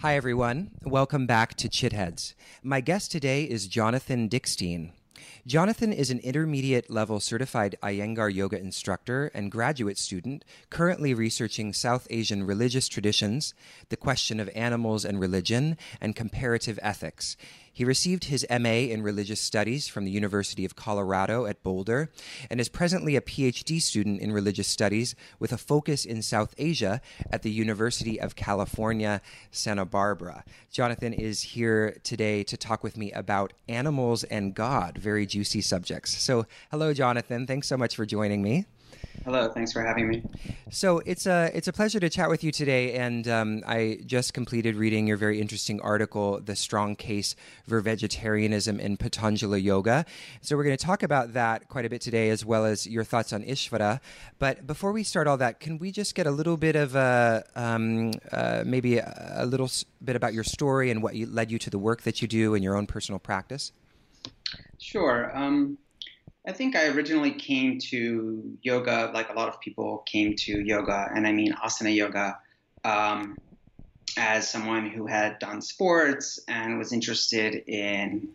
Hi, 0.00 0.16
everyone. 0.16 0.72
Welcome 0.82 1.26
back 1.26 1.54
to 1.54 1.68
Chitheads. 1.68 2.34
My 2.62 2.80
guest 2.80 3.12
today 3.12 3.44
is 3.44 3.68
Jonathan 3.68 4.28
Dickstein. 4.28 4.90
Jonathan 5.46 5.92
is 5.92 6.10
an 6.10 6.18
intermediate 6.20 6.90
level 6.90 7.20
certified 7.20 7.76
Iyengar 7.82 8.32
yoga 8.34 8.58
instructor 8.58 9.30
and 9.34 9.50
graduate 9.50 9.98
student 9.98 10.44
currently 10.70 11.14
researching 11.14 11.72
South 11.72 12.06
Asian 12.10 12.44
religious 12.44 12.88
traditions, 12.88 13.54
the 13.88 13.96
question 13.96 14.40
of 14.40 14.50
animals 14.54 15.04
and 15.04 15.20
religion, 15.20 15.76
and 16.00 16.16
comparative 16.16 16.78
ethics. 16.82 17.36
He 17.72 17.84
received 17.84 18.24
his 18.24 18.46
MA 18.50 18.90
in 18.92 19.02
religious 19.02 19.40
studies 19.40 19.88
from 19.88 20.04
the 20.04 20.10
University 20.10 20.64
of 20.64 20.76
Colorado 20.76 21.46
at 21.46 21.62
Boulder 21.62 22.10
and 22.50 22.60
is 22.60 22.68
presently 22.68 23.16
a 23.16 23.20
PhD 23.20 23.80
student 23.80 24.20
in 24.20 24.32
religious 24.32 24.68
studies 24.68 25.14
with 25.38 25.52
a 25.52 25.58
focus 25.58 26.04
in 26.04 26.20
South 26.20 26.54
Asia 26.58 27.00
at 27.30 27.42
the 27.42 27.50
University 27.50 28.20
of 28.20 28.36
California, 28.36 29.22
Santa 29.50 29.86
Barbara. 29.86 30.44
Jonathan 30.70 31.12
is 31.12 31.42
here 31.42 31.96
today 32.02 32.44
to 32.44 32.56
talk 32.56 32.82
with 32.82 32.96
me 32.96 33.10
about 33.12 33.52
animals 33.68 34.24
and 34.24 34.54
God, 34.54 34.98
very 34.98 35.24
juicy 35.24 35.62
subjects. 35.62 36.16
So, 36.22 36.46
hello, 36.70 36.92
Jonathan. 36.92 37.46
Thanks 37.46 37.68
so 37.68 37.76
much 37.76 37.96
for 37.96 38.04
joining 38.04 38.42
me. 38.42 38.66
Hello, 39.24 39.48
thanks 39.48 39.72
for 39.72 39.82
having 39.82 40.08
me. 40.08 40.22
So 40.70 40.98
it's 41.06 41.26
a 41.26 41.50
it's 41.54 41.68
a 41.68 41.72
pleasure 41.72 42.00
to 42.00 42.10
chat 42.10 42.28
with 42.28 42.42
you 42.42 42.50
today, 42.50 42.94
and 42.94 43.28
um, 43.28 43.62
I 43.66 44.00
just 44.04 44.34
completed 44.34 44.74
reading 44.74 45.06
your 45.06 45.16
very 45.16 45.40
interesting 45.40 45.80
article, 45.80 46.40
"The 46.40 46.56
Strong 46.56 46.96
Case 46.96 47.36
for 47.68 47.80
Vegetarianism 47.80 48.80
in 48.80 48.96
Patanjali 48.96 49.60
Yoga." 49.60 50.06
So 50.40 50.56
we're 50.56 50.64
going 50.64 50.76
to 50.76 50.84
talk 50.84 51.04
about 51.04 51.34
that 51.34 51.68
quite 51.68 51.84
a 51.84 51.88
bit 51.88 52.00
today, 52.00 52.30
as 52.30 52.44
well 52.44 52.64
as 52.64 52.84
your 52.84 53.04
thoughts 53.04 53.32
on 53.32 53.44
Ishvara. 53.44 54.00
But 54.40 54.66
before 54.66 54.90
we 54.90 55.04
start 55.04 55.28
all 55.28 55.36
that, 55.36 55.60
can 55.60 55.78
we 55.78 55.92
just 55.92 56.16
get 56.16 56.26
a 56.26 56.32
little 56.32 56.56
bit 56.56 56.74
of 56.74 56.96
a 56.96 57.44
um, 57.54 58.12
uh, 58.32 58.64
maybe 58.66 58.98
a, 58.98 59.34
a, 59.36 59.46
little 59.46 59.70
bit 60.04 60.16
about 60.16 60.34
your 60.34 60.44
story 60.44 60.90
and 60.90 61.00
what 61.00 61.14
you, 61.14 61.26
led 61.26 61.52
you 61.52 61.60
to 61.60 61.70
the 61.70 61.78
work 61.78 62.02
that 62.02 62.22
you 62.22 62.26
do 62.26 62.54
in 62.54 62.62
your 62.62 62.76
own 62.76 62.86
personal 62.86 63.20
practice? 63.20 63.70
Sure. 64.78 65.36
Um, 65.36 65.78
I 66.46 66.52
think 66.52 66.74
I 66.74 66.88
originally 66.88 67.32
came 67.32 67.78
to 67.90 68.58
yoga 68.62 69.10
like 69.14 69.30
a 69.30 69.32
lot 69.32 69.48
of 69.48 69.60
people 69.60 69.98
came 70.06 70.34
to 70.36 70.60
yoga, 70.60 71.08
and 71.14 71.26
I 71.26 71.32
mean 71.32 71.52
asana 71.52 71.94
yoga, 71.94 72.38
um, 72.84 73.38
as 74.16 74.50
someone 74.50 74.88
who 74.90 75.06
had 75.06 75.38
done 75.38 75.62
sports 75.62 76.40
and 76.48 76.78
was 76.78 76.92
interested 76.92 77.54
in 77.68 78.28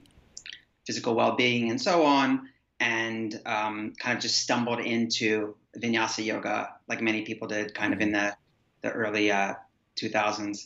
physical 0.86 1.16
well 1.16 1.36
being 1.36 1.70
and 1.70 1.82
so 1.82 2.06
on, 2.06 2.48
and 2.80 3.40
um, 3.46 3.94
kind 4.00 4.16
of 4.16 4.22
just 4.22 4.40
stumbled 4.40 4.80
into 4.80 5.56
vinyasa 5.78 6.24
yoga 6.24 6.74
like 6.88 7.02
many 7.02 7.24
people 7.24 7.48
did 7.48 7.74
kind 7.74 7.94
of 7.94 8.00
in 8.00 8.12
the, 8.12 8.36
the 8.82 8.92
early 8.92 9.32
uh, 9.32 9.54
2000s. 9.98 10.66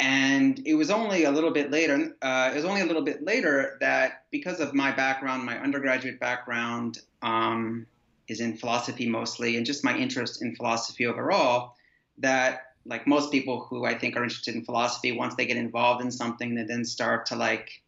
And 0.00 0.62
it 0.64 0.74
was 0.74 0.90
only 0.90 1.24
a 1.24 1.30
little 1.30 1.50
bit 1.50 1.70
later. 1.72 2.16
Uh, 2.22 2.50
it 2.52 2.56
was 2.56 2.64
only 2.64 2.82
a 2.82 2.86
little 2.86 3.02
bit 3.02 3.24
later 3.24 3.76
that, 3.80 4.24
because 4.30 4.60
of 4.60 4.72
my 4.72 4.92
background, 4.92 5.44
my 5.44 5.58
undergraduate 5.58 6.20
background 6.20 7.00
um, 7.22 7.86
is 8.28 8.40
in 8.40 8.56
philosophy 8.56 9.08
mostly, 9.08 9.56
and 9.56 9.66
just 9.66 9.82
my 9.84 9.96
interest 9.96 10.40
in 10.40 10.54
philosophy 10.54 11.06
overall, 11.06 11.74
that 12.18 12.60
like 12.86 13.06
most 13.06 13.32
people 13.32 13.66
who 13.68 13.84
I 13.84 13.98
think 13.98 14.16
are 14.16 14.22
interested 14.22 14.54
in 14.54 14.64
philosophy, 14.64 15.12
once 15.12 15.34
they 15.34 15.46
get 15.46 15.56
involved 15.56 16.02
in 16.02 16.10
something, 16.10 16.54
they 16.54 16.62
then 16.62 16.84
start 16.84 17.26
to 17.26 17.36
like 17.36 17.82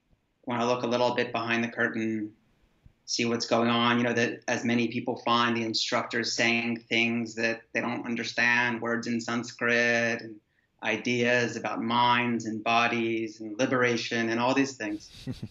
want 0.46 0.60
to 0.60 0.66
look 0.66 0.82
a 0.82 0.88
little 0.88 1.14
bit 1.14 1.32
behind 1.32 1.62
the 1.62 1.68
curtain, 1.68 2.32
see 3.06 3.24
what's 3.24 3.46
going 3.46 3.68
on. 3.68 3.98
You 3.98 4.04
know 4.04 4.12
that 4.12 4.40
as 4.48 4.64
many 4.64 4.88
people 4.88 5.16
find 5.24 5.56
the 5.56 5.64
instructors 5.64 6.32
saying 6.32 6.80
things 6.88 7.36
that 7.36 7.62
they 7.72 7.80
don't 7.80 8.04
understand, 8.04 8.80
words 8.80 9.06
in 9.06 9.20
Sanskrit 9.20 10.22
and 10.22 10.36
ideas 10.82 11.56
about 11.56 11.82
minds 11.82 12.46
and 12.46 12.64
bodies 12.64 13.40
and 13.40 13.58
liberation 13.58 14.30
and 14.30 14.40
all 14.40 14.54
these 14.54 14.76
things. 14.76 15.10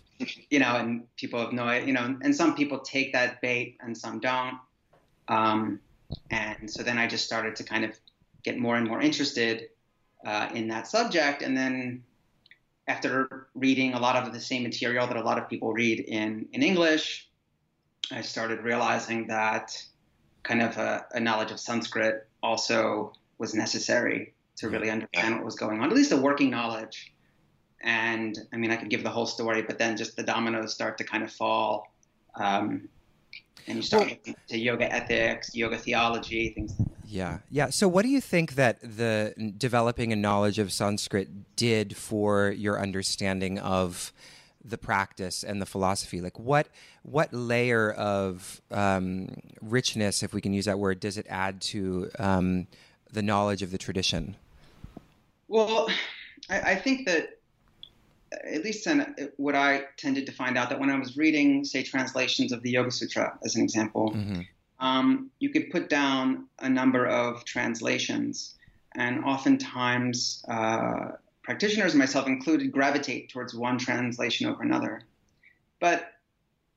you 0.50 0.60
know, 0.60 0.76
and 0.76 1.04
people 1.16 1.40
have 1.40 1.54
no, 1.54 1.72
you 1.72 1.94
know, 1.94 2.18
and 2.22 2.36
some 2.36 2.56
people 2.56 2.80
take 2.80 3.14
that 3.14 3.42
bait 3.42 3.78
and 3.82 3.98
some 3.98 4.20
don't. 4.20 4.58
Um, 5.28 5.80
and 6.32 6.70
so 6.70 6.82
then 6.82 6.98
I 6.98 7.08
just 7.08 7.26
started 7.26 7.56
to 7.58 7.64
kind 7.64 7.86
of 7.86 7.98
get 8.44 8.58
more 8.58 8.76
and 8.76 8.88
more 8.88 9.00
interested 9.02 9.70
uh, 10.26 10.50
in 10.54 10.68
that 10.70 10.88
subject. 10.88 11.44
And 11.44 11.56
then 11.56 12.04
after 12.88 13.48
reading 13.54 13.94
a 13.94 14.00
lot 14.00 14.16
of 14.16 14.34
the 14.34 14.40
same 14.40 14.64
material 14.64 15.06
that 15.06 15.16
a 15.16 15.22
lot 15.22 15.38
of 15.38 15.48
people 15.48 15.72
read 15.72 16.00
in, 16.00 16.48
in 16.54 16.64
English, 16.64 17.30
I 18.12 18.22
started 18.22 18.64
realizing 18.64 19.28
that 19.28 19.80
kind 20.42 20.64
of 20.64 20.76
a, 20.78 21.06
a 21.14 21.20
knowledge 21.20 21.52
of 21.52 21.60
Sanskrit 21.60 22.28
also 22.42 23.14
was 23.38 23.54
necessary 23.54 24.34
to 24.60 24.70
really 24.70 24.90
understand 24.90 25.36
what 25.36 25.46
was 25.46 25.56
going 25.56 25.82
on, 25.82 25.90
at 25.90 25.96
least 25.96 26.12
a 26.12 26.18
working 26.18 26.50
knowledge. 26.50 27.14
And 27.82 28.38
I 28.54 28.58
mean, 28.58 28.72
I 28.72 28.76
could 28.76 28.90
give 28.90 29.04
the 29.04 29.10
whole 29.10 29.26
story, 29.26 29.62
but 29.62 29.78
then 29.78 29.96
just 29.96 30.16
the 30.18 30.24
dominoes 30.24 30.74
start 30.74 30.98
to 30.98 31.04
kind 31.04 31.24
of 31.24 31.32
fall. 31.32 31.88
Um, 32.36 32.90
and 33.68 33.78
you 33.78 33.82
start 33.82 34.18
well, 34.26 34.36
to 34.50 34.58
yoga 34.58 34.92
ethics, 34.92 35.56
yoga 35.56 35.78
theology, 35.78 36.50
things 36.50 36.74
like 36.78 36.90
Yeah, 37.06 37.40
yeah. 37.50 37.70
So, 37.70 37.88
what 37.88 38.04
do 38.04 38.10
you 38.10 38.20
think 38.20 38.56
that 38.56 38.80
the 38.82 39.34
developing 39.58 40.12
a 40.12 40.16
knowledge 40.16 40.60
of 40.60 40.72
Sanskrit 40.72 41.56
did 41.56 41.96
for 41.96 42.50
your 42.50 42.80
understanding 42.80 43.60
of 43.60 44.12
the 44.64 44.78
practice 44.78 45.44
and 45.44 45.62
the 45.62 45.66
philosophy? 45.66 46.20
Like, 46.20 46.40
what 46.40 46.68
what 47.04 47.34
layer 47.34 47.92
of 47.92 48.62
um, 48.72 49.30
richness, 49.62 50.24
if 50.24 50.34
we 50.34 50.42
can 50.42 50.54
use 50.54 50.66
that 50.66 50.80
word, 50.80 51.00
does 51.00 51.18
it 51.18 51.28
add 51.30 51.62
to 51.62 52.10
um, 52.18 52.68
the 53.12 53.22
knowledge 53.22 53.62
of 53.62 53.72
the 53.72 53.78
tradition? 53.78 54.36
Well, 55.50 55.90
I, 56.50 56.62
I 56.62 56.76
think 56.76 57.06
that 57.08 57.40
at 58.32 58.64
least 58.64 58.88
in, 58.88 59.30
what 59.38 59.56
I 59.56 59.86
tended 59.98 60.26
to 60.28 60.32
find 60.32 60.58
out 60.58 60.70
that 60.70 60.80
when 60.80 60.90
I 60.90 60.98
was 60.98 61.18
reading, 61.18 61.66
say, 61.66 61.84
translations 61.84 62.52
of 62.52 62.62
the 62.62 62.72
Yoga 62.72 62.92
Sutra, 62.92 63.38
as 63.44 63.56
an 63.56 63.64
example, 63.64 64.12
mm-hmm. 64.12 64.42
um, 64.86 65.32
you 65.40 65.50
could 65.50 65.72
put 65.72 65.90
down 65.90 66.46
a 66.60 66.70
number 66.70 67.06
of 67.06 67.44
translations, 67.44 68.56
and 68.96 69.24
oftentimes 69.26 70.46
uh, 70.48 71.12
practitioners, 71.44 71.96
myself 71.96 72.28
included, 72.28 72.72
gravitate 72.72 73.30
towards 73.30 73.54
one 73.56 73.78
translation 73.78 74.48
over 74.48 74.62
another. 74.62 75.02
But 75.80 76.14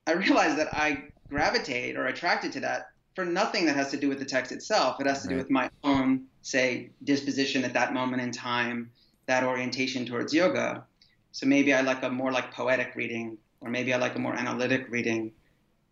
I 0.07 0.13
realized 0.13 0.59
that 0.59 0.73
I 0.73 1.05
gravitate 1.29 1.97
or 1.97 2.07
attracted 2.07 2.53
to 2.53 2.61
that 2.61 2.92
for 3.15 3.25
nothing 3.25 3.67
that 3.67 3.77
has 3.77 3.91
to 3.91 3.97
do 3.97 4.09
with 4.09 4.19
the 4.19 4.25
text 4.25 4.53
itself. 4.53 5.01
It 5.01 5.07
has 5.07 5.23
to 5.23 5.29
right. 5.29 5.35
do 5.35 5.39
with 5.39 5.51
my 5.51 5.71
own, 5.85 6.27
say, 6.43 6.91
disposition 7.05 7.65
at 7.65 7.75
that 7.75 7.93
moment 7.93 8.23
in 8.23 8.31
time, 8.31 8.91
that 9.27 9.45
orientation 9.45 10.07
towards 10.07 10.33
yoga. 10.33 10.85
So 11.33 11.47
maybe 11.47 11.75
I 11.75 11.83
like 11.83 12.03
a 12.03 12.11
more 12.11 12.33
like 12.33 12.53
poetic 12.53 12.95
reading, 12.95 13.39
or 13.61 13.71
maybe 13.71 13.93
I 13.93 13.99
like 13.99 14.17
a 14.17 14.19
more 14.19 14.35
analytic 14.35 14.87
reading. 14.89 15.33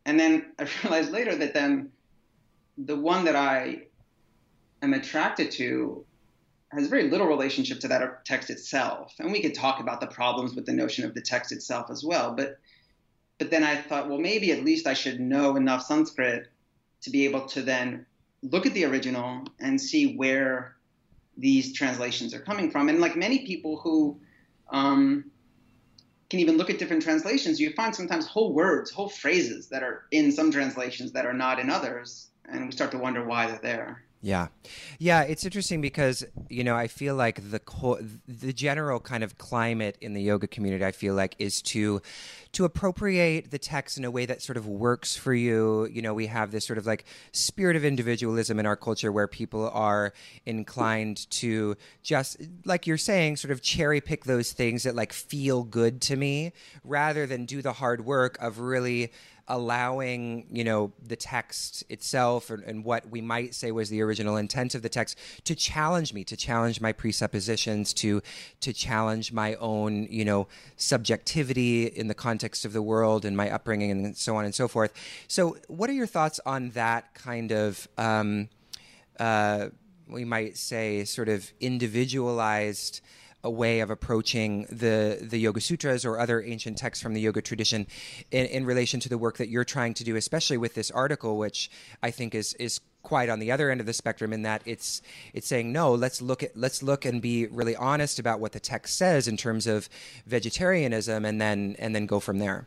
And 0.06 0.18
then 0.18 0.52
I 0.58 0.66
realized 0.82 1.12
later 1.12 1.34
that 1.36 1.54
then 1.54 1.90
the 2.78 2.96
one 2.96 3.24
that 3.24 3.36
I 3.36 3.82
am 4.82 4.94
attracted 4.94 5.50
to 5.52 6.04
has 6.72 6.86
very 6.86 7.10
little 7.10 7.26
relationship 7.26 7.80
to 7.80 7.88
that 7.88 8.24
text 8.24 8.48
itself. 8.48 9.12
And 9.18 9.32
we 9.32 9.42
could 9.42 9.54
talk 9.54 9.80
about 9.80 10.00
the 10.00 10.06
problems 10.06 10.54
with 10.54 10.66
the 10.66 10.72
notion 10.72 11.04
of 11.04 11.14
the 11.14 11.20
text 11.20 11.52
itself 11.52 11.90
as 11.90 12.04
well. 12.04 12.34
But 12.34 12.58
but 13.38 13.50
then 13.50 13.64
I 13.64 13.76
thought, 13.76 14.08
well, 14.10 14.18
maybe 14.18 14.52
at 14.52 14.64
least 14.64 14.86
I 14.86 14.92
should 14.92 15.18
know 15.18 15.56
enough 15.56 15.82
Sanskrit 15.82 16.48
to 17.02 17.10
be 17.10 17.24
able 17.24 17.46
to 17.46 17.62
then 17.62 18.06
look 18.42 18.66
at 18.66 18.74
the 18.74 18.84
original 18.84 19.44
and 19.60 19.80
see 19.80 20.16
where 20.16 20.76
these 21.36 21.72
translations 21.72 22.34
are 22.34 22.40
coming 22.40 22.70
from. 22.70 22.88
And 22.88 23.00
like 23.00 23.16
many 23.16 23.46
people 23.46 23.78
who 23.78 24.20
um, 24.70 25.30
can 26.28 26.40
even 26.40 26.56
look 26.56 26.70
at 26.70 26.78
different 26.78 27.02
translations, 27.02 27.60
you 27.60 27.72
find 27.72 27.94
sometimes 27.94 28.26
whole 28.26 28.52
words, 28.52 28.90
whole 28.90 29.08
phrases 29.08 29.68
that 29.68 29.82
are 29.82 30.04
in 30.10 30.30
some 30.30 30.50
translations 30.50 31.12
that 31.12 31.26
are 31.26 31.32
not 31.32 31.58
in 31.58 31.70
others. 31.70 32.28
And 32.48 32.66
we 32.66 32.72
start 32.72 32.90
to 32.92 32.98
wonder 32.98 33.24
why 33.24 33.46
they're 33.46 33.60
there. 33.62 34.04
Yeah, 34.22 34.48
yeah, 34.98 35.22
it's 35.22 35.46
interesting 35.46 35.80
because 35.80 36.26
you 36.50 36.62
know 36.62 36.76
I 36.76 36.88
feel 36.88 37.14
like 37.14 37.50
the 37.50 37.58
co- 37.58 38.00
the 38.28 38.52
general 38.52 39.00
kind 39.00 39.24
of 39.24 39.38
climate 39.38 39.96
in 40.02 40.12
the 40.12 40.20
yoga 40.20 40.46
community 40.46 40.84
I 40.84 40.92
feel 40.92 41.14
like 41.14 41.34
is 41.38 41.62
to 41.62 42.02
to 42.52 42.66
appropriate 42.66 43.50
the 43.50 43.58
text 43.58 43.96
in 43.96 44.04
a 44.04 44.10
way 44.10 44.26
that 44.26 44.42
sort 44.42 44.58
of 44.58 44.66
works 44.66 45.16
for 45.16 45.32
you. 45.32 45.86
You 45.86 46.02
know, 46.02 46.12
we 46.12 46.26
have 46.26 46.50
this 46.50 46.66
sort 46.66 46.76
of 46.76 46.84
like 46.84 47.06
spirit 47.32 47.76
of 47.76 47.84
individualism 47.84 48.58
in 48.58 48.66
our 48.66 48.76
culture 48.76 49.10
where 49.10 49.26
people 49.26 49.70
are 49.70 50.12
inclined 50.44 51.30
to 51.30 51.76
just 52.02 52.36
like 52.66 52.86
you're 52.86 52.98
saying, 52.98 53.36
sort 53.36 53.52
of 53.52 53.62
cherry 53.62 54.02
pick 54.02 54.24
those 54.24 54.52
things 54.52 54.82
that 54.82 54.94
like 54.94 55.14
feel 55.14 55.62
good 55.62 56.02
to 56.02 56.16
me 56.16 56.52
rather 56.84 57.24
than 57.24 57.46
do 57.46 57.62
the 57.62 57.72
hard 57.72 58.04
work 58.04 58.36
of 58.38 58.58
really 58.58 59.12
allowing 59.50 60.46
you 60.50 60.62
know 60.62 60.92
the 61.02 61.16
text 61.16 61.82
itself 61.90 62.50
and, 62.50 62.62
and, 62.62 62.84
what 62.84 63.10
we 63.10 63.20
might 63.20 63.52
say 63.52 63.72
was 63.72 63.90
the 63.90 64.00
original 64.00 64.36
intent 64.36 64.76
of 64.76 64.82
the 64.82 64.88
text 64.88 65.18
to 65.44 65.54
challenge 65.56 66.14
me 66.14 66.22
to 66.22 66.36
challenge 66.36 66.80
my 66.80 66.92
presuppositions 66.92 67.92
to 67.92 68.22
to 68.60 68.72
challenge 68.72 69.32
my 69.32 69.56
own 69.56 70.06
you 70.08 70.24
know 70.24 70.46
subjectivity 70.76 71.86
in 71.86 72.06
the 72.06 72.14
context 72.14 72.64
of 72.64 72.72
the 72.72 72.80
world 72.80 73.24
and 73.24 73.36
my 73.36 73.50
upbringing 73.50 73.90
and 73.90 74.16
so 74.16 74.36
on 74.36 74.44
and 74.44 74.54
so 74.54 74.68
forth. 74.68 74.92
So 75.26 75.56
what 75.66 75.90
are 75.90 75.94
your 75.94 76.06
thoughts 76.06 76.38
on 76.46 76.70
that 76.70 77.12
kind 77.14 77.50
of 77.50 77.88
um, 77.98 78.48
uh, 79.18 79.68
we 80.06 80.24
might 80.24 80.56
say 80.56 81.04
sort 81.04 81.28
of 81.28 81.52
individualized 81.60 83.00
a 83.42 83.50
way 83.50 83.80
of 83.80 83.90
approaching 83.90 84.66
the 84.70 85.18
the 85.20 85.38
Yoga 85.38 85.60
Sutras 85.60 86.04
or 86.04 86.18
other 86.18 86.42
ancient 86.42 86.78
texts 86.78 87.02
from 87.02 87.14
the 87.14 87.20
yoga 87.20 87.40
tradition 87.40 87.86
in, 88.30 88.46
in 88.46 88.64
relation 88.66 89.00
to 89.00 89.08
the 89.08 89.18
work 89.18 89.38
that 89.38 89.48
you're 89.48 89.64
trying 89.64 89.94
to 89.94 90.04
do, 90.04 90.16
especially 90.16 90.58
with 90.58 90.74
this 90.74 90.90
article, 90.90 91.38
which 91.38 91.70
I 92.02 92.10
think 92.10 92.34
is 92.34 92.54
is 92.54 92.80
quite 93.02 93.30
on 93.30 93.38
the 93.38 93.50
other 93.50 93.70
end 93.70 93.80
of 93.80 93.86
the 93.86 93.92
spectrum 93.92 94.32
in 94.32 94.42
that 94.42 94.60
it's 94.66 95.00
it's 95.32 95.46
saying 95.46 95.72
no 95.72 95.94
let's 95.94 96.20
look 96.20 96.42
at 96.42 96.54
let's 96.54 96.82
look 96.82 97.06
and 97.06 97.22
be 97.22 97.46
really 97.46 97.74
honest 97.74 98.18
about 98.18 98.40
what 98.40 98.52
the 98.52 98.60
text 98.60 98.96
says 98.96 99.26
in 99.26 99.38
terms 99.38 99.66
of 99.66 99.88
vegetarianism 100.26 101.24
and 101.24 101.40
then 101.40 101.74
and 101.78 101.94
then 101.94 102.04
go 102.04 102.20
from 102.20 102.38
there. 102.38 102.66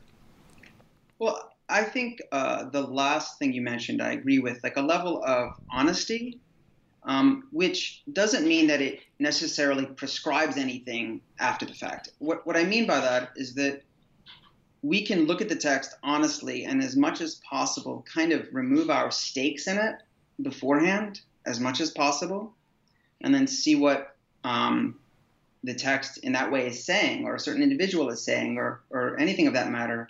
Well 1.20 1.52
i 1.70 1.84
think 1.84 2.20
uh, 2.32 2.66
the 2.66 2.82
last 2.82 3.40
thing 3.40 3.54
you 3.54 3.62
mentioned 3.62 4.02
i 4.02 4.12
agree 4.12 4.40
with 4.40 4.62
like 4.64 4.76
a 4.76 4.82
level 4.82 5.24
of 5.24 5.54
honesty 5.72 6.40
um, 7.06 7.48
which 7.52 8.02
doesn't 8.12 8.48
mean 8.48 8.68
that 8.68 8.82
it 8.82 9.00
necessarily 9.20 9.86
prescribes 9.86 10.58
anything 10.58 11.22
after 11.40 11.66
the 11.66 11.74
fact. 11.74 12.10
What, 12.20 12.46
what 12.46 12.58
i 12.58 12.64
mean 12.64 12.88
by 12.88 13.00
that 13.00 13.32
is 13.36 13.56
that 13.56 13.84
we 14.82 15.06
can 15.06 15.26
look 15.26 15.42
at 15.42 15.50
the 15.50 15.56
text 15.56 15.96
honestly 16.04 16.66
and 16.66 16.84
as 16.84 16.96
much 16.96 17.22
as 17.22 17.40
possible 17.50 18.06
kind 18.14 18.34
of 18.34 18.48
remove 18.52 18.90
our 18.90 19.12
stakes 19.12 19.68
in 19.68 19.78
it 19.78 19.96
beforehand 20.42 21.22
as 21.46 21.60
much 21.60 21.80
as 21.82 21.92
possible, 21.92 22.54
and 23.22 23.34
then 23.34 23.48
see 23.48 23.76
what 23.76 24.16
um, 24.44 25.00
the 25.64 25.74
text 25.74 26.18
in 26.20 26.34
that 26.34 26.52
way 26.52 26.68
is 26.68 26.84
saying, 26.84 27.26
or 27.26 27.36
a 27.36 27.40
certain 27.40 27.64
individual 27.64 28.10
is 28.10 28.24
saying, 28.24 28.58
or 28.58 28.82
or 28.90 29.18
anything 29.20 29.48
of 29.48 29.54
that 29.54 29.72
matter, 29.72 30.10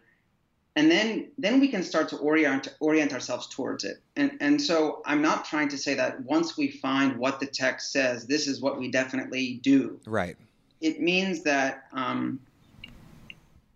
and 0.76 0.90
then 0.90 1.32
then 1.38 1.60
we 1.60 1.68
can 1.68 1.84
start 1.84 2.10
to 2.10 2.18
orient 2.18 2.68
orient 2.80 3.14
ourselves 3.14 3.48
towards 3.48 3.84
it. 3.84 4.02
And 4.16 4.38
and 4.42 4.62
so 4.62 5.02
I'm 5.06 5.22
not 5.22 5.46
trying 5.46 5.70
to 5.70 5.78
say 5.78 5.94
that 5.96 6.24
once 6.24 6.58
we 6.58 6.70
find 6.70 7.18
what 7.18 7.40
the 7.40 7.46
text 7.46 7.92
says, 7.92 8.26
this 8.26 8.48
is 8.48 8.62
what 8.62 8.80
we 8.80 8.90
definitely 8.90 9.60
do. 9.62 10.00
Right. 10.06 10.38
It 10.82 11.02
means 11.02 11.44
that. 11.44 11.86
Um, 11.94 12.40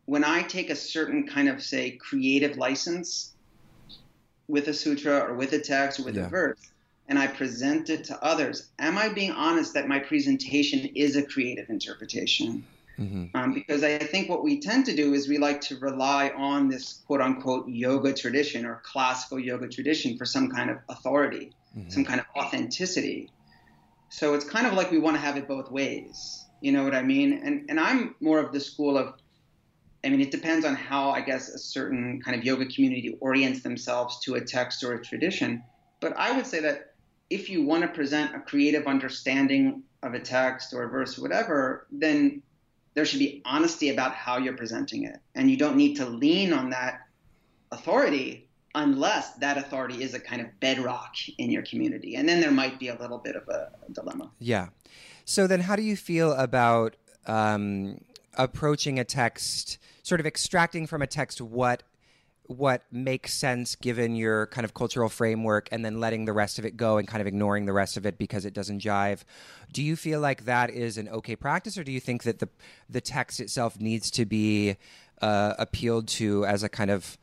when 0.08 0.24
I 0.24 0.42
take 0.42 0.70
a 0.70 0.76
certain 0.76 1.28
kind 1.28 1.50
of 1.50 1.62
say 1.62 1.92
creative 1.92 2.58
license 2.58 3.34
with 4.48 4.68
a 4.70 4.74
sutra 4.74 5.20
or 5.20 5.34
with 5.34 5.52
a 5.52 5.60
text 5.60 6.00
or 6.00 6.04
with 6.04 6.16
yeah. 6.16 6.26
a 6.26 6.30
verse 6.30 6.70
and 7.10 7.20
I 7.20 7.28
present 7.28 7.90
it 7.90 8.06
to 8.06 8.24
others, 8.24 8.70
am 8.80 8.98
I 8.98 9.10
being 9.10 9.32
honest 9.32 9.74
that 9.76 9.88
my 9.88 10.00
presentation 10.00 10.90
is 10.96 11.16
a 11.18 11.24
creative 11.24 11.70
interpretation? 11.70 12.66
Mm-hmm. 13.00 13.38
Um, 13.38 13.54
because 13.54 13.84
I 13.84 13.98
think 14.00 14.30
what 14.30 14.44
we 14.44 14.60
tend 14.60 14.86
to 14.88 14.96
do 14.96 15.14
is 15.14 15.28
we 15.28 15.38
like 15.38 15.62
to 15.62 15.78
rely 15.78 16.30
on 16.30 16.68
this 16.68 17.04
quote 17.06 17.22
unquote 17.22 17.68
yoga 17.68 18.14
tradition 18.14 18.66
or 18.66 18.82
classical 18.84 19.40
yoga 19.40 19.68
tradition 19.68 20.18
for 20.18 20.26
some 20.26 20.50
kind 20.50 20.70
of 20.70 20.78
authority, 20.90 21.54
mm-hmm. 21.78 21.90
some 21.90 22.06
kind 22.06 22.20
of 22.20 22.26
authenticity. 22.36 23.30
So 24.10 24.34
it's 24.34 24.46
kind 24.46 24.66
of 24.66 24.74
like 24.74 24.90
we 24.90 25.00
want 25.00 25.16
to 25.16 25.22
have 25.22 25.38
it 25.38 25.48
both 25.48 25.70
ways. 25.70 26.46
You 26.62 26.72
know 26.72 26.84
what 26.84 26.96
I 26.96 27.04
mean? 27.04 27.42
And 27.44 27.70
and 27.70 27.80
I'm 27.80 28.16
more 28.20 28.40
of 28.40 28.52
the 28.52 28.60
school 28.60 28.98
of 28.98 29.14
I 30.04 30.10
mean, 30.10 30.22
it 30.22 30.32
depends 30.32 30.66
on 30.66 30.76
how, 30.76 31.10
I 31.10 31.22
guess, 31.22 31.50
a 31.50 31.58
certain 31.58 32.22
kind 32.22 32.38
of 32.38 32.46
yoga 32.46 32.66
community 32.68 33.18
orients 33.20 33.62
themselves 33.62 34.20
to 34.22 34.36
a 34.36 34.42
text 34.42 34.84
or 34.84 34.94
a 34.94 35.04
tradition. 35.04 35.64
But 36.00 36.16
I 36.18 36.32
would 36.32 36.46
say 36.46 36.62
that 36.62 36.94
if 37.30 37.50
you 37.50 37.64
want 37.64 37.82
to 37.82 37.90
present 37.90 38.36
a 38.36 38.40
creative 38.40 38.88
understanding 38.88 39.84
of 40.04 40.14
a 40.14 40.20
text 40.20 40.74
or 40.74 40.84
a 40.84 40.90
verse 40.90 41.18
or 41.18 41.24
whatever, 41.24 41.88
then 41.92 42.42
there 42.98 43.06
should 43.06 43.20
be 43.20 43.44
honesty 43.46 43.92
about 43.92 44.16
how 44.16 44.40
you're 44.40 44.58
presenting 44.58 45.04
it. 45.04 45.20
And 45.36 45.52
you 45.52 45.56
don't 45.56 45.78
need 45.78 45.98
to 45.98 46.06
lean 46.08 46.52
on 46.52 46.72
that 46.72 47.02
authority 47.72 48.50
unless 48.74 49.34
that 49.34 49.56
authority 49.56 50.02
is 50.02 50.16
a 50.16 50.20
kind 50.20 50.42
of 50.42 50.48
bedrock 50.60 51.14
in 51.38 51.52
your 51.52 51.62
community. 51.62 52.16
And 52.16 52.28
then 52.28 52.42
there 52.42 52.50
might 52.50 52.80
be 52.80 52.88
a 52.88 52.96
little 53.00 53.20
bit 53.20 53.36
of 53.36 53.48
a, 53.50 53.70
dilemma. 53.92 54.32
Yeah. 54.40 54.70
So 55.26 55.46
then, 55.46 55.60
how 55.60 55.76
do 55.76 55.84
you 55.84 55.96
feel 55.96 56.34
about 56.34 56.96
um, 57.28 58.02
approaching 58.36 58.98
a 58.98 59.04
text, 59.04 59.78
sort 60.02 60.20
of 60.20 60.26
extracting 60.26 60.88
from 60.88 61.04
a 61.04 61.08
text 61.08 61.40
what 61.40 61.84
what 62.48 62.84
makes 62.92 63.34
sense 63.34 63.76
given 63.76 64.16
your 64.16 64.48
kind 64.48 64.64
of 64.66 64.74
cultural 64.74 65.10
framework 65.10 65.68
and 65.72 65.84
then 65.84 66.00
letting 66.00 66.26
the 66.26 66.34
rest 66.34 66.58
of 66.58 66.66
it 66.66 66.78
go 66.78 66.98
and 66.98 67.08
kind 67.08 67.22
of 67.22 67.28
ignoring 67.28 67.66
the 67.66 67.74
rest 67.74 67.98
of 67.98 68.06
it 68.06 68.18
because 68.18 68.46
it 68.46 68.54
doesn't 68.54 68.82
jive. 68.82 69.24
Do 69.72 69.84
you 69.84 69.96
feel 69.96 70.20
like 70.20 70.46
that 70.46 70.70
is 70.70 70.98
an 70.98 71.10
okay 71.10 71.36
practice 71.36 71.78
or 71.78 71.84
do 71.84 71.92
you 71.92 72.00
think 72.00 72.24
that 72.24 72.40
the 72.40 72.50
the 72.90 73.02
text 73.02 73.40
itself 73.40 73.80
needs 73.80 74.10
to 74.12 74.26
be 74.26 74.78
uh, 75.22 75.56
appealed 75.60 76.08
to 76.08 76.46
as 76.46 76.64
a 76.64 76.70
kind 76.70 76.90
of 76.90 77.18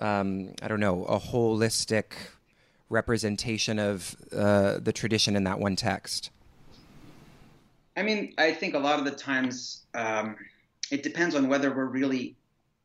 um, 0.00 0.54
I 0.62 0.68
don't 0.68 0.80
know, 0.80 1.04
a 1.04 1.20
holistic 1.20 2.12
representation 2.88 3.78
of 3.78 4.16
uh, 4.34 4.78
the 4.78 4.92
tradition 4.92 5.36
in 5.36 5.44
that 5.44 5.58
one 5.58 5.76
text? 5.76 6.30
I 7.96 8.02
mean, 8.02 8.32
I 8.38 8.52
think 8.52 8.74
a 8.74 8.78
lot 8.78 8.98
of 8.98 9.04
the 9.04 9.10
times 9.10 9.82
um, 9.94 10.36
it 10.90 11.02
depends 11.02 11.34
on 11.34 11.48
whether 11.48 11.70
we're 11.70 11.84
really 11.84 12.34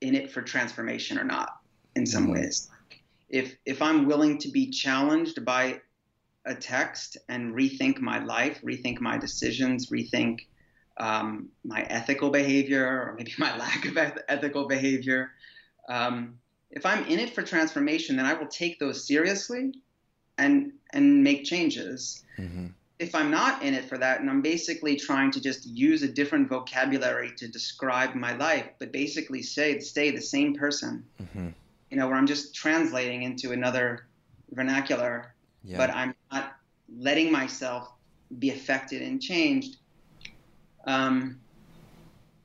in 0.01 0.13
it 0.13 0.29
for 0.29 0.41
transformation 0.41 1.17
or 1.17 1.23
not 1.23 1.61
in 1.95 2.05
some 2.05 2.31
ways. 2.31 2.69
If 3.29 3.55
if 3.65 3.81
i'm 3.81 4.05
willing 4.05 4.37
to 4.39 4.49
be 4.49 4.69
challenged 4.69 5.43
by 5.43 5.81
a 6.45 6.53
text 6.53 7.17
and 7.27 7.55
rethink 7.55 7.99
my 7.99 8.23
life 8.23 8.61
rethink 8.63 9.01
my 9.01 9.17
decisions 9.17 9.89
rethink 9.89 10.41
um, 10.97 11.49
my 11.63 11.81
ethical 11.81 12.29
behavior 12.29 12.85
or 12.85 13.15
maybe 13.17 13.33
my 13.39 13.57
lack 13.57 13.85
of 13.85 13.97
ethical 14.29 14.67
behavior 14.67 15.31
um, 15.89 16.37
if 16.69 16.85
i'm 16.85 17.03
in 17.05 17.17
it 17.17 17.33
for 17.33 17.41
transformation 17.41 18.15
then 18.15 18.27
i 18.27 18.33
will 18.35 18.47
take 18.47 18.79
those 18.79 19.07
seriously 19.07 19.73
and 20.37 20.73
and 20.91 21.23
make 21.23 21.43
changes. 21.43 22.23
Mm-hmm. 22.37 22.67
If 22.97 23.13
I'm 23.13 23.29
not 23.29 23.61
in 23.61 23.73
it 23.73 23.85
for 23.85 23.97
that 23.97 24.21
and 24.21 24.29
I'm 24.29 24.41
basically 24.41 24.95
trying 24.95 25.31
to 25.31 25.41
just 25.41 25.65
use 25.65 26.01
a 26.01 26.07
different 26.07 26.47
vocabulary 26.47 27.33
to 27.37 27.47
describe 27.47 28.15
my 28.15 28.35
life, 28.37 28.67
but 28.79 28.93
basically 28.93 29.41
say 29.41 29.79
stay 29.79 30.11
the 30.11 30.21
same 30.21 30.55
person, 30.55 31.05
mm-hmm. 31.21 31.49
You 31.95 32.01
know, 32.01 32.09
where 32.09 32.17
I'm 32.17 32.27
just 32.27 32.53
translating 32.53 33.23
into 33.23 33.53
another 33.53 34.05
vernacular, 34.51 35.33
yeah. 35.63 35.77
but 35.77 35.89
I'm 35.91 36.13
not 36.29 36.57
letting 36.93 37.31
myself 37.31 37.89
be 38.37 38.49
affected 38.49 39.01
and 39.01 39.21
changed. 39.21 39.77
Um, 40.85 41.39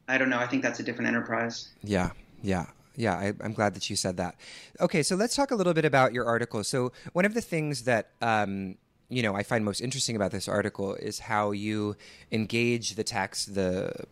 I 0.07 0.19
don't 0.19 0.31
know. 0.31 0.39
I 0.39 0.47
think 0.47 0.63
that's 0.63 0.79
a 0.79 0.85
different 0.85 1.09
enterprise. 1.09 1.71
Yeah, 1.83 2.11
yeah. 2.43 2.67
Yeah, 2.95 3.17
I, 3.17 3.33
am 3.45 3.53
glad 3.53 3.75
that 3.75 3.91
you 3.91 3.97
said 3.97 4.19
that. 4.19 4.37
Okay, 4.79 5.03
so 5.03 5.17
let's 5.17 5.35
talk 5.35 5.51
a 5.51 5.57
little 5.57 5.75
bit 5.75 5.85
about 5.85 6.13
your 6.13 6.27
article. 6.27 6.63
So, 6.63 6.93
one 7.13 7.25
of 7.25 7.35
the 7.35 7.41
things 7.41 7.83
that 7.85 8.11
um, 8.23 8.77
you 9.09 9.23
know 9.23 9.35
I 9.35 9.43
find 9.43 9.65
most 9.65 9.81
interesting 9.81 10.15
about 10.15 10.31
this 10.31 10.47
article 10.47 10.95
is 10.95 11.19
how 11.19 11.51
you 11.51 11.97
engage 12.31 12.95
the 12.95 13.05
text. 13.05 13.55
The 13.55 14.05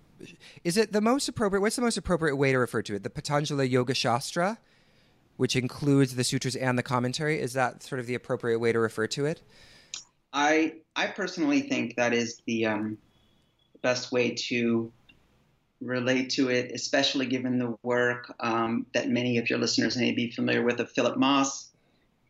is 0.64 0.76
it 0.76 0.92
the 0.92 1.00
most 1.00 1.28
appropriate? 1.28 1.60
What's 1.60 1.76
the 1.76 1.82
most 1.82 1.96
appropriate 1.96 2.36
way 2.36 2.50
to 2.50 2.58
refer 2.58 2.82
to 2.82 2.94
it? 2.94 3.02
The 3.02 3.10
Patanjali 3.10 3.68
Yoga 3.68 3.94
Shastra, 3.94 4.58
which 5.38 5.56
includes 5.56 6.16
the 6.16 6.24
sutras 6.24 6.56
and 6.56 6.76
the 6.76 6.82
commentary. 6.82 7.40
Is 7.40 7.54
that 7.54 7.82
sort 7.82 8.00
of 8.00 8.06
the 8.06 8.14
appropriate 8.14 8.58
way 8.58 8.72
to 8.72 8.78
refer 8.78 9.06
to 9.06 9.24
it? 9.24 9.40
I 10.32 10.74
I 10.94 11.06
personally 11.06 11.62
think 11.62 11.96
that 11.96 12.12
is 12.12 12.42
the 12.46 12.66
um, 12.66 12.98
best 13.80 14.12
way 14.12 14.34
to 14.48 14.92
relate 15.80 16.30
to 16.30 16.50
it, 16.50 16.72
especially 16.72 17.26
given 17.26 17.58
the 17.58 17.76
work 17.82 18.34
um, 18.40 18.84
that 18.92 19.08
many 19.08 19.38
of 19.38 19.48
your 19.48 19.60
listeners 19.60 19.96
may 19.96 20.10
be 20.10 20.30
familiar 20.30 20.62
with 20.62 20.80
of 20.80 20.90
Philipp 20.90 21.16
Maas 21.16 21.70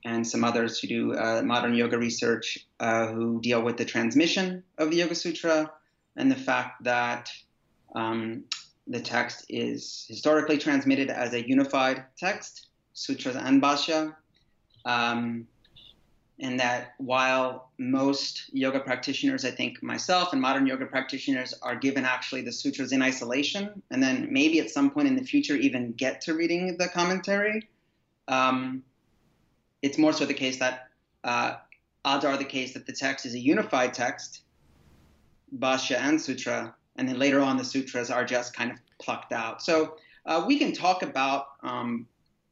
and 0.04 0.26
some 0.26 0.44
others 0.44 0.78
who 0.78 0.86
do 0.86 1.14
uh, 1.14 1.42
modern 1.42 1.74
yoga 1.74 1.98
research 1.98 2.58
uh, 2.78 3.06
who 3.06 3.40
deal 3.40 3.62
with 3.62 3.78
the 3.78 3.84
transmission 3.86 4.62
of 4.76 4.90
the 4.90 4.96
Yoga 4.96 5.14
Sutra 5.14 5.72
and 6.14 6.30
the 6.30 6.36
fact 6.36 6.84
that 6.84 7.30
um, 7.94 8.44
the 8.86 9.00
text 9.00 9.46
is 9.48 10.04
historically 10.08 10.58
transmitted 10.58 11.10
as 11.10 11.32
a 11.32 11.48
unified 11.48 12.04
text, 12.18 12.67
sutras 12.98 13.36
and 13.36 13.62
bhashya, 13.62 14.14
um, 14.84 15.46
and 16.40 16.58
that 16.58 16.94
while 16.98 17.70
most 17.78 18.50
yoga 18.52 18.80
practitioners, 18.80 19.44
I 19.44 19.50
think 19.50 19.82
myself 19.82 20.32
and 20.32 20.40
modern 20.40 20.66
yoga 20.66 20.86
practitioners, 20.86 21.54
are 21.62 21.76
given 21.76 22.04
actually 22.04 22.42
the 22.42 22.52
sutras 22.52 22.92
in 22.92 23.00
isolation, 23.02 23.82
and 23.90 24.02
then 24.02 24.28
maybe 24.30 24.58
at 24.60 24.70
some 24.70 24.90
point 24.90 25.08
in 25.08 25.16
the 25.16 25.24
future 25.24 25.56
even 25.56 25.92
get 25.92 26.20
to 26.22 26.34
reading 26.34 26.76
the 26.76 26.88
commentary. 26.88 27.68
Um, 28.26 28.82
it's 29.82 29.98
more 29.98 30.12
so 30.12 30.24
the 30.26 30.34
case 30.34 30.58
that 30.58 30.88
uh, 31.22 31.56
odds 32.04 32.24
are 32.24 32.36
the 32.36 32.44
case 32.44 32.74
that 32.74 32.86
the 32.86 32.92
text 32.92 33.26
is 33.26 33.34
a 33.34 33.38
unified 33.38 33.94
text, 33.94 34.42
Bhashya 35.56 35.96
and 35.98 36.20
Sutra, 36.20 36.74
and 36.96 37.08
then 37.08 37.18
later 37.18 37.40
on 37.40 37.56
the 37.56 37.64
sutras 37.64 38.10
are 38.10 38.24
just 38.24 38.54
kind 38.54 38.70
of 38.72 38.78
plucked 38.98 39.32
out. 39.32 39.62
So 39.62 39.96
uh, 40.26 40.44
we 40.46 40.58
can 40.58 40.72
talk 40.72 41.02
about, 41.02 41.46
um, 41.62 42.06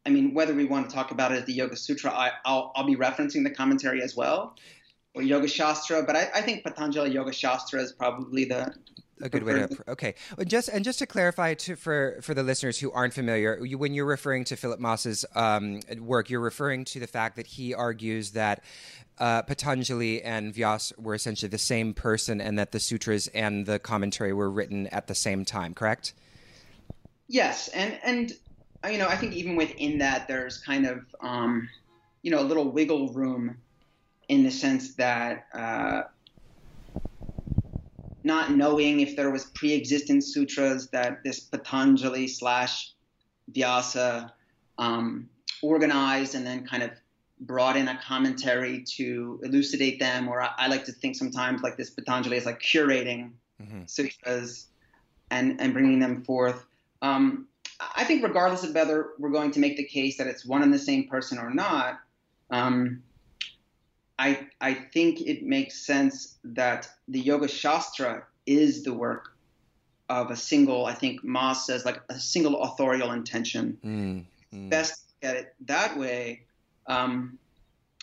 I 0.07 0.11
mean, 0.11 0.33
whether 0.33 0.55
we 0.55 0.65
want 0.65 0.89
to 0.89 0.95
talk 0.95 1.11
about 1.11 1.33
it 1.33 1.41
as 1.41 1.45
the 1.45 1.53
Yoga 1.53 1.77
Sutra, 1.77 2.13
I, 2.13 2.31
will 2.47 2.87
be 2.87 2.97
referencing 2.97 3.45
the 3.45 3.51
commentary 3.51 4.03
as 4.03 4.17
well, 4.17 4.55
or 5.15 5.23
Yoga 5.23 5.49
Shastra, 5.49 6.05
but 6.05 6.17
I, 6.17 6.29
I, 6.35 6.41
think 6.43 6.63
Patanjali 6.63 7.11
Yoga 7.11 7.33
Shastra 7.33 7.81
is 7.83 7.93
probably 7.93 8.45
the 8.45 8.73
a 9.23 9.31
good 9.31 9.45
way 9.45 9.55
to 9.55 9.69
okay 9.89 10.15
just 10.47 10.69
and 10.69 10.85
just 10.85 10.99
to 10.99 11.07
clarify 11.07 11.55
to, 11.55 11.75
for 11.75 12.19
for 12.21 12.35
the 12.35 12.43
listeners 12.43 12.79
who 12.79 12.93
aren't 12.93 13.15
familiar 13.15 13.65
you, 13.65 13.79
when 13.79 13.95
you're 13.95 14.05
referring 14.05 14.45
to 14.45 14.57
Philipp 14.57 14.79
Maas's 14.79 15.25
um, 15.35 15.81
work 16.01 16.29
you're 16.29 16.39
referring 16.39 16.85
to 16.85 17.01
the 17.01 17.07
fact 17.07 17.37
that 17.37 17.47
he 17.47 17.73
argues 17.73 18.33
that 18.33 18.63
uh, 19.19 19.43
Patanjali 19.43 20.23
and 20.23 20.55
Vyas 20.55 20.97
were 20.99 21.15
essentially 21.15 21.49
the 21.49 21.59
same 21.59 21.95
person, 21.95 22.41
and 22.41 22.59
that 22.59 22.73
the 22.73 22.81
sutras 22.81 23.29
and 23.29 23.67
the 23.67 23.79
commentary 23.79 24.33
were 24.33 24.51
written 24.51 24.87
at 24.89 25.07
the 25.07 25.15
same 25.15 25.45
time. 25.45 25.75
Correct? 25.75 26.13
Yes, 27.29 27.69
and 27.69 27.99
and 28.05 28.33
you 28.87 28.99
know 28.99 29.09
I 29.09 29.17
think 29.17 29.35
even 29.35 29.57
within 29.57 29.99
that 29.99 30.29
there's 30.29 30.59
kind 30.59 30.87
of 30.87 31.05
um, 31.21 31.69
you 32.23 32.31
know 32.31 32.41
a 32.41 32.45
little 32.45 32.71
wiggle 32.71 33.13
room 33.13 33.57
in 34.29 34.43
the 34.43 34.51
sense 34.51 34.95
that 34.95 35.47
uh, 35.55 36.03
not 38.25 38.51
knowing 38.51 39.01
if 39.01 39.15
there 39.15 39.31
was 39.31 39.45
pre-existing 39.45 40.21
sutras 40.21 40.89
that 40.89 41.23
this 41.23 41.41
Patanjali 41.41 42.27
slash 42.27 42.93
Vyasa 43.55 44.33
um, 44.79 45.29
organized 45.63 46.35
and 46.35 46.45
then 46.45 46.67
kind 46.67 46.83
of 46.83 46.91
brought 47.41 47.77
in 47.77 47.87
a 47.87 47.99
commentary 48.03 48.83
to 48.83 49.41
elucidate 49.45 50.01
them, 50.01 50.27
or 50.29 50.43
I, 50.43 50.51
I 50.59 50.67
like 50.67 50.85
to 50.87 50.93
think 50.93 51.15
sometimes 51.15 51.63
like 51.63 51.77
this 51.77 51.91
Patanjali 51.91 52.37
is 52.37 52.47
like 52.47 52.61
curating 52.61 53.31
mm-hmm. 53.63 53.83
sutras 53.87 54.67
and 55.31 55.61
and 55.61 55.73
bringing 55.73 56.01
them 56.01 56.25
forth. 56.25 56.65
Um, 57.03 57.47
I 57.81 58.05
think 58.05 58.23
regardless 58.23 58.65
of 58.65 58.75
whether 58.75 59.11
we're 59.19 59.31
going 59.31 59.51
to 59.53 59.61
make 59.61 59.77
the 59.77 59.85
case 59.85 60.17
that 60.19 60.27
it's 60.27 60.45
one 60.47 60.63
and 60.63 60.73
the 60.73 60.79
same 60.79 61.09
person 61.09 61.39
or 61.39 61.53
not, 61.53 62.01
um, 62.51 63.03
I, 64.19 64.47
I 64.61 64.75
think 64.75 65.21
it 65.21 65.43
makes 65.43 65.85
sense 65.85 66.39
that 66.45 66.89
the 67.09 67.21
Yoga 67.21 67.49
Shastra 67.49 68.25
is 68.47 68.83
the 68.83 68.95
work 68.95 69.37
of 70.09 70.31
a 70.31 70.37
single, 70.37 70.87
I 70.87 70.95
think 70.95 71.23
Maas 71.25 71.67
says, 71.67 71.85
like 71.85 72.01
a 72.09 72.19
single 72.19 72.63
authorial 72.63 73.13
intention. 73.13 73.77
Mm, 73.85 74.25
mm. 74.55 74.71
Best 74.71 75.03
get 75.21 75.37
it 75.37 75.55
that 75.67 75.99
way. 75.99 76.43
Um, 76.87 77.39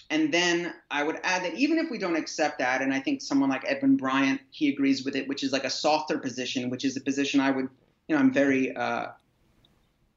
and 0.10 0.32
then 0.32 0.74
I 0.92 1.02
would 1.02 1.20
add 1.24 1.44
that 1.44 1.56
even 1.56 1.80
if 1.80 1.90
we 1.90 1.98
don't 1.98 2.16
accept 2.16 2.60
that, 2.60 2.82
and 2.82 2.94
I 2.94 3.00
think 3.00 3.22
someone 3.22 3.50
like 3.50 3.64
Edwin 3.66 3.98
Bryant, 3.98 4.42
he 4.52 4.70
agrees 4.70 5.04
with 5.04 5.16
it, 5.16 5.28
which 5.28 5.44
is 5.44 5.52
like 5.52 5.64
a 5.64 5.70
softer 5.70 6.20
position, 6.20 6.70
which 6.70 6.86
is 6.86 6.98
a 6.98 7.02
position 7.02 7.40
I 7.40 7.52
would, 7.52 7.70
you 8.08 8.16
know, 8.16 8.18
I'm 8.18 8.32
very 8.32 8.76
uh, 8.76 9.08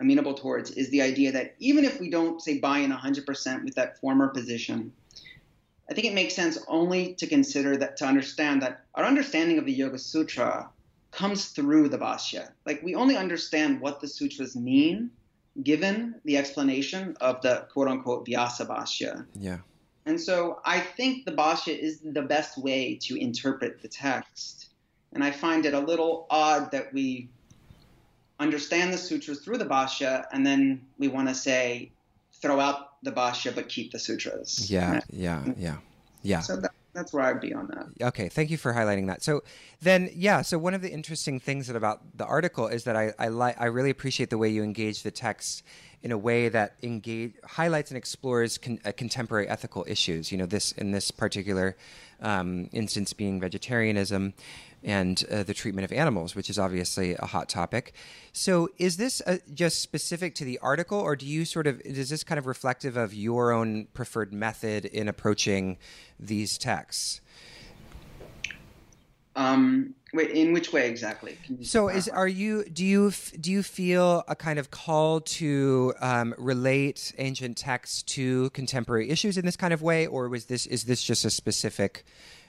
amenable 0.00 0.34
towards, 0.34 0.70
is 0.72 0.90
the 0.90 1.02
idea 1.02 1.32
that 1.32 1.54
even 1.58 1.84
if 1.84 2.00
we 2.00 2.10
don't 2.10 2.40
say 2.40 2.58
buy 2.58 2.78
in 2.78 2.92
100% 2.92 3.64
with 3.64 3.74
that 3.74 3.98
former 3.98 4.28
position, 4.28 4.92
I 5.90 5.94
think 5.94 6.06
it 6.06 6.14
makes 6.14 6.34
sense 6.34 6.58
only 6.68 7.14
to 7.14 7.26
consider 7.26 7.76
that 7.76 7.96
to 7.98 8.06
understand 8.06 8.62
that 8.62 8.84
our 8.94 9.04
understanding 9.04 9.58
of 9.58 9.64
the 9.64 9.72
Yoga 9.72 9.98
Sutra 9.98 10.68
comes 11.12 11.46
through 11.46 11.88
the 11.88 11.98
Bhashya. 11.98 12.50
Like 12.66 12.82
we 12.82 12.94
only 12.94 13.16
understand 13.16 13.80
what 13.80 14.00
the 14.00 14.08
sutras 14.08 14.56
mean 14.56 15.10
given 15.62 16.20
the 16.24 16.36
explanation 16.36 17.16
of 17.20 17.40
the 17.40 17.66
quote 17.72 17.88
unquote 17.88 18.26
Vyasa 18.26 18.66
Bhashya. 18.66 19.24
Yeah. 19.34 19.58
And 20.04 20.20
so 20.20 20.60
I 20.64 20.80
think 20.80 21.24
the 21.24 21.32
Bhashya 21.32 21.76
is 21.76 22.00
the 22.00 22.22
best 22.22 22.58
way 22.58 22.96
to 23.02 23.16
interpret 23.16 23.80
the 23.80 23.88
text. 23.88 24.68
And 25.12 25.24
I 25.24 25.30
find 25.30 25.64
it 25.64 25.74
a 25.74 25.80
little 25.80 26.26
odd 26.30 26.70
that 26.72 26.92
we 26.92 27.28
understand 28.38 28.92
the 28.92 28.98
sutras 28.98 29.40
through 29.40 29.58
the 29.58 29.64
Bhashya 29.64 30.26
and 30.32 30.46
then 30.46 30.84
we 30.98 31.08
want 31.08 31.28
to 31.28 31.34
say 31.34 31.90
throw 32.34 32.60
out 32.60 33.02
the 33.02 33.12
Bhashya 33.12 33.54
but 33.54 33.68
keep 33.68 33.92
the 33.92 33.98
sutras. 33.98 34.70
Yeah, 34.70 35.00
yeah, 35.10 35.44
yeah, 35.56 35.76
yeah. 36.22 36.40
So 36.40 36.56
that, 36.56 36.72
that's 36.96 37.12
where 37.12 37.22
I'd 37.22 37.40
be 37.40 37.52
on 37.52 37.68
that. 37.68 38.06
Okay, 38.08 38.28
thank 38.28 38.50
you 38.50 38.56
for 38.56 38.72
highlighting 38.72 39.06
that. 39.08 39.22
So 39.22 39.42
then, 39.82 40.10
yeah, 40.14 40.42
so 40.42 40.58
one 40.58 40.74
of 40.74 40.80
the 40.80 40.90
interesting 40.90 41.38
things 41.38 41.66
that 41.66 41.76
about 41.76 42.16
the 42.16 42.24
article 42.24 42.66
is 42.66 42.84
that 42.84 42.96
I 42.96 43.12
I, 43.18 43.28
li- 43.28 43.54
I 43.58 43.66
really 43.66 43.90
appreciate 43.90 44.30
the 44.30 44.38
way 44.38 44.48
you 44.48 44.62
engage 44.62 45.02
the 45.02 45.10
text 45.10 45.62
in 46.02 46.12
a 46.12 46.18
way 46.18 46.48
that 46.48 46.76
engage 46.82 47.34
highlights 47.44 47.90
and 47.90 47.98
explores 47.98 48.58
con- 48.58 48.80
uh, 48.84 48.92
contemporary 48.96 49.48
ethical 49.48 49.84
issues. 49.88 50.32
You 50.32 50.38
know, 50.38 50.46
this 50.46 50.72
in 50.72 50.90
this 50.92 51.10
particular 51.10 51.76
um, 52.20 52.70
instance 52.72 53.12
being 53.12 53.40
vegetarianism 53.40 54.32
and 54.82 55.24
uh, 55.30 55.42
the 55.42 55.52
treatment 55.52 55.84
of 55.84 55.92
animals, 55.92 56.34
which 56.34 56.48
is 56.48 56.58
obviously 56.58 57.14
a 57.16 57.26
hot 57.26 57.48
topic. 57.48 57.92
So, 58.32 58.68
is 58.78 58.96
this 58.96 59.20
uh, 59.26 59.38
just 59.52 59.80
specific 59.80 60.34
to 60.36 60.44
the 60.44 60.58
article, 60.58 60.98
or 60.98 61.16
do 61.16 61.26
you 61.26 61.44
sort 61.44 61.66
of 61.66 61.80
is 61.80 62.08
this 62.08 62.22
kind 62.22 62.38
of 62.38 62.46
reflective 62.46 62.96
of 62.96 63.12
your 63.12 63.50
own 63.52 63.86
preferred 63.92 64.32
method 64.32 64.84
in 64.84 65.08
approaching 65.08 65.76
these 66.18 66.58
texts? 66.58 67.20
Um, 69.34 69.94
wait, 70.14 70.30
in 70.30 70.52
which 70.54 70.72
way 70.72 70.88
exactly? 70.88 71.36
So, 71.60 71.88
is 71.88 72.08
are 72.08 72.26
you 72.26 72.64
do 72.64 72.84
you 72.84 73.12
do 73.38 73.52
you 73.52 73.62
feel 73.62 74.24
a 74.28 74.34
kind 74.34 74.58
of 74.58 74.70
call 74.70 75.20
to 75.20 75.92
um, 76.00 76.34
relate 76.38 77.12
ancient 77.18 77.58
texts 77.58 78.02
to 78.14 78.48
contemporary 78.50 79.10
issues 79.10 79.36
in 79.36 79.44
this 79.44 79.56
kind 79.56 79.74
of 79.74 79.82
way, 79.82 80.06
or 80.06 80.28
was 80.30 80.46
this 80.46 80.66
is 80.66 80.84
this 80.84 81.02
just 81.02 81.24
a 81.26 81.30
specific? 81.30 82.04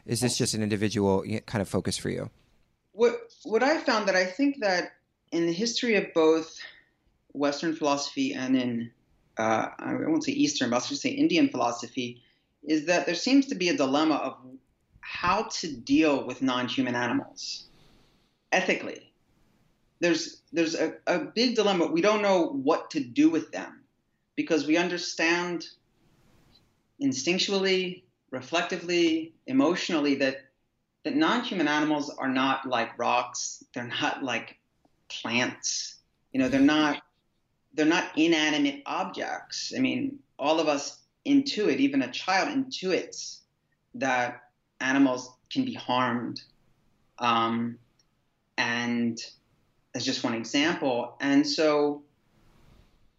Is 0.05 0.21
this 0.21 0.37
just 0.37 0.53
an 0.53 0.63
individual 0.63 1.25
kind 1.45 1.61
of 1.61 1.67
focus 1.67 1.97
for 1.97 2.09
you? 2.09 2.29
What 2.93 3.19
what 3.43 3.63
I 3.63 3.77
found 3.79 4.07
that 4.07 4.15
I 4.15 4.23
think 4.23 4.61
that 4.61 4.93
in 5.33 5.45
the 5.45 5.51
history 5.51 5.95
of 5.95 6.05
both 6.13 6.57
Western 7.33 7.75
philosophy 7.75 8.33
and 8.33 8.55
in 8.55 8.91
uh, 9.37 9.69
I 9.77 9.93
won't 9.93 10.23
say 10.23 10.31
Eastern, 10.31 10.69
but 10.69 10.77
I'll 10.77 10.87
just 10.87 11.01
say 11.01 11.09
Indian 11.09 11.49
philosophy, 11.49 12.23
is 12.67 12.85
that 12.85 13.05
there 13.05 13.15
seems 13.15 13.47
to 13.47 13.55
be 13.55 13.69
a 13.69 13.77
dilemma 13.77 14.15
of 14.15 14.37
how 14.99 15.43
to 15.43 15.73
deal 15.73 16.27
with 16.27 16.41
non-human 16.41 16.95
animals 16.95 17.67
ethically. 18.51 19.11
There's 19.99 20.41
there's 20.51 20.75
a, 20.75 20.93
a 21.07 21.19
big 21.19 21.55
dilemma. 21.55 21.87
We 21.87 22.01
don't 22.01 22.21
know 22.21 22.47
what 22.47 22.91
to 22.91 22.99
do 22.99 23.29
with 23.29 23.51
them 23.51 23.83
because 24.35 24.67
we 24.67 24.77
understand 24.77 25.65
instinctually 27.01 28.03
reflectively, 28.31 29.33
emotionally 29.47 30.15
that 30.15 30.37
that 31.03 31.15
non-human 31.15 31.67
animals 31.67 32.09
are 32.09 32.29
not 32.29 32.67
like 32.67 32.99
rocks. 32.99 33.63
They're 33.73 33.87
not 34.01 34.23
like 34.23 34.57
plants. 35.07 35.95
You 36.33 36.41
know, 36.41 36.49
they're 36.49 36.59
not 36.59 37.01
they're 37.73 37.85
not 37.85 38.11
inanimate 38.17 38.83
objects. 38.85 39.73
I 39.75 39.79
mean, 39.79 40.19
all 40.37 40.59
of 40.59 40.67
us 40.67 40.99
intuit, 41.27 41.77
even 41.77 42.01
a 42.01 42.11
child 42.11 42.49
intuits 42.49 43.39
that 43.95 44.41
animals 44.79 45.31
can 45.51 45.65
be 45.65 45.73
harmed. 45.73 46.41
Um, 47.19 47.79
and 48.57 49.19
as 49.95 50.05
just 50.05 50.23
one 50.23 50.33
example. 50.33 51.17
And 51.19 51.45
so 51.45 52.03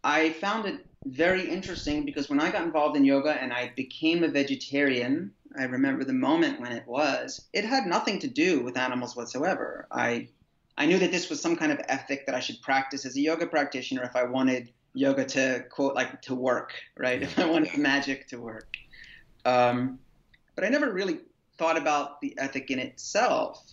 I 0.04 0.30
found 0.30 0.66
it 0.66 0.86
very 1.06 1.48
interesting 1.48 2.04
because 2.04 2.28
when 2.28 2.40
I 2.40 2.50
got 2.50 2.62
involved 2.62 2.96
in 2.96 3.04
yoga 3.04 3.30
and 3.30 3.52
I 3.52 3.72
became 3.76 4.22
a 4.22 4.28
vegetarian, 4.28 5.32
I 5.58 5.64
remember 5.64 6.04
the 6.04 6.12
moment 6.12 6.60
when 6.60 6.72
it 6.72 6.86
was, 6.86 7.48
it 7.52 7.64
had 7.64 7.86
nothing 7.86 8.18
to 8.20 8.28
do 8.28 8.60
with 8.60 8.76
animals 8.76 9.16
whatsoever. 9.16 9.86
I 9.90 10.28
I 10.76 10.86
knew 10.86 10.98
that 11.00 11.10
this 11.10 11.28
was 11.28 11.40
some 11.40 11.56
kind 11.56 11.72
of 11.72 11.80
ethic 11.88 12.26
that 12.26 12.36
I 12.36 12.40
should 12.40 12.62
practice 12.62 13.04
as 13.04 13.16
a 13.16 13.20
yoga 13.20 13.48
practitioner 13.48 14.04
if 14.04 14.14
I 14.14 14.22
wanted 14.22 14.72
yoga 14.94 15.24
to 15.24 15.64
quote 15.70 15.94
like 15.94 16.20
to 16.22 16.34
work, 16.34 16.74
right? 16.96 17.22
If 17.22 17.38
I 17.40 17.46
wanted 17.46 17.76
magic 17.78 18.28
to 18.28 18.40
work. 18.40 18.68
Um, 19.44 19.98
but 20.54 20.64
I 20.64 20.68
never 20.68 20.92
really 20.92 21.20
thought 21.56 21.76
about 21.76 22.20
the 22.20 22.34
ethic 22.38 22.70
in 22.70 22.78
itself. 22.78 23.64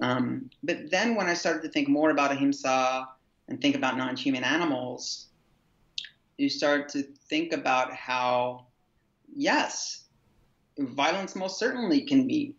Um, 0.00 0.50
but 0.62 0.90
then 0.90 1.14
when 1.14 1.26
I 1.26 1.34
started 1.34 1.62
to 1.62 1.68
think 1.68 1.88
more 1.88 2.10
about 2.10 2.30
ahimsa 2.32 3.08
and 3.48 3.60
think 3.60 3.74
about 3.74 3.96
non-human 3.96 4.44
animals, 4.44 5.26
you 6.36 6.48
start 6.48 6.88
to 6.90 7.02
think 7.28 7.52
about 7.52 7.92
how, 7.92 8.66
yes, 9.34 10.04
violence 10.78 11.34
most 11.34 11.58
certainly 11.58 12.02
can 12.02 12.26
be 12.26 12.54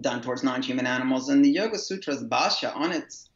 done 0.00 0.20
towards 0.22 0.42
non-human 0.42 0.86
animals, 0.86 1.28
and 1.28 1.44
the 1.44 1.50
Yoga 1.50 1.78
Sutras 1.78 2.22
Bhashya 2.24 2.74
on 2.76 2.92
its 2.92 3.30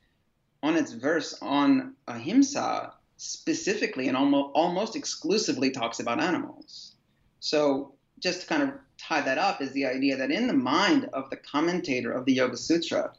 on 0.62 0.76
its 0.76 0.92
verse 0.92 1.38
on 1.42 1.94
ahimsa 2.08 2.92
specifically 3.16 4.08
and 4.08 4.16
almost 4.16 4.50
almost 4.54 4.96
exclusively 4.96 5.70
talks 5.70 6.00
about 6.00 6.20
animals. 6.20 6.96
So 7.40 7.94
just 8.20 8.42
to 8.42 8.46
kind 8.46 8.62
of 8.62 8.70
tie 8.98 9.20
that 9.20 9.38
up 9.38 9.60
is 9.60 9.72
the 9.72 9.86
idea 9.86 10.16
that 10.16 10.30
in 10.30 10.46
the 10.46 10.54
mind 10.54 11.08
of 11.12 11.30
the 11.30 11.36
commentator 11.36 12.12
of 12.12 12.24
the 12.24 12.32
Yoga 12.32 12.56
Sutra, 12.56 13.12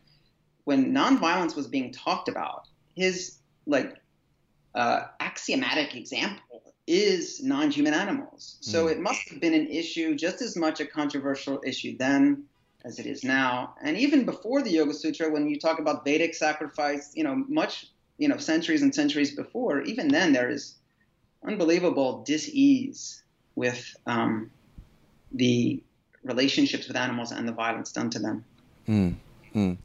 when 0.66 0.94
nonviolence 0.94 1.56
was 1.56 1.68
being 1.68 1.92
talked 1.92 2.30
about, 2.30 2.68
his 2.96 3.38
like 3.66 3.96
uh, 4.76 5.04
axiomatic 5.20 5.96
example 5.96 6.74
is 6.88 7.44
non-human 7.44 7.94
animals. 7.94 8.58
So 8.62 8.86
mm. 8.86 8.92
it 8.92 9.00
must 9.00 9.30
have 9.30 9.42
been 9.42 9.54
an 9.54 9.68
issue, 9.68 10.16
just 10.16 10.42
as 10.42 10.56
much 10.56 10.80
a 10.80 10.86
controversial 10.86 11.62
issue 11.66 11.98
then 11.98 12.44
as 12.86 13.00
it 13.00 13.06
is 13.06 13.24
now. 13.24 13.76
And 13.84 13.98
even 13.98 14.24
before 14.24 14.62
the 14.62 14.72
Yoga 14.72 14.94
Sutra, 14.94 15.30
when 15.30 15.50
you 15.50 15.60
talk 15.60 15.80
about 15.80 16.06
Vedic 16.06 16.34
sacrifice, 16.34 17.12
you 17.14 17.24
know, 17.24 17.36
much, 17.48 17.88
you 18.18 18.28
know, 18.28 18.38
centuries 18.38 18.82
and 18.82 18.94
centuries 18.94 19.36
before, 19.36 19.82
even 19.82 20.08
then 20.08 20.34
there 20.34 20.50
is 20.50 20.76
unbelievable 21.46 22.24
dis-ease 22.26 23.24
with 23.56 23.96
um, 24.06 24.52
the 25.32 25.82
relationships 26.24 26.88
with 26.88 26.98
animals 26.98 27.32
and 27.32 27.48
the 27.48 27.52
violence 27.52 27.92
done 27.92 28.10
to 28.10 28.20
them. 28.20 28.46
Mm. 28.88 29.16
Mm. 29.58 29.80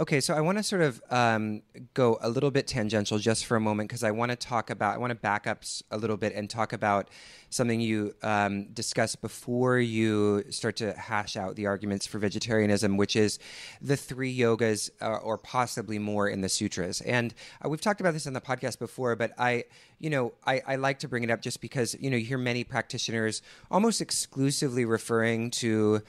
Okay, 0.00 0.20
so 0.20 0.34
I 0.34 0.40
want 0.40 0.56
to 0.56 0.64
sort 0.64 0.80
of 0.80 1.02
um, 1.10 1.60
go 1.92 2.16
a 2.22 2.30
little 2.30 2.50
bit 2.50 2.66
tangential 2.66 3.18
just 3.18 3.44
for 3.44 3.58
a 3.58 3.60
moment 3.60 3.90
because 3.90 4.02
I 4.02 4.10
want 4.10 4.30
to 4.30 4.36
talk 4.36 4.70
about, 4.70 4.94
I 4.94 4.98
want 4.98 5.10
to 5.10 5.16
back 5.16 5.46
up 5.46 5.64
a 5.90 5.98
little 5.98 6.16
bit 6.16 6.32
and 6.34 6.48
talk 6.48 6.72
about 6.72 7.10
something 7.50 7.78
you 7.78 8.14
um, 8.22 8.68
discussed 8.72 9.20
before 9.20 9.78
you 9.78 10.44
start 10.48 10.76
to 10.76 10.94
hash 10.94 11.36
out 11.36 11.56
the 11.56 11.66
arguments 11.66 12.06
for 12.06 12.18
vegetarianism, 12.18 12.96
which 12.96 13.16
is 13.16 13.38
the 13.82 13.98
three 13.98 14.34
yogas 14.34 14.88
uh, 15.02 15.16
or 15.16 15.36
possibly 15.36 15.98
more 15.98 16.26
in 16.26 16.40
the 16.40 16.48
sutras. 16.48 17.02
And 17.02 17.34
uh, 17.62 17.68
we've 17.68 17.82
talked 17.82 18.00
about 18.00 18.14
this 18.14 18.26
on 18.26 18.32
the 18.32 18.40
podcast 18.40 18.78
before, 18.78 19.14
but 19.14 19.32
I, 19.36 19.64
you 19.98 20.08
know, 20.08 20.32
I, 20.46 20.62
I 20.66 20.76
like 20.76 21.00
to 21.00 21.08
bring 21.08 21.22
it 21.22 21.30
up 21.30 21.42
just 21.42 21.60
because, 21.60 21.94
you 22.00 22.08
know, 22.08 22.16
you 22.16 22.24
hear 22.24 22.38
many 22.38 22.64
practitioners 22.64 23.42
almost 23.70 24.00
exclusively 24.00 24.86
referring 24.86 25.50
to 25.50 26.00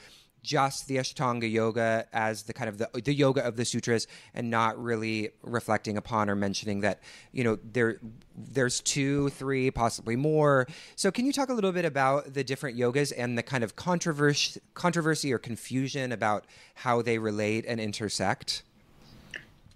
just 0.42 0.88
the 0.88 0.96
Ashtanga 0.96 1.50
yoga 1.50 2.06
as 2.12 2.42
the 2.42 2.52
kind 2.52 2.68
of 2.68 2.78
the, 2.78 2.88
the 3.02 3.12
yoga 3.12 3.44
of 3.44 3.56
the 3.56 3.64
sutras 3.64 4.06
and 4.34 4.50
not 4.50 4.82
really 4.82 5.30
reflecting 5.42 5.96
upon 5.96 6.30
or 6.30 6.34
mentioning 6.34 6.80
that 6.80 7.00
you 7.32 7.44
know 7.44 7.58
there 7.72 7.98
there's 8.36 8.80
two 8.80 9.28
three 9.30 9.70
possibly 9.70 10.16
more. 10.16 10.66
So 10.96 11.10
can 11.10 11.26
you 11.26 11.32
talk 11.32 11.48
a 11.48 11.54
little 11.54 11.72
bit 11.72 11.84
about 11.84 12.34
the 12.34 12.44
different 12.44 12.78
yogas 12.78 13.12
and 13.16 13.36
the 13.36 13.42
kind 13.42 13.64
of 13.64 13.76
controversy 13.76 14.60
controversy 14.74 15.32
or 15.32 15.38
confusion 15.38 16.12
about 16.12 16.46
how 16.74 17.02
they 17.02 17.18
relate 17.18 17.64
and 17.66 17.80
intersect? 17.80 18.62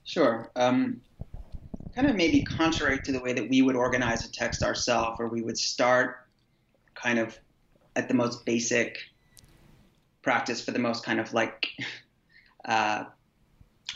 Sure. 0.04 0.50
Um, 0.56 1.00
kind 1.94 2.08
of 2.08 2.16
maybe 2.16 2.42
contrary 2.42 2.98
to 3.04 3.12
the 3.12 3.20
way 3.20 3.32
that 3.32 3.48
we 3.48 3.62
would 3.62 3.76
organize 3.76 4.24
a 4.24 4.32
text 4.32 4.62
ourselves 4.62 5.18
where 5.18 5.28
we 5.28 5.42
would 5.42 5.56
start 5.56 6.26
kind 6.94 7.18
of 7.18 7.38
at 7.96 8.08
the 8.08 8.14
most 8.14 8.44
basic 8.44 8.98
practice 10.24 10.64
for 10.64 10.72
the 10.72 10.78
most 10.78 11.04
kind 11.04 11.20
of 11.20 11.32
like 11.32 11.68
uh, 12.64 13.04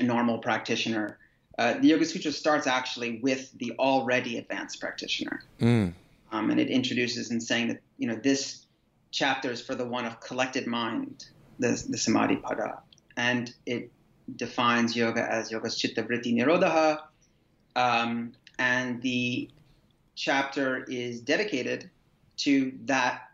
normal 0.01 0.39
practitioner. 0.39 1.19
Uh, 1.59 1.75
the 1.81 1.89
Yoga 1.89 2.05
Sutra 2.05 2.31
starts 2.31 2.69
actually 2.69 3.19
with 3.21 3.51
the 3.59 3.73
already 3.81 4.39
advanced 4.39 4.81
practitioner, 4.81 5.43
mm. 5.61 5.93
um, 6.31 6.51
and 6.51 6.61
it 6.61 6.69
introduces 6.69 7.33
in 7.33 7.41
saying 7.41 7.67
that 7.67 7.81
you 7.97 8.07
know 8.07 8.15
this 8.15 8.67
chapter 9.11 9.51
is 9.51 9.61
for 9.61 9.75
the 9.75 9.85
one 9.85 10.05
of 10.05 10.21
collected 10.21 10.69
mind, 10.69 11.25
the, 11.59 11.83
the 11.89 11.99
Samadhi 11.99 12.37
Pada, 12.37 12.79
and 13.17 13.53
it 13.67 13.91
defines 14.37 14.95
yoga 14.95 15.27
as 15.29 15.51
yoga 15.51 15.69
chitta 15.69 16.05
vritti 16.05 16.33
nirodha, 16.33 17.01
um, 17.75 18.33
and 18.61 19.03
the 19.03 19.51
chapter 20.15 20.85
is 20.85 21.21
dedicated 21.21 21.91
to 22.37 22.73
that 22.85 23.28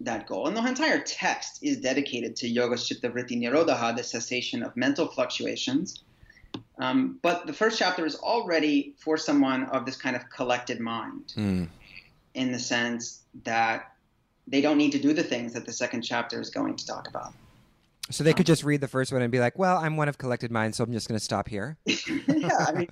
that 0.00 0.26
goal. 0.26 0.46
And 0.46 0.56
the 0.56 0.64
entire 0.64 1.00
text 1.00 1.58
is 1.62 1.78
dedicated 1.78 2.36
to 2.36 2.48
Yoga 2.48 2.76
Chitta 2.76 3.10
Vritti 3.10 3.40
Nirodha, 3.40 3.96
the 3.96 4.02
cessation 4.02 4.62
of 4.62 4.76
mental 4.76 5.08
fluctuations. 5.08 6.02
Um, 6.78 7.18
but 7.22 7.46
the 7.46 7.52
first 7.52 7.78
chapter 7.78 8.06
is 8.06 8.16
already 8.16 8.94
for 8.98 9.16
someone 9.16 9.64
of 9.64 9.84
this 9.84 9.96
kind 9.96 10.14
of 10.14 10.30
collected 10.30 10.78
mind, 10.78 11.32
mm. 11.36 11.68
in 12.34 12.52
the 12.52 12.58
sense 12.58 13.22
that 13.44 13.92
they 14.46 14.60
don't 14.60 14.78
need 14.78 14.92
to 14.92 14.98
do 14.98 15.12
the 15.12 15.24
things 15.24 15.52
that 15.54 15.66
the 15.66 15.72
second 15.72 16.02
chapter 16.02 16.40
is 16.40 16.50
going 16.50 16.76
to 16.76 16.86
talk 16.86 17.08
about. 17.08 17.32
So 18.10 18.24
they 18.24 18.32
could 18.32 18.46
just 18.46 18.64
read 18.64 18.80
the 18.80 18.88
first 18.88 19.12
one 19.12 19.20
and 19.20 19.30
be 19.30 19.40
like, 19.40 19.58
"Well, 19.58 19.76
I'm 19.76 19.96
one 19.96 20.08
of 20.08 20.16
collected 20.16 20.50
mind, 20.50 20.74
so 20.74 20.84
I'm 20.84 20.92
just 20.92 21.08
going 21.08 21.18
to 21.18 21.24
stop 21.24 21.48
here." 21.48 21.76
yeah, 21.86 22.64
I 22.66 22.72
mean, 22.72 22.88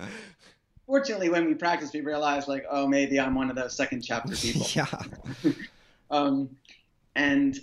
fortunately, 0.87 1.29
when 1.29 1.45
we 1.45 1.53
practice, 1.53 1.93
we 1.93 2.01
realize 2.01 2.47
like, 2.47 2.65
oh, 2.71 2.87
maybe 2.87 3.19
I'm 3.19 3.35
one 3.35 3.51
of 3.51 3.55
those 3.55 3.75
second 3.75 4.01
chapter 4.01 4.35
people. 4.35 4.65
yeah. 4.73 4.87
um, 6.11 6.49
and 7.17 7.59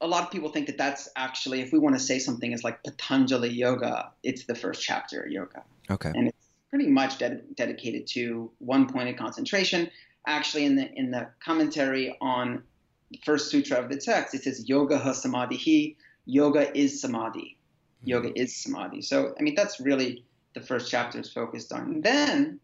a 0.00 0.06
lot 0.06 0.22
of 0.22 0.30
people 0.30 0.50
think 0.50 0.66
that 0.66 0.78
that's 0.78 1.08
actually, 1.16 1.60
if 1.60 1.72
we 1.72 1.78
want 1.78 1.96
to 1.96 2.00
say 2.00 2.18
something 2.18 2.52
is 2.52 2.62
like 2.62 2.82
Patanjali 2.84 3.50
Yoga, 3.50 4.12
it's 4.22 4.44
the 4.44 4.54
first 4.54 4.82
chapter 4.82 5.22
of 5.22 5.30
yoga. 5.30 5.62
Okay. 5.90 6.12
And 6.14 6.28
it's 6.28 6.48
pretty 6.70 6.88
much 6.88 7.18
ded- 7.18 7.44
dedicated 7.56 8.06
to 8.08 8.50
one 8.58 8.88
pointed 8.88 9.18
concentration. 9.18 9.90
Actually, 10.26 10.66
in 10.66 10.76
the 10.76 10.92
in 10.92 11.10
the 11.10 11.28
commentary 11.44 12.16
on 12.20 12.62
the 13.10 13.18
first 13.24 13.50
sutra 13.50 13.78
of 13.78 13.88
the 13.88 13.96
text, 13.96 14.34
it 14.34 14.44
says 14.44 14.68
Yoga 14.68 14.98
ha 14.98 15.12
samadhi. 15.12 15.96
Yoga 16.26 16.76
is 16.78 17.00
samadhi. 17.00 17.56
Yoga 18.04 18.28
mm-hmm. 18.28 18.36
is 18.36 18.56
samadhi. 18.56 19.02
So, 19.02 19.34
I 19.38 19.42
mean, 19.42 19.54
that's 19.54 19.80
really 19.80 20.24
the 20.54 20.60
first 20.60 20.90
chapter 20.90 21.18
is 21.18 21.32
focused 21.32 21.72
on. 21.72 21.80
And 21.80 22.02
then 22.02 22.60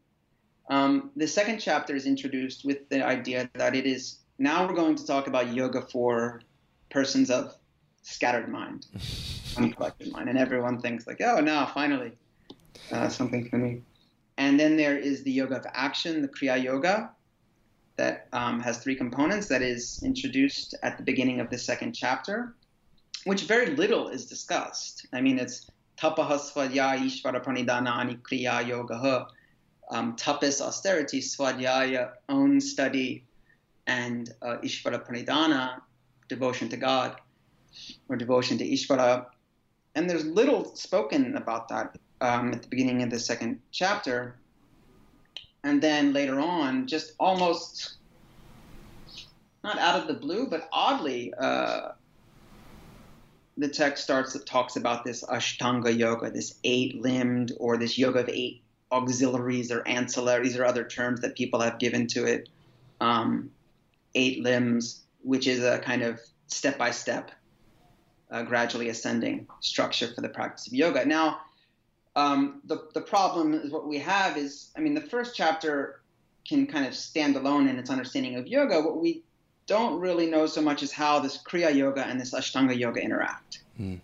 um, 0.68 1.10
the 1.16 1.26
second 1.26 1.58
chapter 1.58 1.94
is 1.94 2.06
introduced 2.06 2.64
with 2.64 2.88
the 2.90 3.04
idea 3.04 3.50
that 3.54 3.74
it 3.74 3.86
is 3.86 4.18
now 4.38 4.66
we're 4.66 4.74
going 4.74 4.96
to 4.96 5.06
talk 5.06 5.26
about 5.26 5.52
yoga 5.52 5.82
for 5.82 6.42
persons 6.90 7.30
of 7.30 7.54
scattered 8.02 8.48
mind, 8.48 8.86
uncollected 9.56 10.12
mind, 10.12 10.28
and 10.28 10.38
everyone 10.38 10.80
thinks 10.80 11.06
like, 11.06 11.20
oh, 11.20 11.40
now 11.40 11.66
finally 11.66 12.12
uh, 12.92 13.08
something 13.08 13.48
for 13.48 13.58
me. 13.58 13.82
And 14.38 14.60
then 14.60 14.76
there 14.76 14.96
is 14.96 15.22
the 15.22 15.32
yoga 15.32 15.56
of 15.56 15.66
action, 15.72 16.22
the 16.22 16.28
Kriya 16.28 16.62
Yoga, 16.62 17.10
that 17.96 18.28
um, 18.32 18.60
has 18.60 18.78
three 18.78 18.94
components. 18.94 19.48
That 19.48 19.62
is 19.62 20.02
introduced 20.04 20.74
at 20.82 20.98
the 20.98 21.02
beginning 21.02 21.40
of 21.40 21.48
the 21.48 21.58
second 21.58 21.94
chapter, 21.94 22.54
which 23.24 23.44
very 23.44 23.74
little 23.74 24.08
is 24.08 24.26
discussed. 24.26 25.06
I 25.12 25.20
mean, 25.20 25.38
it's 25.38 25.70
tapaha 25.96 26.38
svadhyaya 26.38 26.98
ishvara 26.98 27.42
pranidhana 27.42 27.96
ani 27.96 28.16
kriya 28.16 28.66
yoga. 28.66 29.26
Um, 29.88 30.16
tapas, 30.16 30.60
austerity, 30.60 31.20
svadhyaya, 31.20 32.10
own 32.28 32.60
study, 32.60 33.24
and 33.86 34.32
uh, 34.42 34.56
Ishvara 34.62 35.06
Pranidhana, 35.06 35.80
devotion 36.28 36.68
to 36.70 36.76
God, 36.76 37.16
or 38.08 38.16
devotion 38.16 38.58
to 38.58 38.64
Ishvara. 38.68 39.26
And 39.94 40.10
there's 40.10 40.24
little 40.24 40.74
spoken 40.74 41.36
about 41.36 41.68
that 41.68 41.96
um, 42.20 42.52
at 42.52 42.62
the 42.62 42.68
beginning 42.68 43.02
of 43.02 43.10
the 43.10 43.18
second 43.18 43.60
chapter. 43.70 44.36
And 45.64 45.82
then 45.82 46.12
later 46.12 46.38
on, 46.38 46.86
just 46.86 47.12
almost 47.18 47.96
not 49.64 49.78
out 49.78 50.00
of 50.00 50.06
the 50.06 50.14
blue, 50.14 50.46
but 50.48 50.68
oddly, 50.72 51.32
uh, 51.34 51.92
the 53.56 53.68
text 53.68 54.04
starts 54.04 54.34
that 54.34 54.46
talks 54.46 54.76
about 54.76 55.04
this 55.04 55.24
Ashtanga 55.24 55.96
yoga, 55.96 56.30
this 56.30 56.58
eight 56.62 57.00
limbed, 57.00 57.52
or 57.58 57.76
this 57.76 57.96
yoga 57.96 58.20
of 58.20 58.28
eight 58.28 58.62
auxiliaries 58.92 59.72
or 59.72 59.80
ancillaries 59.82 60.58
or 60.58 60.64
other 60.64 60.84
terms 60.84 61.20
that 61.22 61.34
people 61.34 61.60
have 61.60 61.78
given 61.78 62.06
to 62.08 62.24
it. 62.24 62.48
Um, 63.00 63.50
eight 64.16 64.42
limbs, 64.42 65.04
which 65.22 65.46
is 65.46 65.62
a 65.62 65.78
kind 65.78 66.02
of 66.02 66.18
step 66.48 66.76
by 66.78 66.90
step, 66.90 67.30
gradually 68.46 68.88
ascending 68.88 69.46
structure 69.60 70.08
for 70.14 70.20
the 70.20 70.28
practice 70.28 70.66
of 70.66 70.72
yoga. 70.72 71.04
Now, 71.04 71.40
um, 72.16 72.62
the, 72.64 72.88
the 72.94 73.02
problem 73.02 73.54
is 73.54 73.70
what 73.70 73.86
we 73.86 73.98
have 73.98 74.36
is, 74.36 74.70
I 74.76 74.80
mean, 74.80 74.94
the 74.94 75.08
first 75.14 75.36
chapter 75.36 76.00
can 76.48 76.66
kind 76.66 76.86
of 76.86 76.94
stand 76.94 77.36
alone 77.36 77.68
in 77.68 77.78
its 77.78 77.90
understanding 77.90 78.36
of 78.36 78.46
yoga. 78.46 78.80
What 78.80 79.00
we 79.00 79.22
don't 79.66 80.00
really 80.00 80.26
know 80.26 80.46
so 80.46 80.62
much 80.62 80.82
is 80.82 80.92
how 80.92 81.18
this 81.18 81.42
Kriya 81.42 81.74
Yoga 81.74 82.06
and 82.06 82.20
this 82.20 82.32
Ashtanga 82.32 82.76
Yoga 82.78 83.00
interact. 83.00 83.64
Mm. 83.78 84.00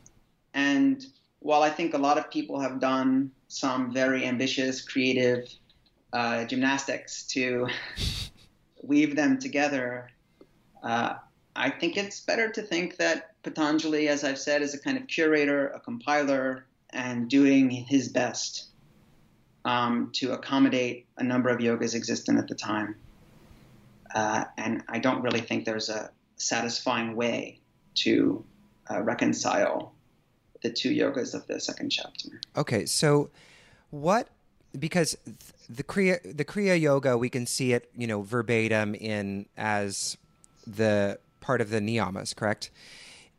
And 0.54 1.06
while 1.38 1.62
I 1.62 1.70
think 1.70 1.94
a 1.94 1.98
lot 1.98 2.18
of 2.18 2.30
people 2.30 2.60
have 2.60 2.80
done 2.80 3.30
some 3.48 3.92
very 3.92 4.26
ambitious, 4.26 4.82
creative 4.82 5.48
uh, 6.12 6.44
gymnastics 6.44 7.22
to 7.28 7.68
weave 8.82 9.16
them 9.16 9.38
together, 9.38 10.10
uh, 10.82 11.14
I 11.54 11.70
think 11.70 11.96
it's 11.96 12.20
better 12.20 12.50
to 12.50 12.62
think 12.62 12.96
that 12.96 13.42
Patanjali, 13.42 14.08
as 14.08 14.24
I've 14.24 14.38
said, 14.38 14.62
is 14.62 14.74
a 14.74 14.78
kind 14.78 14.96
of 14.96 15.06
curator, 15.06 15.68
a 15.68 15.80
compiler, 15.80 16.66
and 16.90 17.28
doing 17.28 17.70
his 17.70 18.08
best 18.08 18.66
um, 19.64 20.10
to 20.14 20.32
accommodate 20.32 21.06
a 21.18 21.24
number 21.24 21.48
of 21.48 21.58
yogas 21.58 21.94
existent 21.94 22.38
at 22.38 22.48
the 22.48 22.54
time. 22.54 22.96
Uh, 24.14 24.44
and 24.58 24.82
I 24.88 24.98
don't 24.98 25.22
really 25.22 25.40
think 25.40 25.64
there's 25.64 25.88
a 25.88 26.10
satisfying 26.36 27.16
way 27.16 27.60
to 27.94 28.44
uh, 28.90 29.02
reconcile 29.02 29.94
the 30.62 30.70
two 30.70 30.90
yogas 30.90 31.34
of 31.34 31.46
the 31.46 31.60
second 31.60 31.90
chapter. 31.90 32.40
Okay, 32.56 32.86
so 32.86 33.30
what 33.90 34.28
because 34.78 35.16
the 35.68 35.82
kriya 35.82 36.18
the 36.36 36.44
kriya 36.44 36.80
yoga 36.80 37.16
we 37.16 37.28
can 37.28 37.46
see 37.46 37.72
it 37.72 37.90
you 37.96 38.06
know 38.06 38.22
verbatim 38.22 38.94
in 38.94 39.46
as 39.56 40.16
the 40.66 41.18
part 41.40 41.60
of 41.60 41.70
the 41.70 41.80
niyamas 41.80 42.34
correct? 42.34 42.70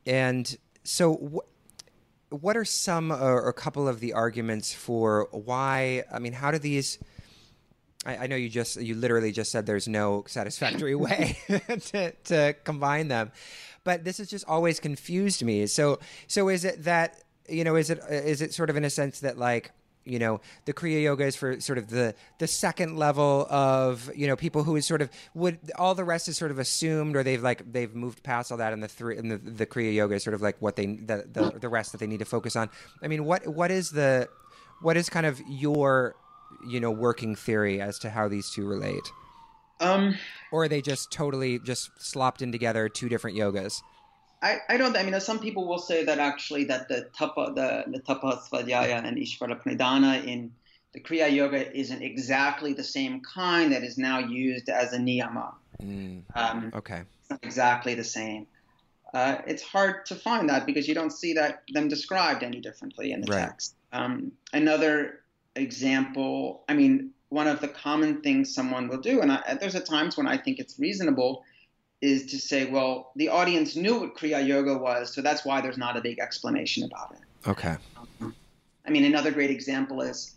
And 0.05 0.57
so 0.83 1.15
wh- 1.15 2.43
what 2.43 2.57
are 2.57 2.65
some 2.65 3.11
uh, 3.11 3.17
or 3.17 3.47
a 3.47 3.53
couple 3.53 3.87
of 3.87 3.99
the 3.99 4.13
arguments 4.13 4.73
for 4.73 5.27
why 5.31 6.03
i 6.11 6.17
mean 6.19 6.33
how 6.33 6.51
do 6.51 6.57
these 6.57 6.97
I, 8.05 8.17
I 8.17 8.27
know 8.27 8.35
you 8.35 8.49
just 8.49 8.81
you 8.81 8.95
literally 8.95 9.31
just 9.31 9.51
said 9.51 9.65
there's 9.65 9.87
no 9.87 10.25
satisfactory 10.27 10.95
way 10.95 11.37
to, 11.47 12.11
to 12.11 12.55
combine 12.65 13.07
them 13.07 13.31
but 13.83 14.03
this 14.03 14.17
has 14.17 14.29
just 14.29 14.45
always 14.47 14.79
confused 14.79 15.43
me. 15.43 15.67
So 15.67 15.99
so 16.27 16.49
is 16.49 16.65
it 16.65 16.83
that 16.83 17.21
you 17.49 17.63
know 17.63 17.75
is 17.75 17.89
it 17.89 17.99
is 18.09 18.41
it 18.41 18.53
sort 18.53 18.69
of 18.69 18.77
in 18.77 18.85
a 18.85 18.89
sense 18.89 19.19
that 19.21 19.37
like 19.37 19.71
you 20.05 20.19
know 20.19 20.41
the 20.65 20.73
kriya 20.73 21.01
yoga 21.03 21.25
is 21.25 21.35
for 21.35 21.59
sort 21.59 21.77
of 21.77 21.89
the 21.89 22.13
the 22.39 22.47
second 22.47 22.97
level 22.97 23.47
of 23.49 24.09
you 24.15 24.27
know 24.27 24.35
people 24.35 24.63
who 24.63 24.75
is 24.75 24.85
sort 24.85 25.01
of 25.01 25.09
would 25.33 25.59
all 25.77 25.95
the 25.95 26.03
rest 26.03 26.27
is 26.27 26.37
sort 26.37 26.51
of 26.51 26.59
assumed 26.59 27.15
or 27.15 27.23
they've 27.23 27.41
like 27.41 27.71
they've 27.71 27.95
moved 27.95 28.23
past 28.23 28.51
all 28.51 28.57
that 28.57 28.73
and 28.73 28.83
the 28.83 28.87
three 28.87 29.17
and 29.17 29.31
the, 29.31 29.37
the 29.37 29.65
kriya 29.65 29.93
yoga 29.93 30.15
is 30.15 30.23
sort 30.23 30.33
of 30.33 30.41
like 30.41 30.55
what 30.61 30.75
they 30.75 30.85
the, 30.85 31.25
the 31.31 31.59
the 31.59 31.69
rest 31.69 31.91
that 31.91 31.99
they 31.99 32.07
need 32.07 32.19
to 32.19 32.25
focus 32.25 32.55
on. 32.55 32.69
I 33.01 33.07
mean 33.07 33.25
what 33.25 33.47
what 33.47 33.71
is 33.71 33.91
the 33.91 34.29
what 34.81 34.97
is 34.97 35.09
kind 35.09 35.25
of 35.25 35.41
your 35.47 36.15
you 36.67 36.79
know 36.79 36.91
working 36.91 37.35
theory 37.35 37.81
as 37.81 37.99
to 37.99 38.09
how 38.09 38.27
these 38.27 38.49
two 38.49 38.67
relate? 38.67 39.11
Um, 39.79 40.15
or 40.51 40.63
are 40.63 40.67
they 40.67 40.81
just 40.81 41.11
totally 41.11 41.59
just 41.59 41.89
slopped 41.99 42.41
in 42.41 42.51
together 42.51 42.87
two 42.87 43.09
different 43.09 43.35
yogas 43.35 43.81
I, 44.43 44.57
I 44.69 44.77
don't. 44.77 44.95
I 44.97 45.03
mean, 45.03 45.19
some 45.21 45.39
people 45.39 45.67
will 45.67 45.79
say 45.79 46.03
that 46.03 46.19
actually 46.19 46.65
that 46.65 46.89
the 46.89 47.09
tapa, 47.17 47.53
the 47.55 47.85
the 47.89 47.99
tapa 47.99 48.41
svadhyaya 48.45 49.03
and 49.07 49.17
ishvara 49.17 49.61
pranidhana 49.63 50.25
in 50.27 50.51
the 50.93 50.99
kriya 50.99 51.31
yoga 51.31 51.75
isn't 51.75 52.01
exactly 52.01 52.73
the 52.73 52.83
same 52.83 53.21
kind 53.21 53.71
that 53.71 53.83
is 53.83 53.97
now 53.97 54.19
used 54.19 54.67
as 54.69 54.93
a 54.93 54.97
niyama. 54.97 55.53
Mm, 55.81 56.23
Um, 56.35 56.71
okay 56.75 57.03
it's 57.23 57.29
not 57.29 57.39
exactly 57.43 57.95
the 57.95 58.03
same. 58.03 58.47
Uh, 59.13 59.37
it's 59.47 59.63
hard 59.63 60.05
to 60.07 60.15
find 60.15 60.49
that 60.49 60.65
because 60.65 60.87
you 60.87 60.95
don't 60.95 61.11
see 61.11 61.33
that 61.33 61.63
them 61.73 61.87
described 61.87 62.43
any 62.43 62.59
differently 62.59 63.11
in 63.11 63.21
the 63.21 63.27
Right. 63.27 63.47
text. 63.47 63.75
Um, 63.91 64.31
another 64.51 65.19
example, 65.55 66.63
I 66.67 66.73
mean, 66.73 67.11
one 67.29 67.47
of 67.47 67.61
the 67.61 67.67
common 67.67 68.21
things 68.21 68.53
someone 68.53 68.87
will 68.87 68.99
do, 68.99 69.21
and 69.21 69.31
I, 69.31 69.57
there's 69.59 69.75
at 69.75 69.85
times 69.85 70.17
when 70.17 70.27
I 70.27 70.37
think 70.37 70.59
it's 70.59 70.79
reasonable, 70.79 71.43
is 72.03 72.25
to 72.25 72.37
say, 72.37 72.65
well, 72.65 73.11
the 73.15 73.29
audience 73.29 73.77
knew 73.77 74.01
what 74.01 74.17
Kriya 74.17 74.45
Yoga 74.45 74.77
was, 74.77 75.13
so 75.13 75.21
that's 75.21 75.45
why 75.45 75.61
there's 75.61 75.77
not 75.77 75.95
a 75.95 76.01
big 76.01 76.19
explanation 76.19 76.83
about 76.83 77.15
it. 77.15 77.49
okay 77.49 77.77
I 78.85 78.89
mean, 78.89 79.05
another 79.05 79.31
great 79.31 79.49
example 79.49 80.01
is 80.01 80.35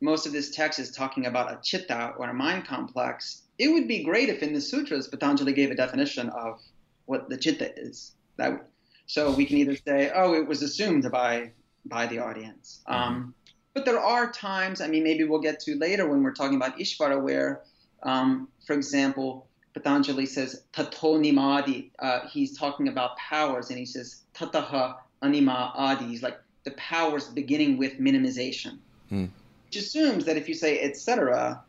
most 0.00 0.26
of 0.26 0.32
this 0.32 0.50
text 0.50 0.78
is 0.78 0.90
talking 0.90 1.26
about 1.26 1.52
a 1.52 1.60
chitta 1.62 2.14
or 2.16 2.30
a 2.30 2.34
mind 2.34 2.66
complex. 2.66 3.42
It 3.58 3.68
would 3.68 3.86
be 3.86 4.02
great 4.02 4.30
if 4.30 4.42
in 4.42 4.54
the 4.54 4.60
sutras 4.60 5.06
Patanjali 5.06 5.52
gave 5.52 5.70
a 5.70 5.74
definition 5.74 6.30
of 6.30 6.58
what 7.04 7.28
the 7.28 7.36
chitta 7.36 7.78
is. 7.78 8.12
That 8.38 8.66
so 9.04 9.30
we 9.30 9.44
can 9.44 9.58
either 9.58 9.76
say, 9.76 10.10
oh, 10.14 10.32
it 10.32 10.46
was 10.48 10.62
assumed 10.62 11.10
by 11.12 11.52
by 11.84 12.06
the 12.06 12.18
audience. 12.18 12.80
Um, 12.86 13.34
but 13.74 13.84
there 13.84 14.00
are 14.00 14.32
times, 14.32 14.80
I 14.80 14.88
mean, 14.88 15.04
maybe 15.04 15.24
we'll 15.24 15.40
get 15.40 15.60
to 15.60 15.76
later 15.76 16.08
when 16.08 16.22
we're 16.22 16.34
talking 16.34 16.56
about 16.56 16.78
Ishvara, 16.78 17.22
where, 17.22 17.62
um, 18.02 18.48
for 18.66 18.74
example, 18.74 19.48
Patanjali 19.74 20.26
says 20.26 20.64
tatonimadi. 20.72 21.90
Uh, 21.98 22.20
he's 22.28 22.56
talking 22.56 22.88
about 22.88 23.16
powers, 23.16 23.70
and 23.70 23.78
he 23.78 23.86
says 23.86 24.22
tataha 24.34 24.96
anima 25.22 25.72
adi. 25.74 26.06
He's 26.06 26.22
like 26.22 26.38
the 26.64 26.72
powers 26.72 27.28
beginning 27.28 27.78
with 27.78 27.98
minimization, 27.98 28.78
Hmm. 29.08 29.26
which 29.66 29.76
assumes 29.76 30.24
that 30.26 30.36
if 30.36 30.48
you 30.48 30.54
say 30.54 30.80
etc., 30.80 31.62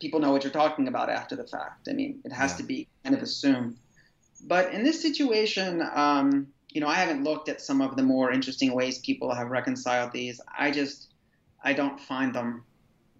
people 0.00 0.20
know 0.20 0.32
what 0.32 0.44
you're 0.44 0.52
talking 0.52 0.88
about 0.88 1.08
after 1.08 1.34
the 1.36 1.46
fact. 1.46 1.88
I 1.88 1.92
mean, 1.92 2.20
it 2.24 2.32
has 2.32 2.52
Yeah. 2.52 2.56
to 2.58 2.62
be 2.64 2.88
kind 3.02 3.14
of 3.14 3.22
assumed. 3.22 3.76
But 4.46 4.74
in 4.74 4.84
this 4.84 5.00
situation, 5.00 5.82
um, 5.94 6.48
you 6.70 6.80
know, 6.80 6.88
I 6.88 6.96
haven't 6.96 7.24
looked 7.24 7.48
at 7.48 7.60
some 7.62 7.80
of 7.80 7.96
the 7.96 8.02
more 8.02 8.30
interesting 8.32 8.74
ways 8.74 8.98
people 8.98 9.32
have 9.34 9.48
reconciled 9.48 10.12
these. 10.12 10.40
I 10.58 10.70
just, 10.70 11.14
I 11.62 11.72
don't 11.72 11.98
find 11.98 12.34
them 12.34 12.64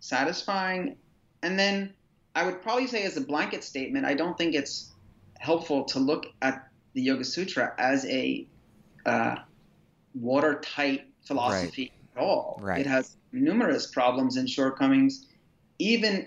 satisfying. 0.00 0.96
And 1.42 1.58
then 1.58 1.94
I 2.34 2.44
would 2.44 2.62
probably 2.62 2.86
say, 2.86 3.04
as 3.04 3.16
a 3.16 3.20
blanket 3.20 3.62
statement, 3.64 4.04
I 4.04 4.14
don't 4.14 4.36
think 4.36 4.54
it's 4.54 4.92
helpful 5.38 5.84
to 5.84 5.98
look 5.98 6.26
at 6.42 6.66
the 6.94 7.02
Yoga 7.02 7.24
Sutra 7.24 7.74
as 7.78 8.04
a 8.06 8.46
uh, 9.06 9.36
watertight 10.14 11.02
philosophy 11.26 11.92
at 12.16 12.22
all. 12.22 12.58
Right. 12.60 12.80
It 12.80 12.86
has 12.86 13.16
numerous 13.32 13.90
problems 13.90 14.36
and 14.36 14.48
shortcomings, 14.48 15.26
even 15.78 16.26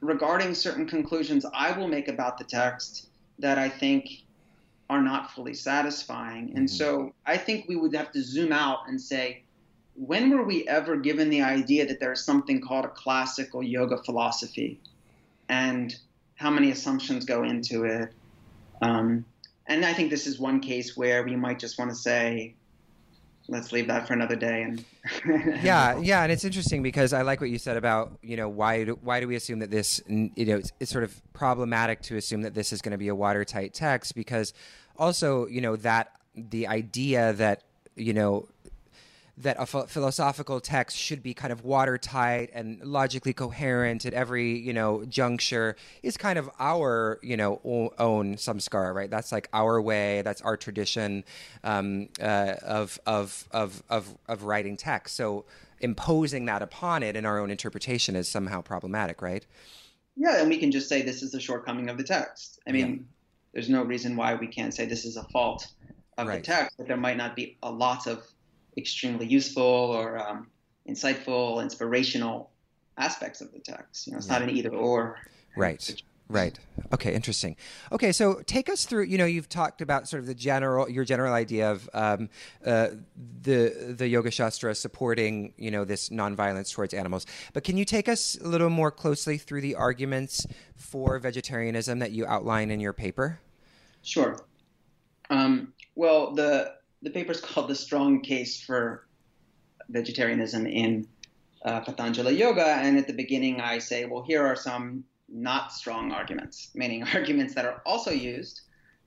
regarding 0.00 0.54
certain 0.54 0.86
conclusions 0.86 1.44
I 1.52 1.76
will 1.76 1.88
make 1.88 2.08
about 2.08 2.38
the 2.38 2.44
text 2.44 3.08
that 3.38 3.58
I 3.58 3.68
think 3.68 4.06
are 4.90 5.02
not 5.02 5.32
fully 5.32 5.54
satisfying. 5.54 6.52
And 6.56 6.66
Mhm. 6.66 6.70
so 6.70 7.14
I 7.26 7.36
think 7.36 7.68
we 7.68 7.76
would 7.76 7.94
have 7.94 8.12
to 8.12 8.22
zoom 8.22 8.52
out 8.52 8.88
and 8.88 9.00
say, 9.00 9.44
when 9.94 10.30
were 10.30 10.44
we 10.44 10.66
ever 10.68 10.96
given 10.96 11.28
the 11.28 11.42
idea 11.42 11.84
that 11.86 12.00
there's 12.00 12.24
something 12.24 12.60
called 12.60 12.84
a 12.84 12.90
classical 12.90 13.62
yoga 13.62 14.02
philosophy? 14.04 14.80
And 15.48 15.94
how 16.36 16.50
many 16.50 16.70
assumptions 16.70 17.24
go 17.24 17.44
into 17.44 17.84
it? 17.84 18.12
Um, 18.82 19.24
and 19.66 19.84
I 19.84 19.92
think 19.92 20.10
this 20.10 20.26
is 20.26 20.38
one 20.38 20.60
case 20.60 20.96
where 20.96 21.22
we 21.22 21.36
might 21.36 21.58
just 21.58 21.78
want 21.78 21.90
to 21.90 21.96
say, 21.96 22.54
let's 23.48 23.72
leave 23.72 23.88
that 23.88 24.06
for 24.06 24.12
another 24.12 24.36
day. 24.36 24.62
And 24.62 24.84
yeah 25.64 25.98
yeah 25.98 26.22
and 26.22 26.30
it's 26.30 26.44
interesting 26.44 26.82
because 26.82 27.12
i 27.14 27.22
like 27.22 27.40
what 27.40 27.48
you 27.48 27.58
said 27.58 27.78
about 27.78 28.18
you 28.22 28.36
know 28.36 28.48
why 28.48 28.84
do, 28.84 28.98
why 29.02 29.20
do 29.20 29.26
we 29.28 29.36
assume 29.36 29.60
that 29.60 29.70
this 29.70 30.02
you 30.06 30.30
know 30.36 30.56
it's, 30.56 30.70
it's 30.80 30.90
sort 30.90 31.02
of 31.02 31.20
problematic 31.32 32.02
to 32.02 32.16
assume 32.16 32.42
that 32.42 32.54
this 32.54 32.72
is 32.72 32.82
going 32.82 32.92
to 32.92 32.98
be 32.98 33.08
a 33.08 33.14
watertight 33.14 33.72
text 33.72 34.14
because 34.14 34.52
also 34.98 35.46
you 35.46 35.62
know 35.62 35.76
that 35.76 36.12
the 36.34 36.66
idea 36.66 37.32
that 37.32 37.62
you 37.96 38.12
know 38.12 38.46
that 39.40 39.56
a 39.58 39.66
ph- 39.66 39.86
philosophical 39.86 40.60
text 40.60 40.96
should 40.96 41.22
be 41.22 41.32
kind 41.32 41.52
of 41.52 41.64
watertight 41.64 42.50
and 42.52 42.80
logically 42.84 43.32
coherent 43.32 44.04
at 44.04 44.12
every 44.12 44.58
you 44.58 44.72
know 44.72 45.04
juncture 45.04 45.76
is 46.02 46.16
kind 46.16 46.38
of 46.38 46.50
our 46.58 47.18
you 47.22 47.36
know 47.36 47.60
o- 47.64 47.92
own 47.98 48.34
samskara 48.36 48.94
right? 48.94 49.10
That's 49.10 49.32
like 49.32 49.48
our 49.52 49.80
way. 49.80 50.22
That's 50.22 50.42
our 50.42 50.56
tradition 50.56 51.24
um, 51.64 52.08
uh, 52.20 52.54
of, 52.62 52.98
of 53.06 53.48
of 53.52 53.82
of 53.88 54.16
of 54.28 54.42
writing 54.42 54.76
text. 54.76 55.16
So 55.16 55.44
imposing 55.80 56.44
that 56.46 56.60
upon 56.60 57.02
it 57.04 57.14
in 57.16 57.24
our 57.24 57.38
own 57.38 57.50
interpretation 57.50 58.16
is 58.16 58.28
somehow 58.28 58.60
problematic 58.60 59.22
right? 59.22 59.46
Yeah, 60.16 60.40
and 60.40 60.48
we 60.48 60.58
can 60.58 60.72
just 60.72 60.88
say 60.88 61.02
this 61.02 61.22
is 61.22 61.32
a 61.34 61.40
shortcoming 61.40 61.88
of 61.88 61.96
the 61.96 62.02
text. 62.02 62.58
I 62.66 62.72
mean, 62.72 63.06
there's 63.52 63.68
no 63.68 63.84
reason 63.84 64.16
why 64.16 64.34
we 64.34 64.48
can't 64.48 64.74
say 64.74 64.84
this 64.84 65.04
is 65.04 65.16
a 65.16 65.22
fault 65.28 65.68
of 66.16 66.26
Right. 66.26 66.42
the 66.42 66.46
text, 66.46 66.76
but 66.76 66.88
there 66.88 66.96
might 66.96 67.16
not 67.16 67.36
be 67.36 67.56
a 67.62 67.70
lot 67.70 68.08
of 68.08 68.24
extremely 68.78 69.26
useful 69.26 69.62
or 69.62 70.18
um, 70.18 70.48
insightful, 70.88 71.62
inspirational 71.62 72.50
aspects 72.96 73.40
of 73.40 73.52
the 73.52 73.58
text. 73.58 74.06
You 74.06 74.12
know, 74.12 74.18
it's 74.18 74.28
not 74.28 74.42
an 74.42 74.50
either 74.50 74.70
or. 74.70 75.18
Right. 75.56 76.02
Right. 76.30 76.58
Okay. 76.92 77.14
Interesting. 77.14 77.56
Okay. 77.90 78.12
So 78.12 78.42
take 78.44 78.68
us 78.68 78.84
through. 78.84 79.04
You 79.04 79.16
know, 79.16 79.24
you've 79.24 79.48
talked 79.48 79.80
about 79.80 80.06
sort 80.06 80.20
of 80.20 80.26
the 80.26 80.34
general, 80.34 80.88
your 80.90 81.06
general 81.06 81.32
idea 81.32 81.70
of 81.70 81.88
um, 81.94 82.28
uh, 82.66 82.88
the 83.40 83.94
the 83.96 84.06
Yoga 84.06 84.30
Shastra 84.30 84.74
supporting, 84.74 85.54
you 85.56 85.70
know, 85.70 85.86
this 85.86 86.10
nonviolence 86.10 86.70
towards 86.70 86.92
animals. 86.92 87.24
But 87.54 87.64
can 87.64 87.78
you 87.78 87.86
take 87.86 88.10
us 88.10 88.36
a 88.44 88.46
little 88.46 88.68
more 88.68 88.90
closely 88.90 89.38
through 89.38 89.62
the 89.62 89.74
arguments 89.74 90.46
for 90.76 91.18
vegetarianism 91.18 91.98
that 92.00 92.10
you 92.10 92.26
outline 92.26 92.70
in 92.70 92.78
your 92.78 92.92
paper? 92.92 93.40
Sure. 94.02 94.38
Um, 95.30 95.72
well, 95.94 96.34
the 96.34 96.74
the 97.02 97.10
paper 97.10 97.32
is 97.32 97.40
called 97.40 97.68
"The 97.68 97.74
Strong 97.74 98.22
Case 98.22 98.60
for 98.60 99.06
Vegetarianism 99.88 100.66
in 100.66 101.06
uh, 101.64 101.80
Patanjali 101.80 102.36
Yoga," 102.36 102.66
and 102.66 102.98
at 102.98 103.06
the 103.06 103.12
beginning, 103.12 103.60
I 103.60 103.78
say, 103.78 104.04
"Well, 104.04 104.22
here 104.22 104.44
are 104.44 104.56
some 104.56 105.04
not 105.28 105.72
strong 105.72 106.12
arguments, 106.12 106.70
meaning 106.74 107.02
arguments 107.14 107.54
that 107.54 107.64
are 107.64 107.82
also 107.86 108.10
used, 108.10 108.62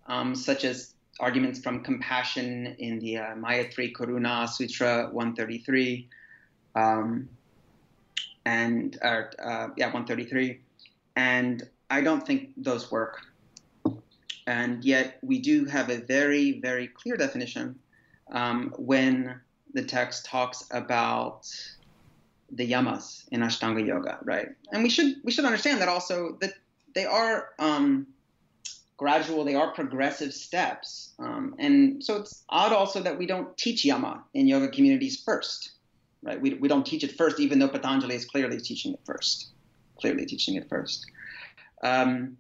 um, 0.08 0.36
such 0.36 0.64
as 0.64 0.94
arguments 1.20 1.60
from 1.60 1.84
compassion 1.84 2.76
in 2.80 3.00
the 3.00 3.18
uh, 3.18 3.36
Maitri 3.36 3.94
Karuna 3.94 4.48
Sutra 4.48 5.10
133, 5.12 6.08
um, 6.76 7.30
and 8.46 8.98
or, 9.02 9.32
uh, 9.40 9.68
yeah, 9.78 9.88
133, 9.88 10.62
and 11.16 11.68
I 11.90 12.02
don't 12.02 12.26
think 12.26 12.52
those 12.58 12.90
work." 12.92 13.26
and 14.48 14.84
yet 14.84 15.20
we 15.22 15.38
do 15.38 15.66
have 15.66 15.92
a 15.92 15.98
very 15.98 16.60
very 16.60 16.88
clear 16.88 17.16
definition 17.16 17.78
um, 18.32 18.74
when 18.78 19.40
the 19.74 19.84
text 19.84 20.26
talks 20.26 20.66
about 20.72 21.48
the 22.52 22.70
yamas 22.70 23.24
in 23.32 23.42
ashtanga 23.42 23.86
yoga 23.86 24.20
right? 24.24 24.50
And 24.72 24.84
we 24.84 24.90
should 24.90 25.16
we 25.24 25.32
should 25.32 25.46
understand 25.46 25.82
that 25.82 25.88
also 25.88 26.38
that 26.42 26.54
they 26.94 27.06
are 27.06 27.50
um, 27.60 28.08
gradual 28.98 29.44
they 29.44 29.56
are 29.56 29.72
progressive 29.72 30.34
steps 30.34 31.14
um, 31.20 31.56
and 31.60 32.04
so 32.04 32.18
it's 32.18 32.44
odd 32.50 32.74
also 32.74 33.02
that 33.02 33.18
we 33.18 33.26
don't 33.26 33.58
teach 33.58 33.86
yama 33.86 34.24
in 34.34 34.48
yoga 34.48 34.68
communities 34.68 35.22
first 35.24 35.72
right? 36.24 36.40
We, 36.40 36.54
we 36.56 36.68
don't 36.68 36.86
teach 36.86 37.04
it 37.04 37.14
first 37.14 37.40
even 37.40 37.60
though 37.60 37.70
patanjali 37.70 38.16
is 38.16 38.26
clearly 38.26 38.60
teaching 38.60 38.94
it 38.94 39.00
first 39.06 39.52
clearly 40.02 40.26
teaching 40.26 40.56
it 40.56 40.68
first. 40.68 41.06
Um, 41.84 42.38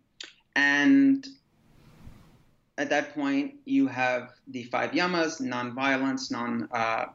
and 0.56 1.25
at 2.78 2.90
that 2.90 3.14
point, 3.14 3.56
you 3.66 3.88
have 3.88 4.30
the 4.48 4.64
five 4.64 4.92
yamas: 4.92 5.42
non-violence, 5.42 6.32
non, 6.32 6.68
uh, 6.72 7.06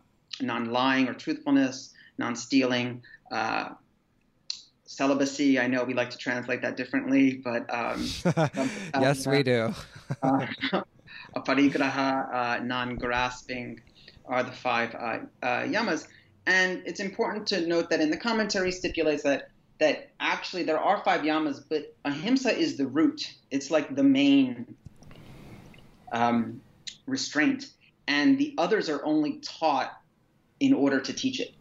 non-lying 0.40 1.08
or 1.08 1.14
truthfulness, 1.14 1.92
non-stealing, 2.18 3.02
uh, 3.32 3.70
celibacy. 4.84 5.58
I 5.58 5.66
know 5.66 5.84
we 5.84 5.94
like 5.94 6.10
to 6.10 6.18
translate 6.18 6.62
that 6.62 6.76
differently, 6.76 7.40
but 7.42 7.72
um, 7.72 8.08
yes, 9.00 9.26
we 9.26 9.42
do. 9.42 9.74
uh, 10.22 10.46
aparigraha, 11.36 12.34
uh, 12.34 12.64
non-grasping, 12.64 13.80
are 14.26 14.42
the 14.42 14.52
five 14.52 14.94
uh, 14.94 15.18
uh, 15.42 15.62
yamas. 15.62 16.06
and 16.46 16.82
it's 16.84 17.00
important 17.00 17.46
to 17.48 17.66
note 17.66 17.90
that 17.90 18.00
in 18.00 18.10
the 18.10 18.16
commentary 18.16 18.72
stipulates 18.72 19.22
that 19.22 19.48
that 19.78 20.10
actually 20.20 20.62
there 20.62 20.78
are 20.78 21.02
five 21.04 21.20
yamas, 21.20 21.62
but 21.68 21.94
ahimsa 22.04 22.56
is 22.56 22.78
the 22.78 22.86
root. 22.86 23.20
It's 23.50 23.70
like 23.70 23.94
the 23.94 24.02
main 24.02 24.74
um, 26.12 26.60
restraint, 27.06 27.70
and 28.06 28.38
the 28.38 28.54
others 28.58 28.88
are 28.88 29.04
only 29.04 29.38
taught 29.38 29.92
in 30.60 30.72
order 30.72 31.00
to 31.00 31.12
teach 31.12 31.40
it. 31.40 31.54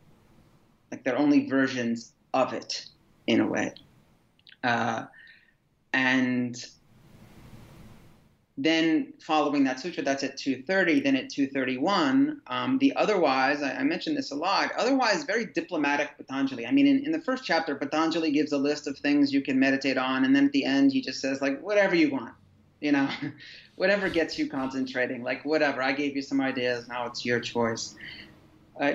Like 0.92 1.04
they're 1.04 1.18
only 1.18 1.50
versions 1.50 2.14
of 2.34 2.54
it 2.54 2.86
in 3.28 3.40
a 3.40 3.48
way. 3.48 3.74
Uh, 4.64 5.06
and 5.94 6.66
then 8.58 9.14
following 9.20 9.66
that 9.66 9.80
sutra, 9.80 10.02
that's 10.02 10.24
at 10.24 10.38
230. 10.38 11.02
Then 11.02 11.16
at 11.16 11.30
231, 11.30 12.42
um, 12.48 12.78
the 12.78 12.96
otherwise, 12.96 13.62
I, 13.62 13.74
I, 13.74 13.84
mentioned 13.84 14.16
this 14.16 14.32
a 14.32 14.36
lot, 14.36 14.72
otherwise 14.78 15.24
very 15.24 15.48
diplomatic 15.48 16.18
Patanjali. 16.18 16.66
I 16.66 16.72
mean, 16.72 16.88
in, 16.88 17.06
in 17.06 17.12
the 17.12 17.20
first 17.20 17.44
chapter, 17.44 17.76
Patanjali 17.76 18.32
gives 18.32 18.54
a 18.54 18.58
list 18.58 18.88
of 18.88 18.98
things 18.98 19.34
you 19.34 19.42
can 19.42 19.60
meditate 19.60 19.98
on, 19.98 20.24
and 20.24 20.34
then 20.34 20.46
at 20.46 20.52
the 20.54 20.64
end, 20.64 20.94
he 20.94 21.02
just 21.02 21.20
says, 21.20 21.42
like, 21.42 21.60
whatever 21.62 21.96
you 21.96 22.12
want, 22.12 22.34
you 22.86 22.92
know, 22.92 23.10
whatever 23.76 24.10
gets 24.10 24.38
you 24.38 24.48
concentrating, 24.48 25.24
like, 25.24 25.44
whatever. 25.44 25.82
I 25.82 25.92
gave 25.92 26.16
you 26.16 26.22
some 26.22 26.40
ideas, 26.40 26.88
now 26.88 27.08
it's 27.08 27.26
your 27.26 27.40
choice. 27.40 27.96
Uh, 28.80 28.94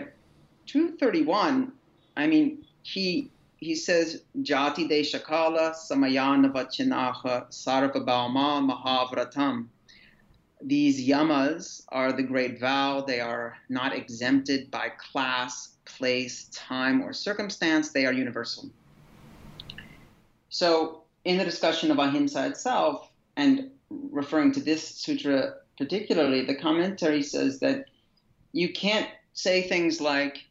231, 0.67 1.73
I 2.17 2.27
mean, 2.27 2.65
he 2.83 3.31
he 3.57 3.75
says 3.75 4.23
Jati 4.39 4.89
de 4.89 5.03
Shakala 5.03 5.75
Samayana 5.75 6.51
Vachinaha 6.51 7.51
Sarvabhauma 7.51 8.71
Mahavratam. 8.71 9.67
These 10.63 11.07
yamas 11.07 11.83
are 11.91 12.13
the 12.13 12.23
great 12.23 12.59
vow. 12.59 13.03
They 13.03 13.21
are 13.21 13.59
not 13.69 13.95
exempted 13.95 14.71
by 14.71 14.91
class, 14.91 15.77
place, 15.85 16.49
time, 16.55 17.03
or 17.03 17.13
circumstance. 17.13 17.91
They 17.91 18.07
are 18.07 18.15
universal. 18.15 18.71
So, 20.49 21.03
in 21.25 21.37
the 21.37 21.45
discussion 21.45 21.91
of 21.91 21.99
ahimsa 21.99 22.47
itself, 22.47 23.11
and 23.37 23.71
referring 23.91 24.53
to 24.53 24.61
this 24.61 24.87
sutra 24.87 25.55
particularly, 25.79 26.45
the 26.45 26.55
commentary 26.55 27.23
says 27.23 27.61
that 27.61 27.87
you 28.53 28.73
can't 28.73 29.09
say 29.33 29.63
things 29.63 30.01
like, 30.01 30.45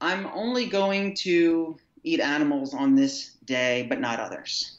I'm 0.00 0.26
only 0.26 0.66
going 0.66 1.14
to 1.16 1.76
eat 2.02 2.20
animals 2.20 2.74
on 2.74 2.96
this 2.96 3.34
day, 3.44 3.86
but 3.88 4.00
not 4.00 4.18
others. 4.18 4.78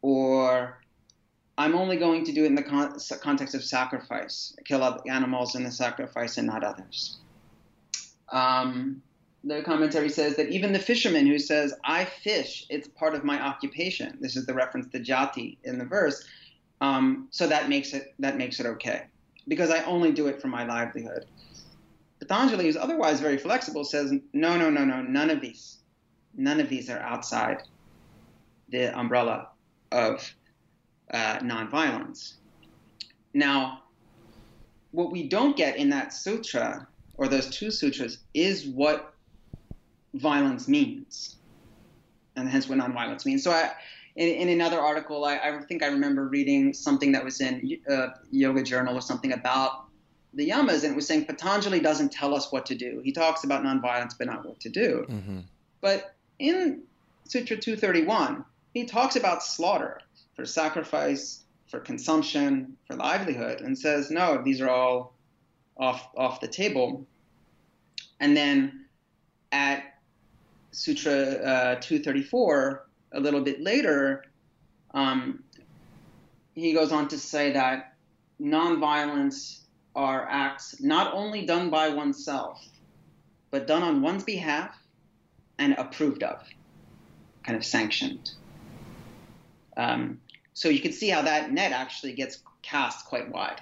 Or 0.00 0.80
I'm 1.58 1.74
only 1.74 1.96
going 1.96 2.24
to 2.24 2.32
do 2.32 2.44
it 2.44 2.46
in 2.46 2.54
the 2.54 2.62
con- 2.62 2.98
context 3.20 3.54
of 3.54 3.62
sacrifice, 3.62 4.56
kill 4.64 4.82
animals 5.08 5.54
in 5.54 5.64
the 5.64 5.70
sacrifice 5.70 6.38
and 6.38 6.46
not 6.46 6.64
others. 6.64 7.18
Um, 8.30 9.02
the 9.44 9.62
commentary 9.62 10.08
says 10.08 10.36
that 10.36 10.48
even 10.48 10.72
the 10.72 10.78
fisherman 10.78 11.26
who 11.26 11.38
says, 11.38 11.74
I 11.84 12.04
fish, 12.04 12.66
it's 12.68 12.88
part 12.88 13.14
of 13.14 13.24
my 13.24 13.40
occupation. 13.40 14.18
This 14.20 14.36
is 14.36 14.46
the 14.46 14.54
reference 14.54 14.90
to 14.92 15.00
jati 15.00 15.58
in 15.64 15.78
the 15.78 15.84
verse. 15.84 16.24
Um, 16.80 17.28
so 17.30 17.46
that 17.46 17.68
makes 17.68 17.94
it 17.94 18.14
that 18.18 18.36
makes 18.36 18.60
it 18.60 18.66
okay 18.66 19.04
because 19.48 19.70
I 19.70 19.82
only 19.84 20.12
do 20.12 20.26
it 20.26 20.40
for 20.40 20.48
my 20.48 20.64
livelihood. 20.64 21.26
Patanjali, 22.18 22.64
who's 22.64 22.76
otherwise 22.76 23.20
very 23.20 23.38
flexible, 23.38 23.84
says, 23.84 24.12
no, 24.32 24.56
no, 24.56 24.70
no, 24.70 24.84
no, 24.84 25.02
none 25.02 25.30
of 25.30 25.40
these. 25.40 25.78
None 26.34 26.60
of 26.60 26.68
these 26.68 26.90
are 26.90 26.98
outside 26.98 27.62
the 28.68 28.98
umbrella 28.98 29.48
of 29.92 30.34
uh, 31.12 31.38
nonviolence. 31.38 32.34
Now, 33.34 33.82
what 34.90 35.12
we 35.12 35.28
don't 35.28 35.56
get 35.56 35.76
in 35.76 35.90
that 35.90 36.12
sutra, 36.12 36.86
or 37.16 37.28
those 37.28 37.48
two 37.48 37.70
sutras, 37.70 38.18
is 38.34 38.66
what 38.66 39.14
violence 40.14 40.68
means, 40.68 41.36
and 42.34 42.48
hence 42.48 42.68
what 42.68 42.78
nonviolence 42.78 43.24
means. 43.26 43.44
So, 43.44 43.50
I, 43.50 43.72
in, 44.16 44.28
in 44.28 44.48
another 44.48 44.80
article, 44.80 45.24
I, 45.24 45.36
I, 45.38 45.60
think 45.62 45.82
I 45.82 45.88
remember 45.88 46.26
reading 46.26 46.72
something 46.72 47.12
that 47.12 47.24
was 47.24 47.40
in 47.40 47.78
uh, 47.88 48.08
Yoga 48.30 48.62
Journal 48.62 48.96
or 48.96 49.02
something 49.02 49.32
about 49.32 49.84
the 50.32 50.48
yamas, 50.48 50.84
and 50.84 50.92
it 50.92 50.96
was 50.96 51.06
saying 51.06 51.26
Patanjali 51.26 51.80
doesn't 51.80 52.12
tell 52.12 52.34
us 52.34 52.50
what 52.50 52.66
to 52.66 52.74
do. 52.74 53.00
He 53.04 53.12
talks 53.12 53.44
about 53.44 53.62
nonviolence, 53.62 54.14
but 54.16 54.26
not 54.26 54.46
what 54.46 54.60
to 54.60 54.68
do. 54.68 55.06
Mm-hmm. 55.08 55.40
But 55.80 56.14
in 56.38 56.82
Sutra 57.24 57.56
231, 57.56 58.44
he 58.72 58.84
talks 58.84 59.16
about 59.16 59.42
slaughter 59.42 60.00
for 60.34 60.44
sacrifice, 60.44 61.44
for 61.68 61.80
consumption, 61.80 62.76
for 62.86 62.96
livelihood, 62.96 63.60
and 63.60 63.78
says, 63.78 64.10
no, 64.10 64.42
these 64.42 64.60
are 64.60 64.68
all 64.68 65.14
off, 65.76 66.08
off 66.16 66.40
the 66.40 66.48
table. 66.48 67.06
And 68.20 68.36
then 68.36 68.86
at 69.52 69.98
Sutra 70.72 71.12
uh, 71.12 71.74
234, 71.80 72.86
a 73.12 73.20
little 73.20 73.40
bit 73.40 73.60
later, 73.60 74.24
um, 74.92 75.42
he 76.54 76.72
goes 76.72 76.92
on 76.92 77.08
to 77.08 77.18
say 77.18 77.52
that 77.52 77.94
nonviolence 78.40 79.60
are 79.94 80.26
acts 80.28 80.80
not 80.80 81.14
only 81.14 81.46
done 81.46 81.70
by 81.70 81.88
oneself, 81.88 82.64
but 83.50 83.66
done 83.66 83.82
on 83.82 84.02
one's 84.02 84.24
behalf 84.24 84.76
and 85.58 85.74
approved 85.78 86.22
of, 86.22 86.42
kind 87.44 87.56
of 87.56 87.64
sanctioned. 87.64 88.32
Um, 89.76 90.20
so 90.54 90.68
you 90.68 90.80
can 90.80 90.92
see 90.92 91.08
how 91.08 91.22
that 91.22 91.52
net 91.52 91.72
actually 91.72 92.12
gets 92.12 92.42
cast 92.62 93.06
quite 93.06 93.30
wide 93.30 93.60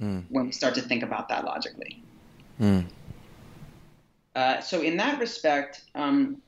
mm. 0.00 0.24
when 0.28 0.46
we 0.46 0.52
start 0.52 0.74
to 0.74 0.82
think 0.82 1.02
about 1.02 1.28
that 1.28 1.44
logically. 1.44 2.02
Mm. 2.60 2.86
Uh, 4.36 4.60
so 4.60 4.80
in 4.80 4.96
that 4.96 5.18
respect, 5.18 5.82
um, 5.94 6.40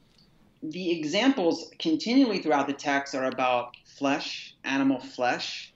the 0.71 0.91
examples 0.91 1.71
continually 1.79 2.41
throughout 2.41 2.67
the 2.67 2.73
text 2.73 3.15
are 3.15 3.27
about 3.27 3.77
flesh, 3.85 4.55
animal 4.65 5.01
flesh, 5.01 5.73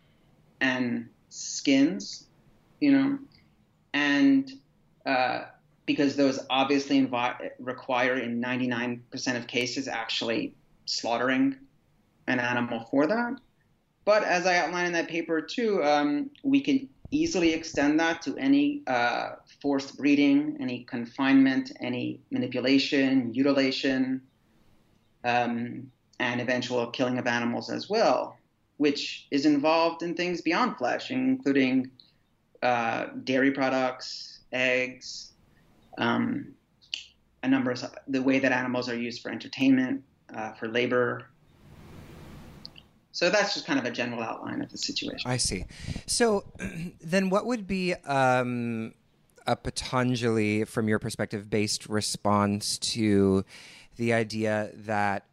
and 0.61 1.09
skins, 1.29 2.27
you 2.81 2.93
know, 2.93 3.19
and 3.95 4.53
uh, 5.07 5.43
because 5.87 6.17
those 6.17 6.41
obviously 6.51 7.09
require 7.59 8.19
in 8.19 8.41
99% 8.41 9.37
of 9.37 9.47
cases 9.47 9.89
actually 9.89 10.55
slaughtering 10.87 11.57
an 12.27 12.41
animal 12.41 12.87
for 12.91 13.07
that. 13.07 13.37
But 14.05 14.25
as 14.25 14.47
I 14.47 14.57
outline 14.57 14.87
in 14.87 14.93
that 14.95 15.09
paper 15.09 15.41
too, 15.41 15.83
um, 15.85 16.31
we 16.43 16.61
can 16.61 16.89
easily 17.11 17.53
extend 17.53 17.99
that 18.01 18.23
to 18.23 18.37
any 18.37 18.83
uh, 18.87 19.31
forced 19.61 19.97
breeding, 19.97 20.57
any 20.61 20.85
confinement, 20.85 21.73
any 21.81 22.21
manipulation, 22.31 23.31
mutilation, 23.31 24.23
um, 25.25 25.91
and 26.19 26.41
eventual 26.41 26.87
killing 26.89 27.19
of 27.19 27.27
animals 27.27 27.71
as 27.71 27.89
well, 27.89 28.37
which 28.77 29.27
is 29.31 29.47
involved 29.47 30.03
in 30.03 30.15
things 30.15 30.41
beyond 30.41 30.77
flesh, 30.77 31.11
including 31.11 31.91
uh, 32.63 33.07
dairy 33.25 33.51
products, 33.51 34.41
eggs, 34.53 35.33
um, 35.99 36.53
a 37.43 37.49
number 37.49 37.71
of 37.71 37.85
the 38.09 38.23
way 38.23 38.39
that 38.39 38.53
animals 38.53 38.89
are 38.89 38.97
used 38.97 39.23
for 39.23 39.31
entertainment, 39.31 40.03
uh, 40.35 40.53
for 40.53 40.69
labor. 40.69 41.27
So 43.13 43.29
that's 43.29 43.55
just 43.55 43.67
kind 43.67 43.79
of 43.79 43.85
a 43.85 43.91
general 43.91 44.23
outline 44.23 44.63
of 44.63 44.71
the 44.71 44.79
situation. 44.79 45.31
I 45.31 45.37
see. 45.37 45.65
So 46.07 46.45
then, 47.01 47.31
what 47.31 47.47
would 47.47 47.67
be 47.67 47.95
um, 47.95 48.95
a 49.47 49.57
Patanjali, 49.57 50.65
from 50.65 50.89
your 50.89 50.99
perspective, 50.99 51.51
based 51.51 51.89
response 51.89 52.79
to 52.79 53.45
the 54.01 54.15
idea 54.15 54.71
that 54.75 55.27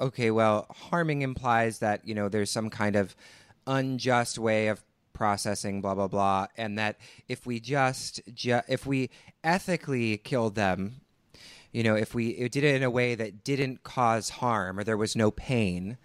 okay, 0.00 0.30
well, 0.30 0.66
harming 0.70 1.20
implies 1.20 1.80
that 1.80 2.00
you 2.08 2.14
know 2.14 2.30
there's 2.30 2.50
some 2.50 2.70
kind 2.70 2.96
of 2.96 3.14
unjust 3.66 4.38
way 4.38 4.68
of 4.68 4.82
processing, 5.12 5.82
blah 5.82 5.94
blah 5.94 6.08
blah, 6.08 6.46
and 6.56 6.78
that 6.78 6.96
if 7.28 7.44
we 7.44 7.60
just 7.60 8.22
ju- 8.32 8.62
if 8.68 8.86
we 8.86 9.10
ethically 9.44 10.16
killed 10.16 10.54
them, 10.54 11.02
you 11.72 11.82
know, 11.82 11.94
if 11.94 12.14
we 12.14 12.48
did 12.48 12.64
it 12.64 12.74
in 12.74 12.82
a 12.82 12.90
way 12.90 13.14
that 13.14 13.44
didn't 13.44 13.82
cause 13.82 14.30
harm 14.30 14.78
or 14.78 14.82
there 14.82 14.96
was 14.96 15.14
no 15.14 15.30
pain, 15.30 15.98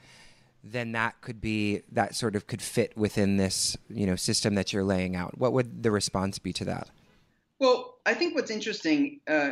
then 0.61 0.91
that 0.91 1.21
could 1.21 1.39
be 1.39 1.81
that 1.89 2.13
sort 2.13 2.35
of 2.35 2.45
could 2.45 2.61
fit 2.61 2.91
within 2.97 3.37
this 3.37 3.77
you 3.89 4.05
know 4.05 4.17
system 4.17 4.55
that 4.55 4.73
you're 4.73 4.83
laying 4.83 5.15
out. 5.15 5.37
What 5.37 5.53
would 5.53 5.81
the 5.81 5.91
response 5.91 6.39
be 6.39 6.51
to 6.51 6.65
that? 6.65 6.89
Well, 7.57 7.99
I 8.05 8.13
think 8.15 8.35
what's 8.35 8.51
interesting. 8.51 9.21
Uh, 9.25 9.51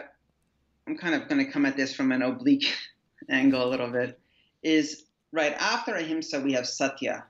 I'm 0.88 0.98
kind 0.98 1.16
of 1.16 1.28
going 1.28 1.44
to 1.46 1.52
come 1.52 1.66
at 1.66 1.78
this 1.78 1.94
from 1.94 2.12
an 2.12 2.22
oblique 2.22 2.74
angle 3.30 3.66
a 3.66 3.70
little 3.70 3.90
bit. 3.90 4.20
Is 4.62 5.04
right 5.32 5.54
after 5.54 5.96
ahimsa 5.96 6.40
we 6.40 6.54
have 6.54 6.68
satya, 6.68 7.26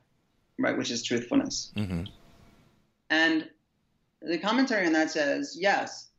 right, 0.59 0.77
which 0.77 0.91
is 0.91 1.03
truthfulness. 1.03 1.71
Mm-hmm. 1.75 2.03
And 3.09 3.49
the 4.21 4.37
commentary 4.37 4.85
on 4.85 4.93
that 4.93 5.11
says, 5.11 5.57
yes, 5.59 6.09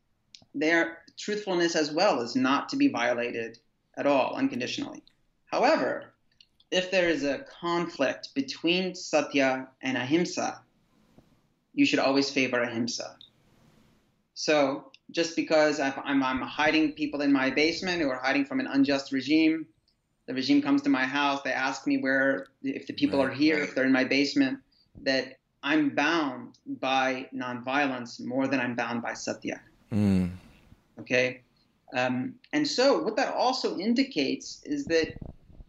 their 0.53 0.99
truthfulness 1.17 1.75
as 1.75 1.91
well 1.91 2.21
is 2.21 2.35
not 2.35 2.69
to 2.69 2.77
be 2.77 2.87
violated 2.87 3.59
at 3.97 4.05
all, 4.05 4.35
unconditionally. 4.35 5.03
However, 5.45 6.13
if 6.71 6.91
there 6.91 7.09
is 7.09 7.23
a 7.23 7.45
conflict 7.61 8.33
between 8.33 8.95
satya 8.95 9.67
and 9.81 9.97
ahimsa, 9.97 10.61
you 11.73 11.85
should 11.85 11.99
always 11.99 12.29
favor 12.29 12.61
ahimsa. 12.61 13.17
So, 14.33 14.91
just 15.11 15.35
because 15.35 15.79
I'm, 15.79 16.23
I'm 16.23 16.41
hiding 16.41 16.93
people 16.93 17.21
in 17.21 17.31
my 17.31 17.49
basement 17.49 18.01
who 18.01 18.09
are 18.09 18.19
hiding 18.19 18.45
from 18.45 18.59
an 18.59 18.67
unjust 18.67 19.11
regime. 19.11 19.65
The 20.27 20.33
regime 20.33 20.61
comes 20.61 20.81
to 20.83 20.89
my 20.89 21.05
house. 21.05 21.41
They 21.43 21.51
ask 21.51 21.85
me 21.85 21.97
where, 21.97 22.47
if 22.63 22.87
the 22.87 22.93
people 22.93 23.19
right, 23.19 23.29
are 23.29 23.33
here, 23.33 23.59
if 23.59 23.75
they're 23.75 23.85
in 23.85 23.91
my 23.91 24.03
basement, 24.03 24.59
that 25.03 25.37
I'm 25.61 25.89
bound 25.89 26.57
by 26.65 27.29
nonviolence 27.33 28.19
more 28.19 28.47
than 28.47 28.59
I'm 28.59 28.75
bound 28.75 29.03
by 29.03 29.13
satya. 29.13 29.61
Mm. 29.93 30.31
Okay? 30.99 31.41
Um, 31.95 32.35
and 32.53 32.67
so, 32.67 33.01
what 33.01 33.15
that 33.17 33.33
also 33.33 33.77
indicates 33.77 34.61
is 34.65 34.85
that 34.85 35.13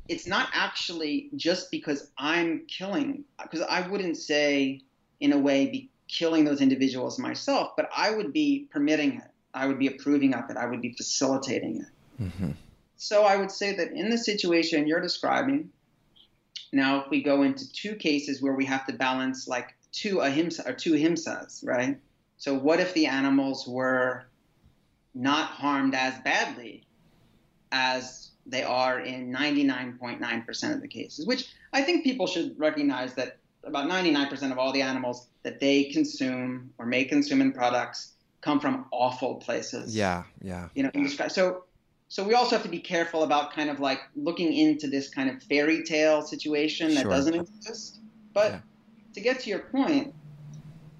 it's 0.08 0.26
not 0.26 0.48
actually 0.54 1.30
just 1.36 1.70
because 1.70 2.10
I'm 2.16 2.64
killing, 2.66 3.24
because 3.42 3.60
I 3.62 3.86
wouldn't 3.86 4.16
say, 4.16 4.80
in 5.20 5.32
a 5.32 5.38
way, 5.38 5.66
be 5.66 5.90
killing 6.08 6.44
those 6.44 6.60
individuals 6.60 7.18
myself, 7.18 7.72
but 7.76 7.88
I 7.94 8.10
would 8.10 8.32
be 8.32 8.68
permitting 8.70 9.16
it. 9.16 9.30
I 9.54 9.66
would 9.66 9.78
be 9.78 9.86
approving 9.86 10.34
of 10.34 10.50
it. 10.50 10.56
I 10.56 10.66
would 10.66 10.82
be 10.82 10.92
facilitating 10.92 11.80
it. 11.80 12.22
Mm-hmm. 12.22 12.50
So 12.96 13.24
I 13.24 13.36
would 13.36 13.50
say 13.50 13.74
that 13.76 13.92
in 13.92 14.10
the 14.10 14.18
situation 14.18 14.86
you're 14.86 15.00
describing, 15.00 15.70
now 16.72 17.00
if 17.00 17.10
we 17.10 17.22
go 17.22 17.42
into 17.42 17.70
two 17.72 17.94
cases 17.94 18.42
where 18.42 18.54
we 18.54 18.64
have 18.66 18.86
to 18.86 18.92
balance 18.92 19.48
like 19.48 19.74
two 19.92 20.20
ahimsa 20.20 20.68
or 20.68 20.72
two 20.72 20.92
himsas, 20.92 21.62
right? 21.66 21.98
So 22.38 22.54
what 22.54 22.80
if 22.80 22.92
the 22.94 23.06
animals 23.06 23.66
were 23.66 24.24
not 25.14 25.48
harmed 25.48 25.94
as 25.94 26.18
badly 26.20 26.86
as 27.72 28.30
they 28.44 28.62
are 28.62 29.00
in 29.00 29.32
99.9% 29.32 30.74
of 30.74 30.80
the 30.80 30.88
cases, 30.88 31.26
which 31.26 31.48
I 31.72 31.82
think 31.82 32.04
people 32.04 32.26
should 32.26 32.58
recognize 32.58 33.14
that 33.14 33.38
about 33.66 33.88
99% 33.88 34.52
of 34.52 34.58
all 34.58 34.72
the 34.72 34.82
animals 34.82 35.26
that 35.42 35.60
they 35.60 35.84
consume 35.84 36.72
or 36.78 36.86
may 36.86 37.04
consume 37.04 37.40
in 37.40 37.52
products 37.52 38.12
come 38.40 38.60
from 38.60 38.86
awful 38.92 39.36
places. 39.36 39.94
Yeah, 39.94 40.22
yeah. 40.40 40.68
You 40.74 40.84
know, 40.84 41.06
so 41.28 41.64
so 42.08 42.24
we 42.24 42.34
also 42.34 42.54
have 42.54 42.62
to 42.62 42.68
be 42.68 42.78
careful 42.78 43.24
about 43.24 43.52
kind 43.52 43.68
of 43.68 43.80
like 43.80 44.00
looking 44.14 44.52
into 44.52 44.86
this 44.86 45.08
kind 45.08 45.28
of 45.28 45.42
fairy 45.42 45.82
tale 45.82 46.22
situation 46.22 46.94
that 46.94 47.02
sure. 47.02 47.10
doesn't 47.10 47.34
exist. 47.34 47.98
But 48.32 48.52
yeah. 48.52 48.60
to 49.14 49.20
get 49.20 49.40
to 49.40 49.50
your 49.50 49.58
point, 49.60 50.14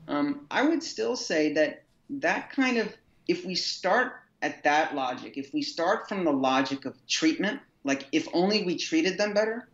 um, 0.09 0.47
I 0.51 0.63
would 0.63 0.83
still 0.83 1.15
say 1.15 1.53
that 1.53 1.85
that 2.11 2.51
kind 2.51 2.79
of 2.79 2.93
if 3.29 3.45
we 3.45 3.55
start 3.55 4.15
at 4.43 4.65
that 4.65 4.95
logic, 4.95 5.37
if 5.37 5.53
we 5.53 5.63
start 5.63 6.09
from 6.09 6.25
the 6.25 6.33
logic 6.33 6.85
of 6.85 6.95
treatment, 7.07 7.61
like 7.85 8.07
if 8.13 8.27
only 8.33 8.65
we 8.65 8.77
treated 8.77 9.19
them 9.19 9.33
better, 9.33 9.69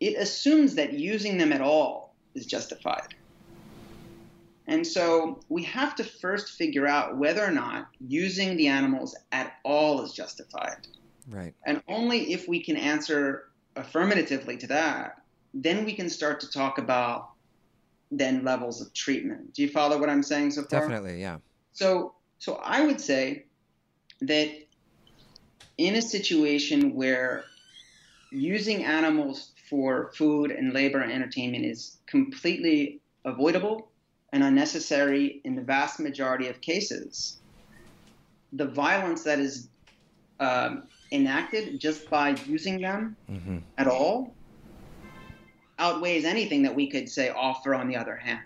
it 0.00 0.16
assumes 0.16 0.74
that 0.74 0.94
using 0.94 1.38
them 1.38 1.52
at 1.52 1.60
all 1.60 2.14
is 2.34 2.46
justified. 2.46 3.14
And 4.66 4.86
so 4.86 5.40
we 5.48 5.62
have 5.64 5.94
to 5.96 6.04
first 6.04 6.50
figure 6.50 6.86
out 6.86 7.16
whether 7.16 7.44
or 7.44 7.50
not 7.50 7.88
using 8.06 8.56
the 8.56 8.68
animals 8.68 9.16
at 9.32 9.54
all 9.64 10.02
is 10.02 10.12
justified. 10.12 10.86
Right. 11.28 11.54
And 11.66 11.82
only 11.88 12.32
if 12.32 12.48
we 12.48 12.62
can 12.62 12.76
answer 12.76 13.48
affirmatively 13.76 14.56
to 14.58 14.66
that, 14.68 15.22
then 15.52 15.84
we 15.84 15.94
can 15.94 16.08
start 16.08 16.40
to 16.40 16.50
talk 16.50 16.78
about 16.78 17.30
then 18.10 18.44
levels 18.44 18.80
of 18.80 18.92
treatment. 18.92 19.54
Do 19.54 19.62
you 19.62 19.68
follow 19.68 19.98
what 19.98 20.08
I'm 20.08 20.22
saying 20.22 20.52
so 20.52 20.62
far? 20.62 20.80
Definitely, 20.80 21.20
yeah. 21.20 21.38
So 21.72 22.14
so 22.38 22.54
I 22.62 22.84
would 22.84 23.00
say 23.00 23.44
that 24.22 24.50
in 25.78 25.96
a 25.96 26.02
situation 26.02 26.94
where 26.94 27.44
using 28.30 28.84
animals 28.84 29.52
for 29.70 30.10
food 30.14 30.50
and 30.50 30.74
labor 30.74 30.98
and 30.98 31.12
entertainment 31.12 31.64
is 31.64 31.98
completely 32.06 33.00
avoidable 33.24 33.88
and 34.32 34.42
unnecessary 34.42 35.40
in 35.44 35.54
the 35.54 35.62
vast 35.62 36.00
majority 36.00 36.48
of 36.48 36.60
cases, 36.60 37.38
the 38.52 38.66
violence 38.66 39.22
that 39.22 39.38
is 39.38 39.68
um, 40.40 40.82
enacted 41.12 41.78
just 41.78 42.10
by 42.10 42.30
using 42.46 42.80
them 42.80 43.16
mm-hmm. 43.30 43.58
at 43.78 43.86
all 43.86 44.34
outweighs 45.78 46.24
anything 46.24 46.62
that 46.62 46.74
we 46.74 46.90
could 46.90 47.08
say 47.08 47.30
offer 47.30 47.74
on 47.74 47.88
the 47.88 47.96
other 47.96 48.16
hand. 48.16 48.42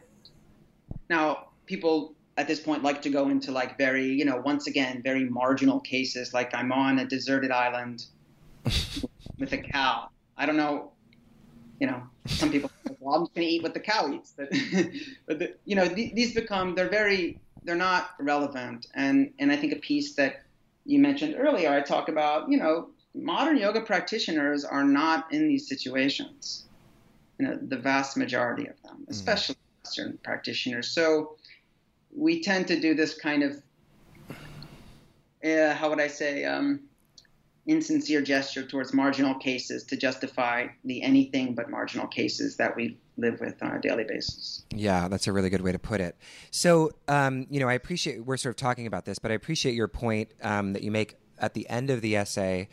Now, 1.09 1.49
people 1.67 2.15
at 2.37 2.47
this 2.47 2.61
point 2.61 2.83
like 2.83 3.03
to 3.03 3.11
go 3.11 3.29
into 3.29 3.51
like 3.51 3.79
very, 3.79 4.07
you 4.07 4.25
know, 4.25 4.43
once 4.45 4.67
again, 4.67 5.03
very 5.03 5.25
marginal 5.25 5.81
cases. 5.81 6.35
Like 6.35 6.55
I'm 6.55 6.73
on 6.73 6.99
a 6.99 7.07
deserted 7.07 7.51
island 7.51 8.07
with 9.39 9.53
a 9.53 9.59
cow. 9.59 10.09
I 10.37 10.47
don't 10.47 10.57
know, 10.57 10.93
you 11.81 11.87
know, 11.87 12.03
some 12.27 12.51
people, 12.51 12.71
well, 13.01 13.17
I'm 13.17 13.23
just 13.23 13.35
going 13.35 13.47
to 13.47 13.53
eat 13.53 13.63
what 13.63 13.75
the 13.75 13.81
cow 13.81 14.11
eats. 14.13 14.35
But, 14.37 14.51
but 15.27 15.39
the, 15.39 15.55
you 15.65 15.77
know, 15.77 15.89
th- 15.89 16.15
these 16.15 16.35
become, 16.35 16.75
they're 16.75 16.89
very, 16.89 17.41
they're 17.65 17.75
not 17.75 18.11
relevant. 18.21 18.87
And, 18.95 19.33
and 19.39 19.51
I 19.51 19.57
think 19.57 19.73
a 19.73 19.77
piece 19.77 20.15
that 20.15 20.43
you 20.85 20.99
mentioned 20.99 21.35
earlier, 21.39 21.71
I 21.71 21.81
talk 21.81 22.09
about, 22.09 22.51
you 22.51 22.59
know, 22.59 22.91
modern 23.15 23.57
yoga 23.57 23.81
practitioners 23.81 24.65
are 24.65 24.85
not 24.85 25.33
in 25.33 25.49
these 25.49 25.69
situations. 25.69 26.65
You 27.39 27.47
know, 27.47 27.59
the 27.61 27.77
vast 27.77 28.17
majority 28.17 28.67
of 28.67 28.81
them, 28.83 28.99
mm-hmm. 29.03 29.11
especially 29.11 29.57
mm. 29.57 29.85
Western 29.85 30.19
practitioners. 30.23 30.89
So, 30.89 31.37
we 32.17 32.41
tend 32.41 32.69
to 32.69 32.79
do 32.79 32.95
this 32.95 33.15
kind 33.15 33.43
of, 33.43 33.61
uh, 35.45 35.75
how 35.75 35.91
would 35.91 36.01
I 36.01 36.07
say, 36.07 36.45
um, 36.45 36.81
insincere 37.67 38.21
gesture 38.21 38.67
towards 38.67 38.93
marginal 38.93 39.35
cases 39.35 39.85
to 39.85 39.97
justify 39.97 40.67
the 40.85 41.03
anything 41.03 41.55
but 41.55 41.71
marginal 41.71 42.07
cases 42.07 42.57
that 42.57 42.77
we 42.77 42.99
live 43.17 43.41
with 43.41 43.63
on 43.63 43.73
a 43.73 43.81
daily 43.81 44.05
basis. 44.05 44.65
Yeah, 44.75 45.09
that's 45.09 45.27
a 45.27 45.33
really 45.33 45.51
good 45.51 45.63
way 45.63 45.73
to 45.73 45.79
put 45.79 46.01
it. 46.01 46.17
So, 46.51 46.91
um, 47.09 47.47
you 47.49 47.61
know, 47.61 47.69
I 47.69 47.75
appreciate 47.75 48.25
we're 48.25 48.37
sort 48.37 48.55
of 48.55 48.57
talking 48.57 48.87
about 48.87 49.05
this, 49.05 49.19
but 49.19 49.31
I 49.31 49.35
appreciate 49.35 49.75
your 49.75 49.89
point 49.89 50.31
um, 50.43 50.73
that 50.75 50.83
you 50.83 50.91
make 50.91 51.17
at 51.39 51.55
the 51.55 51.69
end 51.69 51.91
of 51.91 52.01
the 52.01 52.17
essay 52.17 52.69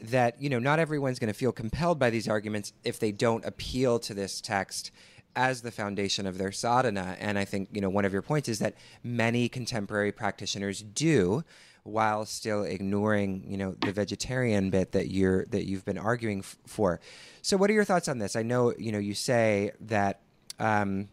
that 0.00 0.40
you 0.40 0.48
know 0.48 0.60
not 0.60 0.78
everyone's 0.78 1.18
going 1.18 1.32
to 1.32 1.34
feel 1.34 1.50
compelled 1.50 1.98
by 1.98 2.08
these 2.08 2.28
arguments 2.28 2.72
if 2.84 3.00
they 3.00 3.10
don't 3.10 3.44
appeal 3.44 3.98
to 3.98 4.14
this 4.14 4.40
text 4.40 4.92
as 5.38 5.62
the 5.62 5.70
foundation 5.70 6.26
of 6.26 6.36
their 6.36 6.50
sadhana. 6.50 7.16
And 7.20 7.38
I 7.38 7.44
think, 7.44 7.68
you 7.72 7.80
know, 7.80 7.88
one 7.88 8.04
of 8.04 8.12
your 8.12 8.22
points 8.22 8.48
is 8.48 8.58
that 8.58 8.74
many 9.04 9.48
contemporary 9.48 10.10
practitioners 10.10 10.82
do 10.82 11.44
while 11.88 12.24
still 12.24 12.62
ignoring, 12.64 13.44
you 13.46 13.56
know, 13.56 13.74
the 13.80 13.92
vegetarian 13.92 14.70
bit 14.70 14.92
that 14.92 15.08
you're 15.08 15.44
that 15.46 15.66
you've 15.66 15.84
been 15.84 15.98
arguing 15.98 16.40
f- 16.40 16.56
for. 16.66 17.00
So 17.42 17.56
what 17.56 17.70
are 17.70 17.72
your 17.72 17.84
thoughts 17.84 18.08
on 18.08 18.18
this? 18.18 18.36
I 18.36 18.42
know, 18.42 18.74
you 18.78 18.92
know, 18.92 18.98
you 18.98 19.14
say 19.14 19.72
that 19.80 20.20
um, 20.58 21.08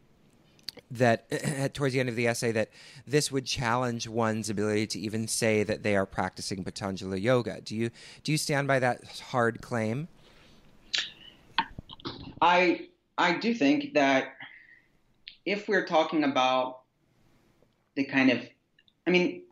that 0.91 1.29
towards 1.73 1.93
the 1.93 1.99
end 1.99 2.09
of 2.09 2.15
the 2.15 2.27
essay 2.27 2.51
that 2.51 2.69
this 3.07 3.31
would 3.31 3.45
challenge 3.45 4.07
one's 4.07 4.49
ability 4.49 4.87
to 4.87 4.99
even 4.99 5.27
say 5.27 5.63
that 5.63 5.83
they 5.83 5.95
are 5.95 6.05
practicing 6.05 6.63
Patanjali 6.63 7.19
yoga. 7.19 7.61
Do 7.61 7.75
you 7.75 7.89
do 8.23 8.31
you 8.31 8.37
stand 8.37 8.67
by 8.67 8.79
that 8.79 9.03
hard 9.29 9.61
claim? 9.61 10.07
I 12.41 12.87
I 13.17 13.37
do 13.37 13.53
think 13.53 13.93
that 13.93 14.33
if 15.45 15.67
we're 15.67 15.85
talking 15.85 16.23
about 16.23 16.81
the 17.95 18.03
kind 18.03 18.31
of, 18.31 18.39
I 19.07 19.11
mean, 19.11 19.43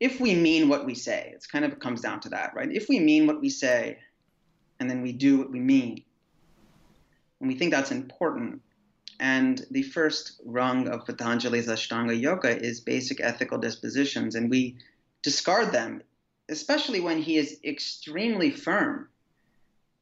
if 0.00 0.18
we 0.18 0.34
mean 0.34 0.68
what 0.68 0.86
we 0.86 0.94
say, 0.94 1.30
it's 1.34 1.46
kind 1.46 1.64
of 1.64 1.72
it 1.72 1.80
comes 1.80 2.00
down 2.00 2.20
to 2.20 2.30
that, 2.30 2.54
right? 2.54 2.72
If 2.72 2.88
we 2.88 2.98
mean 2.98 3.26
what 3.26 3.40
we 3.40 3.50
say, 3.50 3.98
and 4.80 4.88
then 4.88 5.02
we 5.02 5.12
do 5.12 5.38
what 5.38 5.50
we 5.50 5.60
mean, 5.60 6.02
and 7.38 7.48
we 7.48 7.54
think 7.54 7.70
that's 7.70 7.92
important, 7.92 8.62
and 9.20 9.64
the 9.70 9.82
first 9.82 10.40
rung 10.44 10.88
of 10.88 11.04
Patanjali's 11.04 11.68
Ashtanga 11.68 12.18
Yoga 12.18 12.58
is 12.58 12.80
basic 12.80 13.20
ethical 13.20 13.58
dispositions, 13.58 14.34
and 14.34 14.48
we 14.48 14.78
discard 15.22 15.72
them, 15.72 16.02
especially 16.48 17.00
when 17.00 17.20
he 17.20 17.36
is 17.36 17.60
extremely 17.62 18.50
firm 18.50 19.08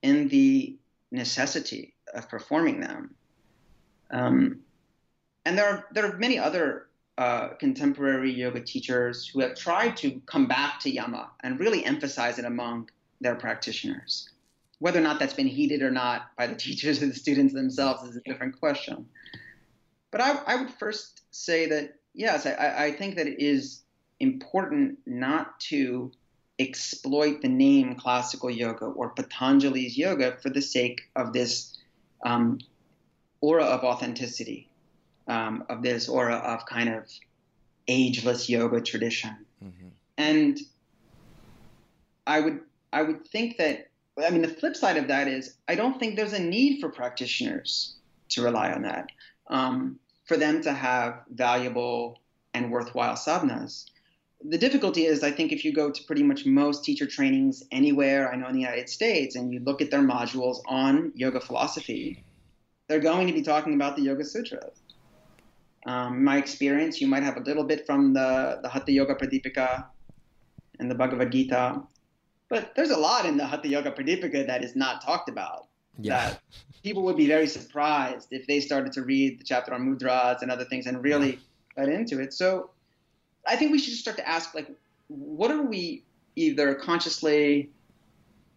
in 0.02 0.28
the 0.28 0.78
necessity 1.10 1.94
of 2.14 2.28
performing 2.28 2.80
them. 2.80 3.14
Um, 4.10 4.60
and 5.44 5.58
there 5.58 5.68
are 5.68 5.86
there 5.92 6.06
are 6.06 6.16
many 6.18 6.38
other 6.38 6.87
uh, 7.18 7.48
contemporary 7.58 8.32
yoga 8.32 8.60
teachers 8.60 9.26
who 9.26 9.40
have 9.40 9.56
tried 9.56 9.96
to 9.96 10.22
come 10.26 10.46
back 10.46 10.78
to 10.78 10.88
yama 10.88 11.28
and 11.40 11.58
really 11.58 11.84
emphasize 11.84 12.38
it 12.38 12.44
among 12.44 12.88
their 13.20 13.34
practitioners. 13.34 14.30
Whether 14.78 15.00
or 15.00 15.02
not 15.02 15.18
that's 15.18 15.34
been 15.34 15.48
heeded 15.48 15.82
or 15.82 15.90
not 15.90 16.30
by 16.36 16.46
the 16.46 16.54
teachers 16.66 17.02
or 17.02 17.06
the 17.06 17.14
students 17.14 17.52
themselves 17.52 18.08
is 18.08 18.16
a 18.16 18.20
different 18.20 18.60
question. 18.60 19.06
But 20.12 20.20
I, 20.20 20.40
I 20.46 20.56
would 20.56 20.70
first 20.70 21.22
say 21.32 21.66
that 21.66 21.94
yes, 22.14 22.46
I, 22.46 22.86
I 22.86 22.92
think 22.92 23.16
that 23.16 23.26
it 23.26 23.40
is 23.42 23.82
important 24.20 24.98
not 25.04 25.58
to 25.60 26.12
exploit 26.60 27.42
the 27.42 27.48
name 27.48 27.96
classical 27.96 28.50
yoga 28.50 28.84
or 28.84 29.10
Patanjali's 29.10 29.98
yoga 29.98 30.36
for 30.40 30.50
the 30.50 30.62
sake 30.62 31.02
of 31.16 31.32
this 31.32 31.76
um, 32.24 32.58
aura 33.40 33.64
of 33.64 33.82
authenticity, 33.82 34.67
um, 35.28 35.64
of 35.68 35.82
this 35.82 36.08
aura 36.08 36.36
of 36.36 36.66
kind 36.66 36.88
of 36.88 37.04
ageless 37.86 38.48
yoga 38.48 38.80
tradition. 38.80 39.36
Mm-hmm. 39.62 39.88
And 40.16 40.58
I 42.26 42.40
would 42.40 42.60
I 42.92 43.02
would 43.02 43.26
think 43.28 43.58
that 43.58 43.88
I 44.22 44.30
mean 44.30 44.42
the 44.42 44.48
flip 44.48 44.76
side 44.76 44.96
of 44.96 45.08
that 45.08 45.28
is 45.28 45.54
I 45.68 45.74
don't 45.74 45.98
think 45.98 46.16
there's 46.16 46.32
a 46.32 46.42
need 46.42 46.80
for 46.80 46.88
practitioners 46.88 47.94
to 48.30 48.42
rely 48.42 48.72
on 48.72 48.82
that. 48.82 49.08
Um, 49.48 49.98
for 50.26 50.36
them 50.36 50.60
to 50.62 50.72
have 50.72 51.22
valuable 51.30 52.20
and 52.54 52.70
worthwhile 52.70 53.14
sadhanas. 53.14 53.86
the 54.44 54.58
difficulty 54.58 55.04
is, 55.06 55.24
I 55.24 55.32
think, 55.32 55.50
if 55.50 55.64
you 55.64 55.72
go 55.72 55.90
to 55.90 56.04
pretty 56.04 56.22
much 56.22 56.46
most 56.46 56.84
teacher 56.84 57.06
trainings 57.06 57.64
anywhere, 57.72 58.30
I 58.30 58.36
know 58.36 58.46
in 58.46 58.54
the 58.54 58.60
United 58.60 58.88
States, 58.88 59.34
and 59.34 59.52
you 59.52 59.58
look 59.60 59.80
at 59.82 59.90
their 59.90 60.02
modules 60.02 60.58
on 60.66 61.12
yoga 61.16 61.40
philosophy, 61.40 62.22
they're 62.86 63.00
going 63.00 63.26
to 63.26 63.32
be 63.32 63.42
talking 63.42 63.74
about 63.74 63.96
the 63.96 64.02
Yoga 64.02 64.24
Sutras. 64.24 64.80
Um, 65.86 66.24
my 66.24 66.36
experience, 66.36 67.00
you 67.00 67.06
might 67.06 67.22
have 67.22 67.36
a 67.36 67.40
little 67.40 67.64
bit 67.64 67.86
from 67.86 68.12
the, 68.12 68.58
the 68.62 68.68
Hatha 68.68 68.92
Yoga 68.92 69.14
Pradipika 69.14 69.86
and 70.78 70.90
the 70.90 70.94
Bhagavad 70.94 71.32
Gita, 71.32 71.82
but 72.48 72.74
there's 72.74 72.90
a 72.90 72.96
lot 72.96 73.26
in 73.26 73.36
the 73.36 73.46
Hatha 73.46 73.68
Yoga 73.68 73.92
Pradipika 73.92 74.46
that 74.46 74.64
is 74.64 74.74
not 74.74 75.02
talked 75.02 75.28
about. 75.28 75.68
Yeah. 76.00 76.30
That 76.30 76.40
people 76.82 77.02
would 77.04 77.16
be 77.16 77.26
very 77.26 77.46
surprised 77.46 78.28
if 78.32 78.46
they 78.46 78.60
started 78.60 78.92
to 78.92 79.02
read 79.02 79.40
the 79.40 79.44
chapter 79.44 79.74
on 79.74 79.82
mudras 79.82 80.42
and 80.42 80.50
other 80.50 80.64
things 80.64 80.86
and 80.86 81.02
really 81.02 81.38
got 81.76 81.88
into 81.88 82.20
it. 82.20 82.32
So 82.32 82.70
I 83.46 83.56
think 83.56 83.72
we 83.72 83.78
should 83.78 83.90
just 83.90 84.02
start 84.02 84.16
to 84.18 84.28
ask, 84.28 84.54
like, 84.54 84.70
what 85.08 85.50
are 85.50 85.62
we 85.62 86.04
either 86.36 86.74
consciously, 86.74 87.70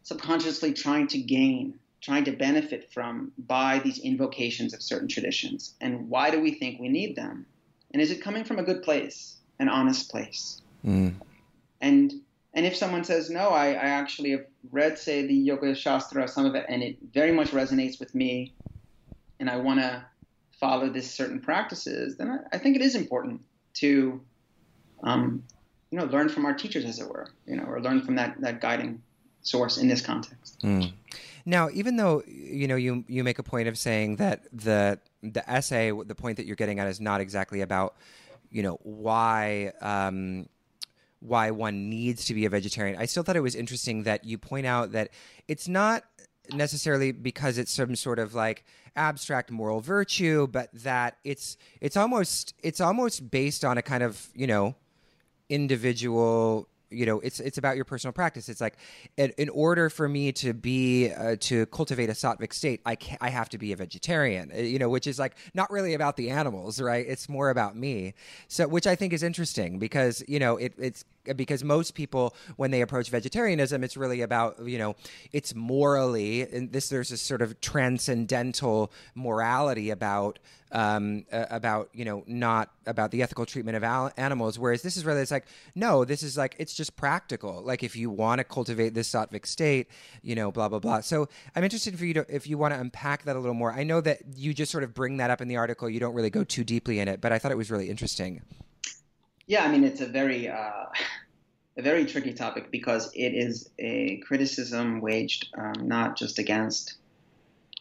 subconsciously 0.03 0.73
trying 0.73 1.07
to 1.07 1.17
gain, 1.17 1.79
trying 2.01 2.25
to 2.25 2.31
benefit 2.31 2.91
from 2.91 3.31
by 3.37 3.79
these 3.79 3.99
invocations 3.99 4.73
of 4.73 4.81
certain 4.81 5.07
traditions? 5.07 5.75
And 5.79 6.09
why 6.09 6.31
do 6.31 6.41
we 6.41 6.51
think 6.51 6.79
we 6.79 6.89
need 6.89 7.15
them? 7.15 7.45
And 7.91 8.01
is 8.01 8.11
it 8.11 8.21
coming 8.21 8.43
from 8.43 8.59
a 8.59 8.63
good 8.63 8.83
place, 8.83 9.37
an 9.59 9.69
honest 9.69 10.09
place? 10.09 10.61
Mm. 10.85 11.15
And 11.79 12.13
and 12.53 12.65
if 12.65 12.75
someone 12.75 13.03
says, 13.03 13.29
no, 13.29 13.49
I, 13.49 13.67
I 13.67 13.87
actually 13.87 14.31
have 14.31 14.45
read, 14.71 14.99
say, 14.99 15.25
the 15.25 15.33
Yoga 15.33 15.73
Shastra, 15.73 16.27
some 16.27 16.45
of 16.45 16.53
it, 16.55 16.65
and 16.67 16.83
it 16.83 16.97
very 17.13 17.31
much 17.31 17.51
resonates 17.51 17.97
with 17.99 18.13
me, 18.13 18.53
and 19.39 19.49
I 19.49 19.55
want 19.55 19.79
to 19.79 20.03
follow 20.59 20.89
this 20.89 21.09
certain 21.09 21.39
practices, 21.39 22.17
then 22.17 22.29
I, 22.29 22.55
I, 22.55 22.57
think 22.59 22.75
it 22.75 22.81
is 22.81 22.95
important 22.95 23.41
to, 23.75 24.21
um, 25.01 25.43
you 25.91 25.97
know, 25.97 26.05
learn 26.05 26.27
from 26.27 26.45
our 26.45 26.53
teachers, 26.53 26.83
as 26.83 26.99
it 26.99 27.07
were, 27.07 27.29
you 27.47 27.55
know, 27.55 27.63
or 27.63 27.81
learn 27.81 28.01
from 28.01 28.15
that, 28.15 28.39
that 28.41 28.59
guiding 28.59 29.01
source 29.43 29.77
in 29.77 29.87
this 29.87 30.01
context. 30.01 30.61
Mm. 30.61 30.91
Now, 31.45 31.69
even 31.73 31.97
though 31.97 32.23
you 32.27 32.67
know 32.67 32.75
you 32.75 33.03
you 33.07 33.23
make 33.23 33.39
a 33.39 33.43
point 33.43 33.67
of 33.67 33.77
saying 33.77 34.17
that 34.17 34.43
the 34.53 34.99
the 35.23 35.49
essay, 35.49 35.91
the 35.91 36.15
point 36.15 36.37
that 36.37 36.45
you're 36.45 36.55
getting 36.55 36.79
at, 36.79 36.87
is 36.87 36.99
not 36.99 37.21
exactly 37.21 37.61
about 37.61 37.95
you 38.49 38.63
know 38.63 38.79
why 38.83 39.71
um, 39.81 40.47
why 41.19 41.51
one 41.51 41.89
needs 41.89 42.25
to 42.25 42.33
be 42.33 42.45
a 42.45 42.49
vegetarian. 42.49 42.99
I 42.99 43.05
still 43.05 43.23
thought 43.23 43.35
it 43.35 43.41
was 43.41 43.55
interesting 43.55 44.03
that 44.03 44.25
you 44.25 44.37
point 44.37 44.65
out 44.65 44.91
that 44.91 45.09
it's 45.47 45.67
not 45.67 46.03
necessarily 46.53 47.11
because 47.11 47.57
it's 47.57 47.71
some 47.71 47.95
sort 47.95 48.19
of 48.19 48.33
like 48.33 48.65
abstract 48.95 49.51
moral 49.51 49.79
virtue, 49.79 50.47
but 50.47 50.69
that 50.73 51.17
it's 51.23 51.57
it's 51.79 51.95
almost 51.95 52.53
it's 52.61 52.81
almost 52.81 53.31
based 53.31 53.63
on 53.63 53.77
a 53.77 53.81
kind 53.81 54.03
of 54.03 54.29
you 54.35 54.47
know 54.47 54.75
individual 55.49 56.67
you 56.91 57.05
know 57.05 57.19
it's 57.21 57.39
it's 57.39 57.57
about 57.57 57.75
your 57.75 57.85
personal 57.85 58.13
practice. 58.13 58.49
It's 58.49 58.61
like 58.61 58.77
in, 59.17 59.31
in 59.37 59.49
order 59.49 59.89
for 59.89 60.07
me 60.07 60.31
to 60.33 60.53
be 60.53 61.11
uh, 61.11 61.35
to 61.41 61.65
cultivate 61.67 62.09
a 62.09 62.13
sattvic 62.13 62.53
state 62.53 62.81
i 62.85 62.97
i 63.19 63.29
have 63.29 63.49
to 63.49 63.57
be 63.57 63.71
a 63.71 63.75
vegetarian 63.75 64.51
uh, 64.53 64.57
you 64.57 64.79
know 64.79 64.89
which 64.89 65.07
is 65.07 65.19
like 65.19 65.35
not 65.53 65.71
really 65.71 65.93
about 65.93 66.17
the 66.17 66.29
animals 66.29 66.81
right? 66.81 67.05
It's 67.07 67.29
more 67.29 67.49
about 67.49 67.75
me. 67.75 68.13
So 68.47 68.67
which 68.67 68.87
i 68.87 68.95
think 68.95 69.13
is 69.13 69.23
interesting 69.23 69.79
because 69.79 70.23
you 70.27 70.39
know 70.39 70.57
it, 70.57 70.73
it's 70.77 71.05
because 71.35 71.63
most 71.63 71.95
people 71.95 72.35
when 72.55 72.71
they 72.71 72.81
approach 72.81 73.09
vegetarianism 73.09 73.83
it's 73.83 73.97
really 73.97 74.21
about 74.21 74.57
you 74.65 74.77
know 74.77 74.95
it's 75.31 75.53
morally 75.55 76.41
and 76.41 76.71
this 76.71 76.89
there's 76.89 77.09
this 77.09 77.21
sort 77.21 77.41
of 77.41 77.59
transcendental 77.61 78.91
morality 79.15 79.89
about 79.89 80.39
um, 80.71 81.25
uh, 81.31 81.45
about 81.49 81.89
you 81.93 82.05
know 82.05 82.23
not 82.27 82.71
about 82.85 83.11
the 83.11 83.21
ethical 83.21 83.45
treatment 83.45 83.75
of 83.75 83.83
al- 83.83 84.11
animals 84.17 84.57
whereas 84.57 84.81
this 84.81 84.95
is 84.95 85.05
really 85.05 85.21
it's 85.21 85.31
like 85.31 85.45
no 85.75 86.05
this 86.05 86.23
is 86.23 86.37
like 86.37 86.55
it's 86.59 86.73
just 86.73 86.95
practical. 86.95 87.61
Like 87.61 87.83
if 87.83 87.95
you 87.95 88.09
want 88.09 88.39
to 88.39 88.43
cultivate 88.43 88.93
this 88.93 89.11
sattvic 89.11 89.45
state 89.45 89.87
you 90.21 90.35
know 90.35 90.51
blah 90.51 90.69
blah 90.69 90.79
blah. 90.79 91.01
So 91.01 91.27
i'm 91.55 91.63
interested 91.63 91.97
for 91.97 92.05
you 92.05 92.13
to 92.15 92.25
if 92.29 92.47
you 92.47 92.57
want 92.57 92.73
to 92.73 92.79
unpack 92.79 93.23
that 93.23 93.35
a 93.35 93.39
little 93.39 93.53
more. 93.53 93.71
I 93.71 93.83
know 93.83 94.01
that 94.01 94.21
you 94.35 94.53
just 94.53 94.71
sort 94.71 94.83
of 94.83 94.93
bring 94.93 95.17
that 95.17 95.29
up 95.29 95.41
in 95.41 95.47
the 95.47 95.57
article. 95.57 95.89
You 95.89 95.99
don't 95.99 96.13
really 96.13 96.29
go 96.29 96.43
too 96.43 96.63
deeply 96.63 96.99
in 96.99 97.07
it 97.07 97.21
but 97.21 97.31
i 97.31 97.39
thought 97.39 97.51
it 97.51 97.57
was 97.57 97.71
really 97.71 97.89
interesting 97.89 98.41
yeah, 99.51 99.65
I 99.65 99.67
mean 99.67 99.83
it's 99.83 99.99
a 99.99 100.05
very 100.05 100.47
uh, 100.47 100.85
a 101.77 101.81
very 101.81 102.05
tricky 102.05 102.33
topic 102.33 102.71
because 102.71 103.11
it 103.13 103.33
is 103.33 103.69
a 103.79 104.17
criticism 104.25 105.01
waged 105.01 105.49
um, 105.57 105.73
not 105.87 106.15
just 106.15 106.39
against 106.39 106.95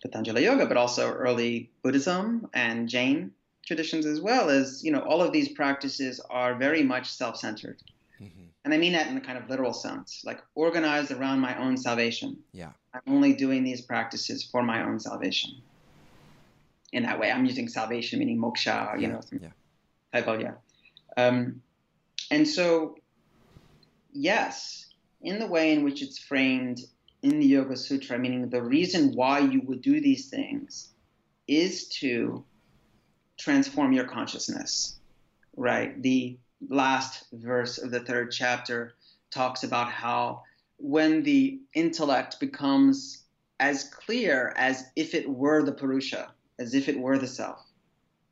Patanjali 0.02 0.44
Yoga, 0.44 0.66
but 0.66 0.76
also 0.76 1.12
early 1.12 1.70
Buddhism 1.84 2.48
and 2.54 2.88
Jain 2.88 3.30
traditions 3.64 4.04
as 4.04 4.20
well. 4.20 4.50
As 4.50 4.82
you 4.82 4.90
know, 4.90 4.98
all 4.98 5.22
of 5.22 5.32
these 5.32 5.50
practices 5.50 6.20
are 6.28 6.56
very 6.56 6.82
much 6.82 7.08
self-centered, 7.08 7.80
mm-hmm. 8.20 8.46
and 8.64 8.74
I 8.74 8.76
mean 8.76 8.94
that 8.94 9.06
in 9.06 9.16
a 9.16 9.20
kind 9.20 9.38
of 9.38 9.48
literal 9.48 9.72
sense, 9.72 10.22
like 10.24 10.40
organized 10.56 11.12
around 11.12 11.38
my 11.38 11.56
own 11.56 11.76
salvation. 11.76 12.36
Yeah, 12.52 12.72
I'm 12.94 13.14
only 13.14 13.32
doing 13.32 13.62
these 13.62 13.80
practices 13.80 14.42
for 14.42 14.64
my 14.64 14.82
own 14.82 14.98
salvation. 14.98 15.52
In 16.92 17.04
that 17.04 17.20
way, 17.20 17.30
I'm 17.30 17.44
using 17.44 17.68
salvation 17.68 18.18
meaning 18.18 18.40
moksha, 18.40 18.96
you 18.96 19.02
yeah. 19.02 19.08
know, 19.08 19.20
yeah. 19.40 19.48
type 20.12 20.26
of 20.26 20.40
yeah. 20.40 20.54
Um, 21.16 21.62
and 22.30 22.46
so, 22.46 22.96
yes, 24.12 24.86
in 25.20 25.38
the 25.38 25.46
way 25.46 25.72
in 25.72 25.84
which 25.84 26.02
it's 26.02 26.18
framed 26.18 26.80
in 27.22 27.40
the 27.40 27.46
Yoga 27.46 27.76
Sutra, 27.76 28.18
meaning 28.18 28.48
the 28.48 28.62
reason 28.62 29.12
why 29.14 29.40
you 29.40 29.60
would 29.62 29.82
do 29.82 30.00
these 30.00 30.28
things 30.28 30.90
is 31.46 31.88
to 31.88 32.44
transform 33.38 33.92
your 33.92 34.04
consciousness, 34.04 34.98
right? 35.56 36.00
The 36.02 36.38
last 36.68 37.24
verse 37.32 37.78
of 37.78 37.90
the 37.90 38.00
third 38.00 38.30
chapter 38.30 38.94
talks 39.30 39.62
about 39.64 39.90
how 39.90 40.42
when 40.78 41.22
the 41.22 41.60
intellect 41.74 42.40
becomes 42.40 43.24
as 43.58 43.84
clear 43.84 44.54
as 44.56 44.84
if 44.96 45.14
it 45.14 45.28
were 45.28 45.62
the 45.62 45.72
Purusha, 45.72 46.32
as 46.58 46.74
if 46.74 46.88
it 46.88 46.98
were 46.98 47.18
the 47.18 47.26
self, 47.26 47.60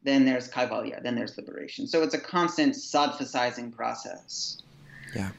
then 0.08 0.24
there's 0.24 0.48
kaivalya, 0.48 1.02
then 1.02 1.14
there's 1.14 1.36
liberation. 1.36 1.86
So 1.86 2.02
it's 2.02 2.14
a 2.14 2.20
constant 2.20 2.74
sadhvasizing 2.74 3.74
process. 3.74 4.62
Yeah. 5.14 5.30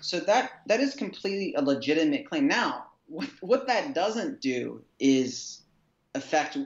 So 0.00 0.20
that 0.20 0.60
that 0.66 0.80
is 0.80 0.94
completely 0.94 1.54
a 1.54 1.62
legitimate 1.62 2.28
claim. 2.28 2.46
Now, 2.46 2.86
what, 3.08 3.28
what 3.40 3.66
that 3.66 3.94
doesn't 3.94 4.40
do 4.40 4.82
is 4.98 5.62
affect 6.14 6.58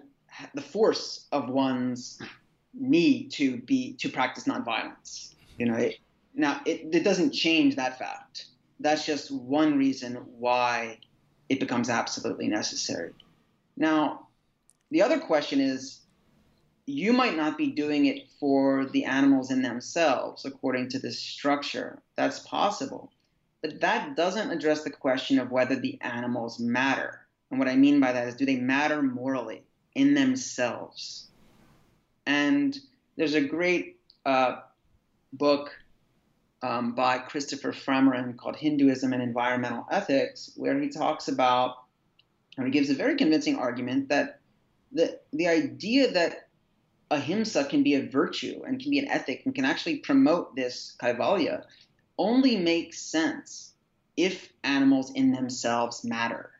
the 0.54 0.60
force 0.60 1.26
of 1.32 1.48
one's 1.48 2.20
need 2.74 3.30
to 3.32 3.58
be 3.58 3.94
to 3.94 4.08
practice 4.08 4.44
nonviolence. 4.44 5.34
You 5.58 5.66
know, 5.66 5.76
it, 5.76 5.98
now 6.34 6.60
it, 6.66 6.88
it 6.92 7.04
doesn't 7.04 7.32
change 7.32 7.76
that 7.76 7.98
fact. 7.98 8.46
That's 8.80 9.06
just 9.06 9.30
one 9.30 9.78
reason 9.78 10.14
why 10.38 10.98
it 11.48 11.60
becomes 11.60 11.88
absolutely 11.88 12.48
necessary. 12.48 13.12
Now, 13.76 14.28
the 14.90 15.02
other 15.02 15.18
question 15.18 15.60
is 15.60 16.01
you 16.86 17.12
might 17.12 17.36
not 17.36 17.56
be 17.56 17.68
doing 17.68 18.06
it 18.06 18.28
for 18.40 18.86
the 18.86 19.04
animals 19.04 19.50
in 19.50 19.62
themselves 19.62 20.44
according 20.44 20.88
to 20.90 20.98
this 20.98 21.18
structure. 21.18 22.00
That's 22.16 22.40
possible. 22.40 23.12
But 23.60 23.80
that 23.80 24.16
doesn't 24.16 24.50
address 24.50 24.82
the 24.82 24.90
question 24.90 25.38
of 25.38 25.52
whether 25.52 25.76
the 25.76 26.00
animals 26.00 26.58
matter. 26.58 27.20
And 27.50 27.58
what 27.58 27.68
I 27.68 27.76
mean 27.76 28.00
by 28.00 28.12
that 28.12 28.28
is 28.28 28.34
do 28.34 28.46
they 28.46 28.56
matter 28.56 29.02
morally 29.02 29.62
in 29.94 30.14
themselves? 30.14 31.28
And 32.26 32.76
there's 33.16 33.34
a 33.34 33.40
great 33.40 34.00
uh, 34.26 34.56
book 35.32 35.70
um, 36.62 36.94
by 36.94 37.18
Christopher 37.18 37.72
Framarin 37.72 38.36
called 38.36 38.56
Hinduism 38.56 39.12
and 39.12 39.22
Environmental 39.22 39.86
Ethics, 39.90 40.52
where 40.56 40.78
he 40.80 40.88
talks 40.88 41.28
about, 41.28 41.76
and 42.56 42.66
he 42.66 42.72
gives 42.72 42.90
a 42.90 42.94
very 42.94 43.16
convincing 43.16 43.56
argument 43.56 44.08
that 44.08 44.40
the, 44.92 45.18
the 45.32 45.48
idea 45.48 46.12
that 46.12 46.48
ahimsa 47.12 47.64
can 47.64 47.82
be 47.82 47.94
a 47.94 48.06
virtue 48.08 48.62
and 48.66 48.80
can 48.80 48.90
be 48.90 48.98
an 48.98 49.08
ethic 49.08 49.42
and 49.44 49.54
can 49.54 49.64
actually 49.64 49.96
promote 49.96 50.56
this 50.56 50.96
kaivalya 51.00 51.62
only 52.18 52.56
makes 52.56 52.98
sense 52.98 53.72
if 54.16 54.52
animals 54.64 55.12
in 55.12 55.32
themselves 55.32 56.04
matter, 56.04 56.50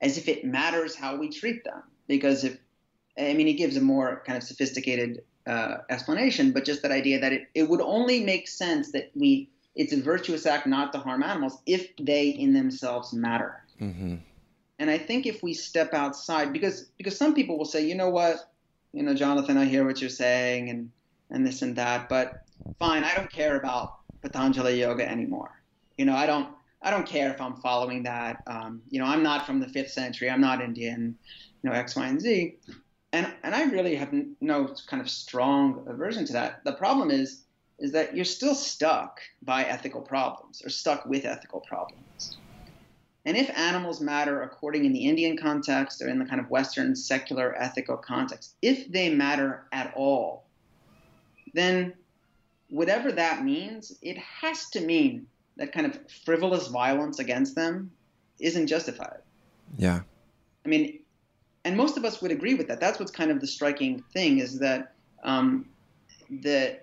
as 0.00 0.18
if 0.18 0.28
it 0.28 0.44
matters 0.44 0.94
how 0.94 1.16
we 1.16 1.28
treat 1.28 1.64
them. 1.64 1.82
Because 2.06 2.44
if, 2.44 2.58
I 3.18 3.34
mean, 3.34 3.48
it 3.48 3.54
gives 3.54 3.76
a 3.76 3.80
more 3.80 4.22
kind 4.26 4.36
of 4.36 4.42
sophisticated 4.42 5.22
uh, 5.46 5.78
explanation, 5.90 6.52
but 6.52 6.64
just 6.64 6.82
that 6.82 6.90
idea 6.90 7.20
that 7.20 7.32
it, 7.32 7.48
it 7.54 7.68
would 7.68 7.80
only 7.80 8.24
make 8.24 8.48
sense 8.48 8.92
that 8.92 9.10
we, 9.14 9.48
it's 9.74 9.92
a 9.92 10.00
virtuous 10.00 10.46
act 10.46 10.66
not 10.66 10.92
to 10.92 10.98
harm 10.98 11.22
animals 11.22 11.58
if 11.66 11.94
they 11.96 12.28
in 12.28 12.52
themselves 12.52 13.12
matter. 13.12 13.62
Mm-hmm. 13.80 14.16
And 14.80 14.90
I 14.90 14.98
think 14.98 15.26
if 15.26 15.42
we 15.42 15.54
step 15.54 15.92
outside, 15.92 16.52
because 16.52 16.84
because 16.96 17.16
some 17.16 17.34
people 17.34 17.58
will 17.58 17.64
say, 17.64 17.84
you 17.84 17.96
know 17.96 18.10
what, 18.10 18.48
you 18.92 19.02
know, 19.02 19.14
Jonathan, 19.14 19.56
I 19.56 19.64
hear 19.64 19.84
what 19.84 20.00
you're 20.00 20.10
saying 20.10 20.70
and, 20.70 20.90
and 21.30 21.46
this 21.46 21.62
and 21.62 21.76
that, 21.76 22.08
but 22.08 22.44
fine, 22.78 23.04
I 23.04 23.14
don't 23.14 23.30
care 23.30 23.56
about 23.56 23.94
Patanjali 24.22 24.80
Yoga 24.80 25.08
anymore. 25.08 25.50
You 25.96 26.04
know, 26.04 26.14
I 26.14 26.26
don't, 26.26 26.48
I 26.82 26.90
don't 26.90 27.06
care 27.06 27.30
if 27.30 27.40
I'm 27.40 27.56
following 27.56 28.04
that. 28.04 28.42
Um, 28.46 28.82
you 28.88 29.00
know, 29.00 29.06
I'm 29.06 29.22
not 29.22 29.46
from 29.46 29.60
the 29.60 29.68
fifth 29.68 29.90
century. 29.90 30.30
I'm 30.30 30.40
not 30.40 30.62
Indian, 30.62 31.16
you 31.62 31.70
know, 31.70 31.76
X, 31.76 31.96
Y, 31.96 32.06
and 32.06 32.20
Z. 32.20 32.56
And, 33.12 33.32
and 33.42 33.54
I 33.54 33.64
really 33.64 33.96
have 33.96 34.14
no 34.40 34.74
kind 34.86 35.00
of 35.00 35.10
strong 35.10 35.84
aversion 35.88 36.24
to 36.26 36.32
that. 36.34 36.64
The 36.64 36.72
problem 36.72 37.10
is 37.10 37.44
is 37.78 37.92
that 37.92 38.14
you're 38.14 38.24
still 38.24 38.54
stuck 38.54 39.20
by 39.42 39.64
ethical 39.64 40.00
problems 40.00 40.62
or 40.64 40.68
stuck 40.68 41.06
with 41.06 41.24
ethical 41.24 41.60
problems. 41.60 42.38
And 43.28 43.36
if 43.36 43.50
animals 43.58 44.00
matter 44.00 44.40
according 44.40 44.86
in 44.86 44.94
the 44.94 45.06
Indian 45.06 45.36
context 45.36 46.00
or 46.00 46.08
in 46.08 46.18
the 46.18 46.24
kind 46.24 46.40
of 46.40 46.48
Western 46.48 46.96
secular 46.96 47.54
ethical 47.60 47.98
context, 47.98 48.54
if 48.62 48.90
they 48.90 49.10
matter 49.10 49.66
at 49.70 49.92
all, 49.94 50.46
then 51.52 51.92
whatever 52.70 53.12
that 53.12 53.44
means, 53.44 53.94
it 54.00 54.16
has 54.16 54.70
to 54.70 54.80
mean 54.80 55.26
that 55.58 55.72
kind 55.72 55.84
of 55.84 55.98
frivolous 56.24 56.68
violence 56.68 57.18
against 57.18 57.54
them 57.54 57.90
isn't 58.40 58.66
justified. 58.66 59.18
Yeah. 59.76 60.00
I 60.64 60.68
mean, 60.70 61.00
and 61.66 61.76
most 61.76 61.98
of 61.98 62.06
us 62.06 62.22
would 62.22 62.30
agree 62.30 62.54
with 62.54 62.68
that. 62.68 62.80
That's 62.80 62.98
what's 62.98 63.12
kind 63.12 63.30
of 63.30 63.42
the 63.42 63.46
striking 63.46 64.02
thing 64.14 64.38
is 64.38 64.58
that 64.60 64.94
um, 65.22 65.68
the 66.30 66.78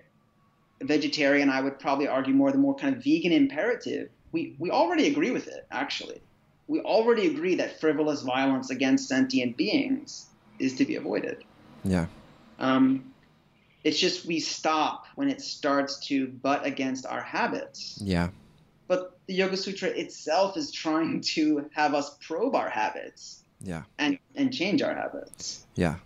vegetarian, 0.80 1.50
I 1.50 1.60
would 1.60 1.80
probably 1.80 2.06
argue 2.06 2.34
more 2.34 2.52
the 2.52 2.58
more 2.58 2.76
kind 2.76 2.94
of 2.94 3.02
vegan 3.02 3.32
imperative. 3.32 4.10
We 4.30 4.54
we 4.60 4.70
already 4.70 5.08
agree 5.08 5.32
with 5.32 5.48
it. 5.48 5.66
Actually, 5.72 6.20
we 6.68 6.80
already 6.80 7.26
agree 7.28 7.54
that 7.56 7.80
frivolous 7.80 8.22
violence 8.22 8.70
against 8.70 9.08
sentient 9.08 9.56
beings 9.56 10.26
is 10.58 10.74
to 10.76 10.84
be 10.84 10.96
avoided. 10.96 11.44
Yeah. 11.84 12.06
Um, 12.58 13.12
it's 13.84 13.98
just 13.98 14.26
we 14.26 14.40
stop 14.40 15.06
when 15.14 15.28
it 15.28 15.40
starts 15.40 16.06
to 16.08 16.26
butt 16.26 16.66
against 16.66 17.06
our 17.06 17.22
habits. 17.22 18.00
Yeah. 18.02 18.30
But 18.88 19.18
the 19.26 19.34
Yoga 19.34 19.56
Sutra 19.56 19.88
itself 19.88 20.56
is 20.56 20.72
trying 20.72 21.20
to 21.20 21.68
have 21.72 21.94
us 21.94 22.16
probe 22.20 22.54
our 22.54 22.68
habits. 22.68 23.44
Yeah. 23.60 23.82
And 23.98 24.18
and 24.34 24.52
change 24.52 24.82
our 24.82 24.94
habits. 24.94 25.64
Yeah. 25.76 25.96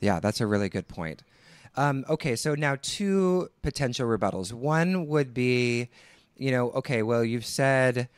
Yeah, 0.00 0.20
that's 0.20 0.40
a 0.40 0.46
really 0.46 0.68
good 0.68 0.88
point. 0.88 1.22
Um, 1.76 2.04
okay, 2.08 2.36
so 2.36 2.54
now 2.54 2.76
two 2.80 3.48
potential 3.62 4.06
rebuttals. 4.06 4.52
One 4.52 5.06
would 5.06 5.32
be, 5.32 5.88
you 6.36 6.50
know, 6.50 6.70
okay, 6.72 7.02
well, 7.02 7.24
you've 7.24 7.46
said 7.46 8.08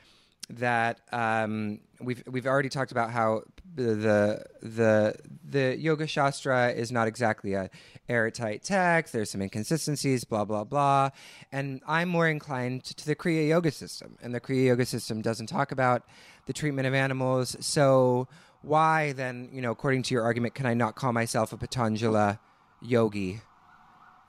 that 0.51 1.01
um, 1.13 1.81
we've 2.01 2.23
we've 2.27 2.47
already 2.47 2.69
talked 2.69 2.93
about 2.93 3.11
how 3.11 3.43
the 3.75 4.45
the 4.63 5.15
the 5.49 5.77
Yoga 5.79 6.07
Shastra 6.07 6.71
is 6.71 6.93
not 6.93 7.09
exactly 7.09 7.55
a 7.55 7.71
airtight 8.09 8.63
text. 8.63 9.13
There's 9.13 9.31
some 9.31 9.43
inconsistencies, 9.43 10.25
blah 10.25 10.45
blah 10.45 10.65
blah. 10.65 11.11
And 11.51 11.81
I'm 11.87 12.09
more 12.09 12.29
inclined 12.29 12.85
to 12.85 13.07
the 13.07 13.17
Kriya 13.17 13.49
Yoga 13.49 13.71
system, 13.71 14.19
and 14.23 14.35
the 14.35 14.41
Kriya 14.41 14.67
Yoga 14.67 14.87
system 14.87 15.23
doesn't 15.23 15.47
talk 15.47 15.73
about 15.73 16.05
the 16.47 16.53
treatment 16.53 16.87
of 16.87 16.95
animals. 16.95 17.57
So 17.61 18.29
why 18.63 19.13
then, 19.13 19.49
you 19.53 19.61
know, 19.61 19.71
according 19.71 20.03
to 20.05 20.15
your 20.15 20.23
argument, 20.25 20.55
can 20.55 20.67
I 20.67 20.75
not 20.75 20.95
call 20.95 21.13
myself 21.13 21.53
a 21.53 21.57
Patanjala 21.57 22.39
yogi 22.81 23.41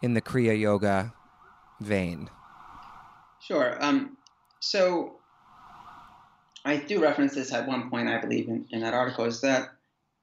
in 0.02 0.14
the 0.14 0.22
Kriya 0.22 0.60
Yoga 0.60 1.14
vein? 1.80 2.30
Sure. 3.42 3.78
Um, 3.84 4.18
so 4.60 5.20
I 6.66 6.78
do 6.78 7.00
reference 7.00 7.36
this 7.36 7.54
at 7.54 7.68
one 7.68 7.92
point, 7.92 8.10
I 8.10 8.20
believe, 8.20 8.50
in, 8.50 8.66
in 8.72 8.82
that 8.82 8.96
article, 8.96 9.26
is 9.26 9.42
that 9.42 9.70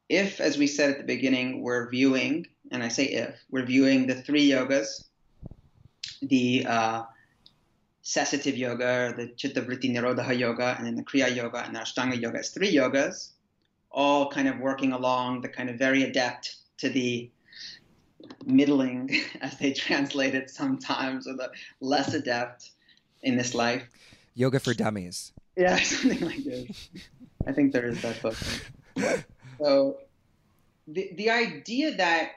if, 0.08 0.40
as 0.40 0.58
we 0.58 0.66
said 0.66 0.90
at 0.90 0.98
the 0.98 1.04
beginning, 1.04 1.62
we're 1.62 1.88
viewing, 1.88 2.48
and 2.72 2.82
I 2.82 2.88
say 2.88 3.04
if, 3.04 3.36
we're 3.48 3.64
viewing 3.64 4.08
the 4.08 4.16
three 4.16 4.50
yogas, 4.50 5.04
the 6.20 6.66
uh, 6.66 7.02
yoga, 8.04 9.14
the 9.16 9.32
Chitta 9.36 9.62
Vritti 9.62 9.94
Nirodha 9.94 10.36
yoga, 10.36 10.74
and 10.76 10.84
then 10.84 10.96
the 10.96 11.04
Kriya 11.04 11.34
yoga 11.34 11.64
and 11.64 11.76
the 11.76 11.80
Ashtanga 11.80 12.20
yoga 12.20 12.40
as 12.40 12.50
three 12.50 12.74
yogas, 12.74 13.30
all 13.92 14.28
kind 14.28 14.48
of 14.48 14.58
working 14.58 14.92
along 14.92 15.42
the 15.42 15.48
kind 15.48 15.70
of 15.70 15.78
very 15.78 16.02
adept 16.02 16.56
to 16.78 16.88
the 16.88 17.30
middling, 18.44 19.10
as 19.40 19.56
they 19.58 19.72
translate 19.72 20.34
it 20.34 20.50
sometimes, 20.50 21.28
or 21.28 21.34
the 21.34 21.52
less 21.80 22.14
adept 22.14 22.72
in 23.22 23.36
this 23.36 23.54
life. 23.54 23.88
Yoga 24.34 24.58
for 24.58 24.74
dummies. 24.74 25.32
Yeah, 25.56 25.76
something 25.82 26.20
like 26.20 26.44
this. 26.44 26.88
I 27.46 27.52
think 27.52 27.72
there 27.72 27.86
is 27.86 28.00
that 28.02 28.20
book. 28.22 28.36
So 29.58 29.98
the 30.88 31.12
the 31.14 31.30
idea 31.30 31.94
that 31.94 32.32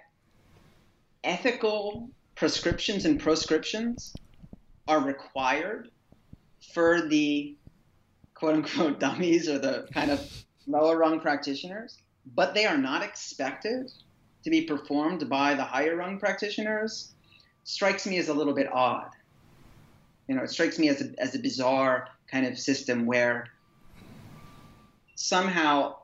ethical 1.24 2.09
prescriptions 2.36 3.05
and 3.05 3.20
proscriptions 3.20 4.13
are 4.88 4.99
required 4.99 5.89
for 6.74 7.01
the 7.01 7.55
quote 8.36 8.55
unquote 8.55 8.99
dummies 8.99 9.49
or 9.49 9.57
the 9.57 9.88
kind 9.93 10.11
of 10.11 10.45
lower 10.68 10.97
rung 10.97 11.20
practitioners, 11.20 11.97
but 12.36 12.53
they 12.53 12.66
are 12.66 12.78
not 12.78 13.01
expected 13.01 13.91
to 14.43 14.49
be 14.49 14.61
performed 14.61 15.28
by 15.28 15.55
the 15.55 15.63
higher 15.63 15.95
rung 15.95 16.20
practitioners 16.20 17.13
strikes 17.63 18.05
me 18.05 18.18
as 18.18 18.30
a 18.30 18.34
little 18.34 18.53
bit 18.53 18.72
odd. 18.72 19.09
You 20.28 20.36
know, 20.36 20.43
it 20.43 20.51
strikes 20.51 20.78
me 20.78 20.89
as 20.89 21.01
a, 21.01 21.09
as 21.18 21.34
a 21.34 21.39
bizarre 21.39 22.07
kind 22.30 22.45
of 22.45 22.57
system 22.57 23.05
where 23.05 23.47
somehow 25.15 25.95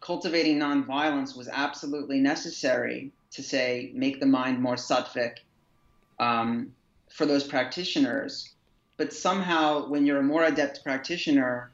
cultivating 0.00 0.58
nonviolence 0.58 1.36
was 1.36 1.48
absolutely 1.48 2.20
necessary 2.20 3.12
to 3.30 3.42
say 3.42 3.90
make 3.94 4.20
the 4.20 4.26
mind 4.26 4.60
more 4.60 4.76
sattvic 4.76 5.38
um, 6.18 6.72
for 7.10 7.26
those 7.26 7.44
practitioners. 7.44 8.54
But 8.96 9.12
somehow, 9.12 9.88
when 9.88 10.04
you're 10.06 10.18
a 10.18 10.22
more 10.22 10.44
adept 10.44 10.82
practitioner, 10.82 11.70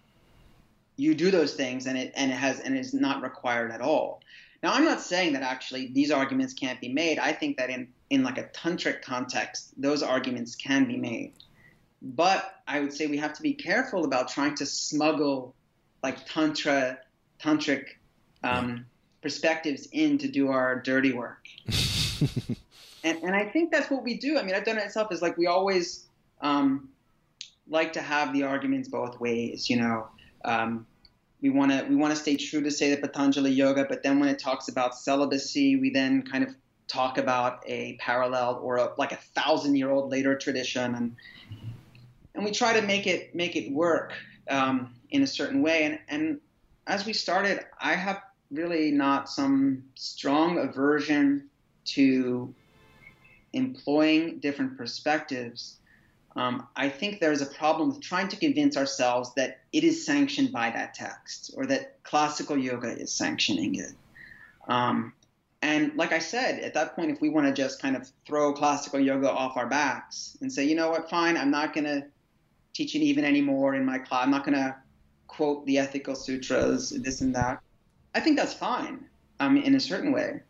you 0.97 1.14
do 1.14 1.30
those 1.30 1.55
things, 1.55 1.86
and 1.86 1.97
it 1.97 2.12
and 2.14 2.30
it 2.30 2.34
has 2.34 2.61
and 2.61 2.76
it 2.76 2.80
is 2.80 2.92
not 2.92 3.22
required 3.22 3.70
at 3.70 3.80
all. 3.80 4.20
Now, 4.62 4.72
I'm 4.72 4.84
not 4.84 5.01
saying 5.01 5.32
that 5.34 5.42
actually 5.42 5.88
these 5.88 6.11
arguments 6.11 6.55
can't 6.55 6.80
be 6.80 6.88
made. 6.88 7.18
I 7.18 7.32
think 7.32 7.57
that 7.57 7.70
in 7.70 7.88
in 8.11 8.22
like 8.22 8.38
a 8.38 8.45
tantric 8.45 9.03
context, 9.03 9.72
those 9.80 10.03
arguments 10.03 10.55
can 10.55 10.86
be 10.86 10.97
made. 10.97 11.32
But 12.05 12.61
I 12.69 12.81
would 12.81 12.93
say 12.93 13.07
we 13.07 13.17
have 13.17 13.33
to 13.33 13.43
be 13.43 13.55
careful 13.55 14.05
about 14.05 14.29
trying 14.29 14.55
to 14.57 14.67
smuggle 14.67 15.55
like 16.03 16.27
tantra, 16.27 16.99
tantric 17.43 17.87
um, 18.43 18.85
perspectives 19.23 19.89
in 19.91 20.19
to 20.19 20.29
do 20.29 20.51
our 20.51 20.83
dirty 20.83 21.15
work. 21.15 21.47
and, 23.05 23.23
and 23.23 23.35
I 23.35 23.49
think 23.49 23.73
that's 23.73 23.91
what 23.91 24.05
we 24.05 24.19
do. 24.19 24.39
I 24.39 24.43
mean, 24.43 24.55
I've 24.55 24.67
done 24.67 24.77
it 24.77 24.85
myself. 24.85 25.11
Is 25.13 25.23
like 25.23 25.39
we 25.39 25.47
always 25.47 26.07
um, 26.43 26.91
like 27.69 27.95
to 27.95 28.03
have 28.03 28.35
the 28.35 28.43
arguments 28.43 28.89
both 28.89 29.19
ways. 29.19 29.71
You 29.71 29.79
know, 29.79 30.09
um, 30.45 30.87
we 31.41 31.49
want 31.49 31.73
to 31.73 31.87
we 31.89 31.97
want 31.97 32.15
to 32.15 32.21
stay 32.21 32.37
true 32.37 32.63
to 32.63 32.71
say 32.71 32.95
the 32.95 33.01
Patanjali 33.01 33.51
Yoga, 33.51 33.87
but 33.89 34.03
then 34.03 34.21
when 34.21 34.29
it 34.29 34.39
talks 34.39 34.69
about 34.69 34.95
celibacy, 34.95 35.77
we 35.77 35.89
then 35.89 36.23
kind 36.23 36.45
of 36.45 36.55
talk 36.87 37.17
about 37.17 37.63
a 37.67 37.97
parallel 37.97 38.61
or 38.63 38.77
a, 38.77 38.91
like 38.99 39.13
a 39.13 39.19
thousand 39.35 39.77
year 39.77 39.91
old 39.91 40.11
later 40.11 40.37
tradition, 40.37 40.95
and 40.95 41.17
and 42.35 42.45
we 42.45 42.51
try 42.51 42.78
to 42.78 42.87
make 42.87 43.07
it 43.07 43.35
make 43.35 43.57
it 43.57 43.72
work 43.72 44.12
um, 44.49 44.95
in 45.11 45.22
a 45.22 45.26
certain 45.26 45.62
way. 45.62 45.85
And 45.85 45.99
and 46.09 46.41
as 46.87 47.07
we 47.07 47.12
started, 47.12 47.61
I 47.80 47.95
have 47.95 48.22
really 48.51 48.91
not 48.91 49.28
some 49.28 49.85
strong 49.95 50.59
aversion 50.59 51.49
to 51.85 52.55
employing 53.53 54.39
different 54.41 54.76
perspectives. 54.76 55.78
Um, 56.37 56.66
I 56.74 56.89
think 56.89 57.20
there's 57.20 57.43
a 57.43 57.47
problem 57.47 57.89
with 57.89 58.01
trying 58.01 58.28
to 58.28 58.37
convince 58.37 58.76
ourselves 58.76 59.32
that 59.35 59.61
it 59.72 59.85
is 59.85 60.05
sanctioned 60.05 60.51
by 60.51 60.70
that 60.70 60.95
text 60.95 61.53
or 61.57 61.66
that 61.66 62.03
classical 62.03 62.59
yoga 62.59 62.89
is 62.89 63.12
sanctioning 63.12 63.76
it. 63.76 63.93
Um, 64.66 65.12
and 65.62 65.95
like 65.97 66.12
I 66.12 66.18
said, 66.18 66.59
at 66.61 66.74
that 66.74 66.97
point, 66.97 67.11
if 67.11 67.20
we 67.20 67.28
want 67.28 67.47
to 67.47 67.53
just 67.53 67.80
kind 67.80 67.97
of 67.97 68.11
throw 68.26 68.53
classical 68.53 68.99
yoga 68.99 69.30
off 69.30 69.57
our 69.57 69.66
backs 69.66 70.37
and 70.41 70.53
say, 70.53 70.64
you 70.64 70.74
know 70.74 70.91
what, 70.91 71.09
fine, 71.09 71.37
I'm 71.37 71.51
not 71.51 71.72
going 71.72 71.85
to 71.85 72.05
teach 72.75 72.95
it 72.95 73.01
even 73.01 73.25
anymore 73.25 73.75
in 73.75 73.85
my 73.85 73.99
class, 73.99 74.25
I'm 74.25 74.31
not 74.31 74.45
going 74.45 74.57
to 74.57 74.77
quote 75.29 75.64
the 75.66 75.79
ethical 75.79 76.14
sutras, 76.14 76.91
this 76.91 77.20
and 77.20 77.35
that. 77.35 77.62
I 78.14 78.20
think 78.20 78.37
that's 78.37 78.55
fine 78.55 79.05
um, 79.41 79.57
in 79.57 79.75
a 79.75 79.81
certain 79.81 80.12
way. 80.12 80.41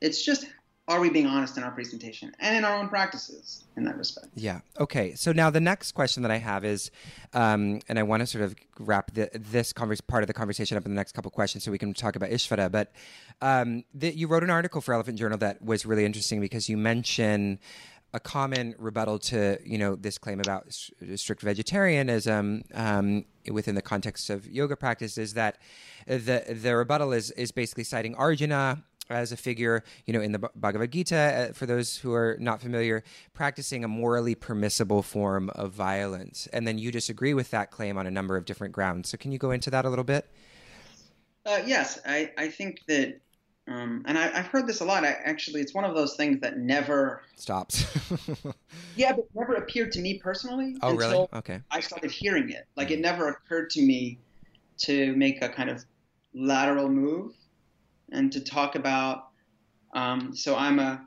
It's 0.00 0.22
just 0.24 0.46
are 0.88 1.00
we 1.00 1.10
being 1.10 1.26
honest 1.26 1.56
in 1.56 1.64
our 1.64 1.72
presentation 1.72 2.32
and 2.38 2.56
in 2.56 2.64
our 2.64 2.76
own 2.76 2.88
practices 2.88 3.64
in 3.76 3.84
that 3.84 3.96
respect? 3.96 4.28
Yeah. 4.34 4.60
Okay. 4.78 5.14
So 5.14 5.32
now 5.32 5.50
the 5.50 5.60
next 5.60 5.92
question 5.92 6.22
that 6.22 6.30
I 6.30 6.36
have 6.36 6.64
is, 6.64 6.92
um, 7.32 7.80
and 7.88 7.98
I 7.98 8.04
want 8.04 8.20
to 8.20 8.26
sort 8.26 8.44
of 8.44 8.54
wrap 8.78 9.12
the, 9.12 9.28
this 9.34 9.72
converse, 9.72 10.00
part 10.00 10.22
of 10.22 10.28
the 10.28 10.32
conversation 10.32 10.76
up 10.76 10.84
in 10.84 10.92
the 10.92 10.96
next 10.96 11.12
couple 11.12 11.30
questions 11.32 11.64
so 11.64 11.72
we 11.72 11.78
can 11.78 11.92
talk 11.92 12.14
about 12.14 12.30
Ishvara. 12.30 12.70
But 12.70 12.92
um, 13.42 13.82
the, 13.94 14.14
you 14.14 14.28
wrote 14.28 14.44
an 14.44 14.50
article 14.50 14.80
for 14.80 14.94
Elephant 14.94 15.18
Journal 15.18 15.38
that 15.38 15.60
was 15.60 15.84
really 15.84 16.04
interesting 16.04 16.40
because 16.40 16.68
you 16.68 16.76
mention 16.76 17.58
a 18.16 18.20
common 18.20 18.74
rebuttal 18.78 19.18
to 19.18 19.58
you 19.62 19.76
know 19.76 19.94
this 19.94 20.16
claim 20.16 20.40
about 20.40 20.64
strict 21.14 21.42
vegetarianism 21.42 22.64
um, 22.74 23.24
within 23.52 23.74
the 23.74 23.82
context 23.82 24.30
of 24.30 24.46
yoga 24.48 24.74
practice 24.74 25.18
is 25.18 25.34
that 25.34 25.58
the 26.06 26.42
the 26.48 26.74
rebuttal 26.74 27.12
is 27.12 27.30
is 27.32 27.52
basically 27.52 27.84
citing 27.84 28.14
Arjuna 28.14 28.82
as 29.08 29.30
a 29.30 29.36
figure, 29.36 29.84
you 30.06 30.12
know, 30.12 30.20
in 30.20 30.32
the 30.32 30.50
Bhagavad 30.56 30.90
Gita, 30.90 31.16
uh, 31.50 31.52
for 31.52 31.64
those 31.64 31.96
who 31.96 32.12
are 32.12 32.36
not 32.40 32.60
familiar, 32.60 33.04
practicing 33.34 33.84
a 33.84 33.88
morally 33.88 34.34
permissible 34.34 35.00
form 35.00 35.48
of 35.50 35.70
violence. 35.70 36.48
And 36.52 36.66
then 36.66 36.76
you 36.76 36.90
disagree 36.90 37.32
with 37.32 37.52
that 37.52 37.70
claim 37.70 37.98
on 37.98 38.08
a 38.08 38.10
number 38.10 38.36
of 38.36 38.46
different 38.46 38.74
grounds. 38.74 39.08
So 39.08 39.16
can 39.16 39.30
you 39.30 39.38
go 39.38 39.52
into 39.52 39.70
that 39.70 39.84
a 39.84 39.90
little 39.90 40.04
bit? 40.04 40.28
Uh, 41.44 41.60
yes, 41.64 42.00
I, 42.04 42.32
I 42.36 42.48
think 42.48 42.80
that 42.88 43.20
Um, 43.68 44.04
and 44.06 44.16
I, 44.16 44.28
have 44.28 44.46
heard 44.46 44.66
this 44.66 44.80
a 44.80 44.84
lot. 44.84 45.04
I, 45.04 45.16
actually, 45.24 45.60
it's 45.60 45.74
one 45.74 45.84
of 45.84 45.94
those 45.96 46.14
things 46.14 46.40
that 46.40 46.58
never 46.58 47.22
stops. 47.34 47.84
yeah, 48.96 49.12
but 49.12 49.26
never 49.34 49.54
appeared 49.54 49.90
to 49.92 50.00
me 50.00 50.18
personally. 50.18 50.76
Oh, 50.82 50.94
really? 50.94 51.26
Okay. 51.34 51.60
I 51.70 51.80
started 51.80 52.12
hearing 52.12 52.50
it. 52.50 52.66
Like 52.76 52.92
it 52.92 53.00
never 53.00 53.28
occurred 53.28 53.70
to 53.70 53.82
me 53.82 54.18
to 54.78 55.16
make 55.16 55.42
a 55.42 55.48
kind 55.48 55.68
of 55.68 55.84
lateral 56.32 56.88
move 56.88 57.32
and 58.12 58.30
to 58.32 58.40
talk 58.40 58.76
about. 58.76 59.30
Um, 59.94 60.36
so 60.36 60.54
I'm 60.54 60.78
a 60.78 61.06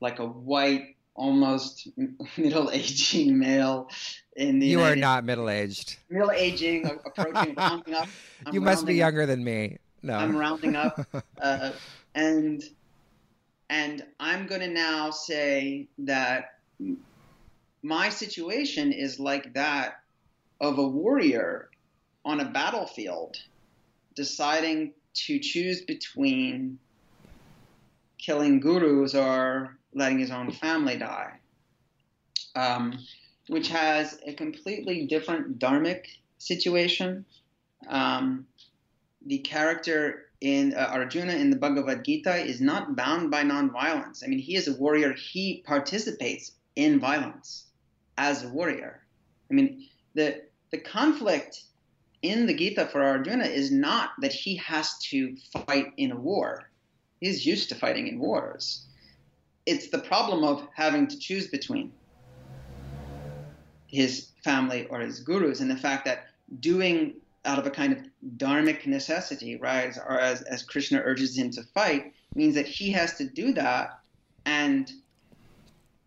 like 0.00 0.20
a 0.20 0.26
white, 0.26 0.96
almost 1.14 1.88
middle 2.36 2.70
aging 2.70 3.36
male 3.36 3.88
in 4.36 4.60
the. 4.60 4.66
You 4.66 4.78
United 4.78 4.98
are 4.98 5.00
not 5.00 5.24
middle 5.24 5.50
aged. 5.50 5.96
Middle 6.08 6.30
aging, 6.30 6.88
approaching, 7.04 7.54
rounding 7.56 7.94
up. 7.94 8.08
I'm 8.46 8.54
you 8.54 8.60
must 8.60 8.86
be 8.86 8.94
younger 8.94 9.22
up. 9.22 9.28
than 9.28 9.42
me. 9.42 9.78
No. 10.06 10.14
I'm 10.14 10.36
rounding 10.36 10.76
up, 10.76 11.00
uh, 11.42 11.72
and 12.14 12.62
and 13.68 14.04
I'm 14.20 14.46
going 14.46 14.60
to 14.60 14.68
now 14.68 15.10
say 15.10 15.88
that 15.98 16.60
my 17.82 18.08
situation 18.08 18.92
is 18.92 19.18
like 19.18 19.54
that 19.54 19.94
of 20.60 20.78
a 20.78 20.86
warrior 20.86 21.70
on 22.24 22.38
a 22.38 22.44
battlefield 22.44 23.36
deciding 24.14 24.92
to 25.14 25.40
choose 25.40 25.80
between 25.80 26.78
killing 28.16 28.60
gurus 28.60 29.16
or 29.16 29.76
letting 29.92 30.20
his 30.20 30.30
own 30.30 30.52
family 30.52 30.98
die, 30.98 31.32
um, 32.54 32.96
which 33.48 33.70
has 33.70 34.20
a 34.24 34.32
completely 34.34 35.06
different 35.06 35.58
dharmic 35.58 36.04
situation. 36.38 37.24
Um, 37.88 38.46
the 39.26 39.38
character 39.38 40.26
in 40.40 40.74
uh, 40.74 40.88
Arjuna 40.92 41.32
in 41.32 41.50
the 41.50 41.56
Bhagavad 41.56 42.04
Gita 42.04 42.36
is 42.36 42.60
not 42.60 42.94
bound 42.94 43.30
by 43.30 43.42
nonviolence. 43.42 44.22
I 44.22 44.28
mean, 44.28 44.38
he 44.38 44.54
is 44.54 44.68
a 44.68 44.74
warrior. 44.74 45.12
He 45.12 45.62
participates 45.66 46.52
in 46.76 47.00
violence 47.00 47.66
as 48.18 48.44
a 48.44 48.48
warrior. 48.48 49.02
I 49.50 49.54
mean, 49.54 49.86
the 50.14 50.42
the 50.70 50.78
conflict 50.78 51.62
in 52.22 52.46
the 52.46 52.54
Gita 52.54 52.86
for 52.86 53.02
Arjuna 53.02 53.44
is 53.44 53.70
not 53.70 54.10
that 54.20 54.32
he 54.32 54.56
has 54.56 54.98
to 55.10 55.36
fight 55.66 55.92
in 55.96 56.10
a 56.10 56.16
war. 56.16 56.70
He's 57.20 57.46
used 57.46 57.68
to 57.70 57.74
fighting 57.74 58.08
in 58.08 58.18
wars. 58.18 58.84
It's 59.64 59.88
the 59.88 59.98
problem 59.98 60.44
of 60.44 60.66
having 60.74 61.06
to 61.08 61.18
choose 61.18 61.48
between 61.48 61.92
his 63.86 64.28
family 64.42 64.86
or 64.88 65.00
his 65.00 65.20
gurus, 65.20 65.60
and 65.60 65.70
the 65.70 65.76
fact 65.76 66.04
that 66.04 66.26
doing 66.60 67.14
out 67.46 67.58
of 67.58 67.66
a 67.66 67.70
kind 67.70 67.92
of 67.92 67.98
dharmic 68.36 68.86
necessity, 68.86 69.56
right, 69.56 69.96
or 69.96 70.20
as, 70.20 70.42
as 70.42 70.62
Krishna 70.62 71.00
urges 71.04 71.36
him 71.36 71.50
to 71.52 71.62
fight, 71.62 72.12
means 72.34 72.54
that 72.54 72.66
he 72.66 72.90
has 72.92 73.14
to 73.14 73.24
do 73.24 73.52
that 73.54 74.00
and 74.44 74.92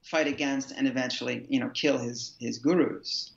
fight 0.04 0.28
against 0.28 0.72
and 0.72 0.88
eventually, 0.88 1.46
you 1.50 1.60
know, 1.60 1.70
kill 1.70 1.98
his 1.98 2.36
his 2.40 2.60
gurus. 2.60 3.32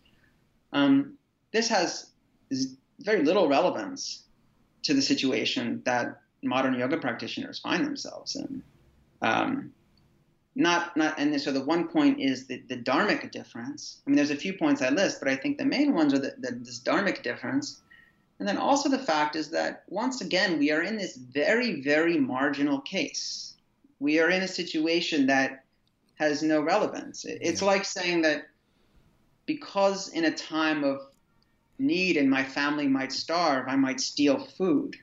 Um, 0.73 1.15
this 1.53 1.69
has 1.69 2.11
very 3.01 3.23
little 3.23 3.49
relevance 3.49 4.25
to 4.83 4.95
the 4.95 5.03
situation 5.03 5.83
that 5.85 6.21
modern 6.43 6.75
yoga 6.75 6.99
practitioners 6.99 7.59
find 7.59 7.85
themselves 7.85 8.37
in. 8.37 8.63
Um, 9.21 9.73
not 10.55 10.97
not 10.97 11.19
and 11.19 11.41
so 11.41 11.51
the 11.51 11.65
one 11.65 11.89
point 11.89 12.21
is 12.21 12.47
the, 12.47 12.63
the 12.69 12.77
dharmic 12.77 13.31
difference. 13.31 14.01
I 14.07 14.11
mean, 14.11 14.17
there's 14.17 14.31
a 14.31 14.37
few 14.37 14.55
points 14.55 14.83
I 14.83 14.91
list, 14.91 15.19
but 15.21 15.29
I 15.29 15.37
think 15.37 15.57
the 15.57 15.65
main 15.65 15.95
ones 15.95 16.13
are 16.13 16.19
the, 16.19 16.35
the, 16.39 16.53
this 16.61 16.81
dharmic 16.81 17.23
difference 17.23 17.81
and 18.43 18.49
then 18.49 18.59
also 18.59 18.89
the 18.89 18.99
fact 18.99 19.37
is 19.37 19.51
that 19.51 19.85
once 19.87 20.21
again, 20.21 20.59
we 20.59 20.73
are 20.73 20.83
in 20.83 20.97
this 20.97 21.15
very, 21.15 21.81
very 21.81 22.19
marginal 22.19 22.81
case. 22.81 23.55
We 24.01 24.19
are 24.19 24.31
in 24.31 24.43
a 24.43 24.49
situation 24.49 25.29
that 25.29 25.63
has 26.17 26.43
no 26.43 26.61
relevance. 26.61 27.25
It's 27.25 27.63
yeah. 27.63 27.69
like 27.69 27.85
saying 27.85 28.23
that 28.23 28.49
because 29.47 30.09
in 30.09 30.25
a 30.25 30.33
time 30.33 30.83
of 30.83 31.03
need 31.79 32.17
and 32.17 32.29
my 32.29 32.43
family 32.43 32.89
might 32.89 33.13
starve, 33.13 33.69
I 33.69 33.77
might 33.77 34.01
steal 34.01 34.45
food. 34.45 34.97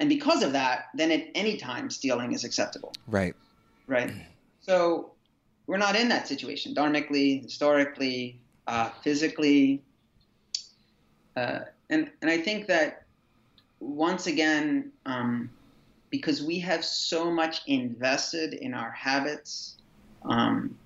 And 0.00 0.08
because 0.08 0.42
of 0.42 0.52
that, 0.54 0.86
then 0.94 1.12
at 1.12 1.28
any 1.36 1.56
time 1.58 1.90
stealing 1.90 2.32
is 2.32 2.42
acceptable. 2.42 2.92
Right. 3.06 3.36
Right. 3.86 4.12
So 4.62 5.12
we're 5.68 5.76
not 5.76 5.94
in 5.94 6.08
that 6.08 6.26
situation, 6.26 6.74
dharmically, 6.74 7.44
historically, 7.44 8.40
uh, 8.66 8.90
physically. 9.04 9.84
Uh, 11.36 11.60
and 11.92 12.10
and 12.22 12.30
I 12.30 12.38
think 12.38 12.66
that 12.68 13.04
once 13.78 14.26
again, 14.26 14.92
um, 15.04 15.50
because 16.10 16.42
we 16.42 16.58
have 16.60 16.84
so 16.84 17.30
much 17.30 17.60
invested 17.66 18.54
in 18.54 18.72
our 18.72 18.90
habits, 18.90 19.76
um, 20.24 20.78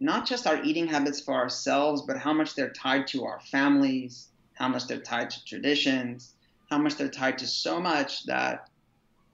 not 0.00 0.26
just 0.26 0.46
our 0.46 0.62
eating 0.64 0.88
habits 0.88 1.20
for 1.20 1.34
ourselves, 1.34 2.02
but 2.02 2.18
how 2.18 2.32
much 2.32 2.54
they're 2.54 2.72
tied 2.72 3.06
to 3.08 3.24
our 3.24 3.40
families, 3.52 4.28
how 4.54 4.66
much 4.66 4.88
they're 4.88 5.00
tied 5.00 5.30
to 5.30 5.44
traditions, 5.44 6.34
how 6.70 6.78
much 6.78 6.96
they're 6.96 7.08
tied 7.08 7.38
to 7.38 7.46
so 7.46 7.80
much 7.80 8.24
that 8.24 8.68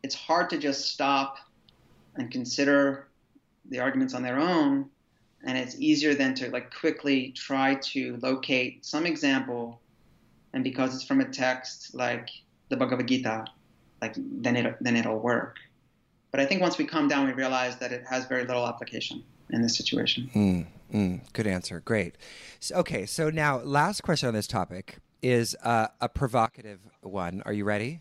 it's 0.03 0.15
hard 0.15 0.51
to 0.51 0.59
just 0.59 0.91
stop 0.91 1.39
and 2.17 2.31
consider 2.31 3.09
the 3.71 3.79
arguments 3.81 4.13
on 4.13 4.23
their 4.23 4.39
own. 4.39 4.91
And 5.47 5.57
it's 5.57 5.79
easier 5.79 6.15
than 6.15 6.35
to 6.35 6.51
like 6.51 6.75
quickly 6.75 7.31
try 7.31 7.77
to 7.77 8.19
locate 8.23 8.85
some 8.85 9.07
example 9.07 9.81
and 10.55 10.65
because 10.65 10.95
it's 10.95 11.05
from 11.05 11.21
a 11.21 11.27
text 11.27 11.95
like 11.95 12.31
the 12.71 12.77
Bhagavad 12.77 13.09
Gita, 13.09 13.45
like 14.01 14.15
then 14.17 14.57
it 14.57 14.77
then 14.81 14.97
it'll 14.97 15.19
work. 15.19 15.59
But 16.31 16.41
I 16.41 16.47
think 16.47 16.63
once 16.63 16.79
we 16.79 16.87
calm 16.87 17.09
down, 17.09 17.27
we 17.27 17.33
realize 17.33 17.77
that 17.77 17.93
it 17.93 18.05
has 18.09 18.25
very 18.27 18.45
little 18.47 18.67
application 18.67 19.23
in 19.51 19.63
this 19.63 19.77
situation. 19.77 20.31
Mm, 20.35 20.67
mm, 20.93 21.33
good 21.33 21.47
answer. 21.47 21.81
Great. 21.81 22.17
So, 22.61 22.77
okay, 22.77 23.05
so 23.07 23.31
now 23.31 23.59
last 23.61 24.03
question 24.03 24.29
on 24.29 24.35
this 24.35 24.47
topic 24.47 24.99
is 25.23 25.57
uh, 25.63 25.89
a 26.01 26.09
provocative 26.09 26.81
one. 27.03 27.43
Are 27.45 27.53
you 27.53 27.65
ready? 27.65 28.01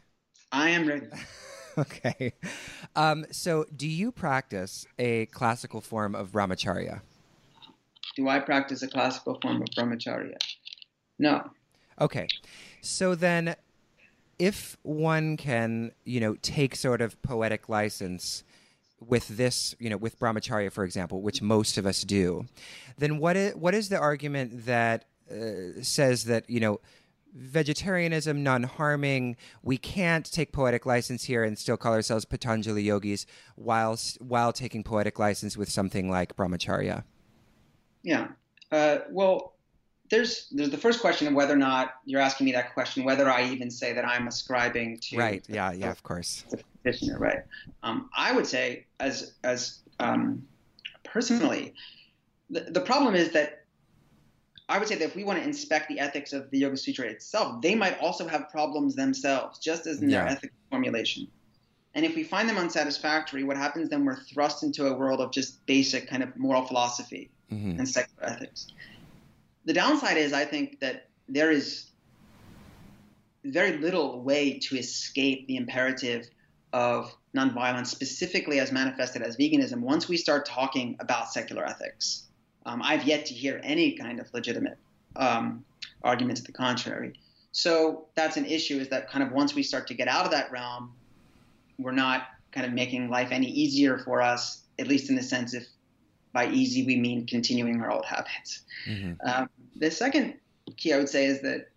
I 0.51 0.69
am 0.69 0.87
ready. 0.87 1.07
okay. 1.77 2.33
Um, 2.95 3.25
so, 3.31 3.65
do 3.75 3.87
you 3.87 4.11
practice 4.11 4.85
a 4.99 5.25
classical 5.27 5.81
form 5.81 6.15
of 6.15 6.31
brahmacharya? 6.31 7.01
Do 8.15 8.29
I 8.29 8.39
practice 8.39 8.83
a 8.83 8.87
classical 8.87 9.39
form 9.41 9.61
of 9.61 9.67
brahmacharya? 9.69 10.37
No. 11.17 11.49
Okay. 11.99 12.27
So 12.81 13.15
then 13.15 13.55
if 14.39 14.77
one 14.83 15.37
can, 15.37 15.91
you 16.05 16.19
know, 16.19 16.35
take 16.41 16.75
sort 16.75 17.01
of 17.01 17.21
poetic 17.21 17.69
license 17.69 18.43
with 18.99 19.27
this, 19.29 19.75
you 19.79 19.89
know, 19.89 19.97
with 19.97 20.19
brahmacharya, 20.19 20.71
for 20.71 20.83
example, 20.83 21.21
which 21.21 21.41
most 21.41 21.77
of 21.77 21.85
us 21.85 22.03
do, 22.03 22.45
then 22.97 23.19
what 23.19 23.35
is, 23.35 23.55
what 23.55 23.73
is 23.73 23.89
the 23.89 23.97
argument 23.97 24.65
that 24.65 25.05
uh, 25.31 25.81
says 25.81 26.25
that, 26.25 26.49
you 26.49 26.59
know, 26.59 26.79
vegetarianism, 27.33 28.43
non 28.43 28.63
harming, 28.63 29.35
we 29.61 29.77
can't 29.77 30.31
take 30.31 30.51
poetic 30.51 30.85
license 30.85 31.23
here 31.23 31.43
and 31.43 31.57
still 31.57 31.77
call 31.77 31.93
ourselves 31.93 32.25
Patanjali 32.25 32.83
yogis 32.83 33.25
whilst, 33.55 34.21
while 34.21 34.53
taking 34.53 34.83
poetic 34.83 35.19
license 35.19 35.57
with 35.57 35.69
something 35.69 36.09
like 36.09 36.35
brahmacharya? 36.35 37.03
Yeah. 38.03 38.29
Uh, 38.71 38.99
well, 39.09 39.52
there's 40.13 40.47
there's 40.51 40.69
the 40.69 40.77
first 40.77 41.01
question 41.01 41.27
of 41.27 41.33
whether 41.33 41.53
or 41.53 41.57
not 41.57 41.95
you're 42.05 42.21
asking 42.21 42.45
me 42.45 42.51
that 42.51 42.73
question, 42.75 43.03
whether 43.03 43.27
I 43.29 43.45
even 43.45 43.71
say 43.71 43.93
that 43.93 44.05
I'm 44.05 44.27
ascribing 44.27 44.99
to 44.99 45.17
right. 45.17 45.43
Yeah, 45.49 45.71
yeah, 45.71 45.89
of 45.89 46.03
course. 46.03 46.45
The 46.51 46.59
petitioner, 46.83 47.17
right? 47.17 47.43
Um, 47.81 48.09
I 48.15 48.31
would 48.31 48.45
say, 48.45 48.85
as 48.99 49.33
as 49.43 49.79
um, 49.99 50.47
personally, 51.03 51.73
the, 52.51 52.61
the 52.61 52.81
problem 52.81 53.15
is 53.15 53.31
that 53.31 53.65
I 54.69 54.77
would 54.77 54.87
say 54.87 54.95
that 54.95 55.03
if 55.03 55.15
we 55.15 55.23
want 55.23 55.39
to 55.39 55.45
inspect 55.45 55.89
the 55.89 55.99
ethics 55.99 56.31
of 56.31 56.51
the 56.51 56.59
Yoga 56.59 56.77
Sutra 56.77 57.05
itself, 57.07 57.61
they 57.63 57.73
might 57.73 57.97
also 57.99 58.27
have 58.27 58.49
problems 58.49 58.95
themselves, 58.95 59.57
just 59.57 59.87
as 59.87 59.99
in 60.01 60.09
yeah. 60.11 60.19
their 60.19 60.33
ethical 60.33 60.57
formulation. 60.69 61.27
And 61.95 62.05
if 62.05 62.15
we 62.15 62.23
find 62.23 62.47
them 62.47 62.57
unsatisfactory, 62.57 63.43
what 63.43 63.57
happens 63.57 63.89
then? 63.89 64.05
We're 64.05 64.15
thrust 64.15 64.61
into 64.61 64.87
a 64.87 64.93
world 64.93 65.21
of 65.21 65.31
just 65.31 65.65
basic 65.65 66.07
kind 66.07 66.21
of 66.21 66.35
moral 66.37 66.65
philosophy 66.65 67.31
mm-hmm. 67.51 67.79
and 67.79 67.89
secular 67.89 68.29
ethics 68.29 68.67
the 69.65 69.73
downside 69.73 70.17
is 70.17 70.33
I 70.33 70.45
think 70.45 70.79
that 70.79 71.07
there 71.27 71.51
is 71.51 71.89
very 73.45 73.77
little 73.77 74.21
way 74.21 74.59
to 74.59 74.77
escape 74.77 75.47
the 75.47 75.57
imperative 75.57 76.27
of 76.71 77.15
nonviolence, 77.35 77.87
specifically 77.87 78.59
as 78.59 78.71
manifested 78.71 79.21
as 79.21 79.37
veganism, 79.37 79.79
once 79.79 80.07
we 80.07 80.17
start 80.17 80.45
talking 80.45 80.95
about 80.99 81.31
secular 81.31 81.65
ethics. 81.65 82.27
Um, 82.65 82.81
I've 82.81 83.03
yet 83.03 83.25
to 83.27 83.33
hear 83.33 83.59
any 83.63 83.93
kind 83.97 84.19
of 84.19 84.33
legitimate 84.33 84.77
um, 85.15 85.65
argument 86.03 86.37
to 86.37 86.43
the 86.43 86.51
contrary. 86.51 87.13
So 87.51 88.05
that's 88.15 88.37
an 88.37 88.45
issue 88.45 88.79
is 88.79 88.89
that 88.89 89.09
kind 89.09 89.23
of 89.23 89.31
once 89.31 89.53
we 89.53 89.63
start 89.63 89.87
to 89.87 89.93
get 89.93 90.07
out 90.07 90.25
of 90.25 90.31
that 90.31 90.51
realm, 90.51 90.93
we're 91.77 91.91
not 91.91 92.23
kind 92.51 92.65
of 92.65 92.73
making 92.73 93.09
life 93.09 93.29
any 93.31 93.47
easier 93.47 93.99
for 93.99 94.21
us, 94.21 94.63
at 94.79 94.87
least 94.87 95.09
in 95.09 95.15
the 95.15 95.21
sense 95.21 95.53
if 95.53 95.67
by 96.33 96.47
easy 96.47 96.85
we 96.85 96.97
mean 96.97 97.25
continuing 97.25 97.81
our 97.81 97.91
old 97.91 98.05
habits. 98.05 98.61
Mm-hmm. 98.87 99.27
Um, 99.27 99.49
the 99.75 99.91
second 99.91 100.35
key 100.77 100.93
I 100.93 100.97
would 100.97 101.09
say 101.09 101.25
is 101.25 101.41
that 101.41 101.69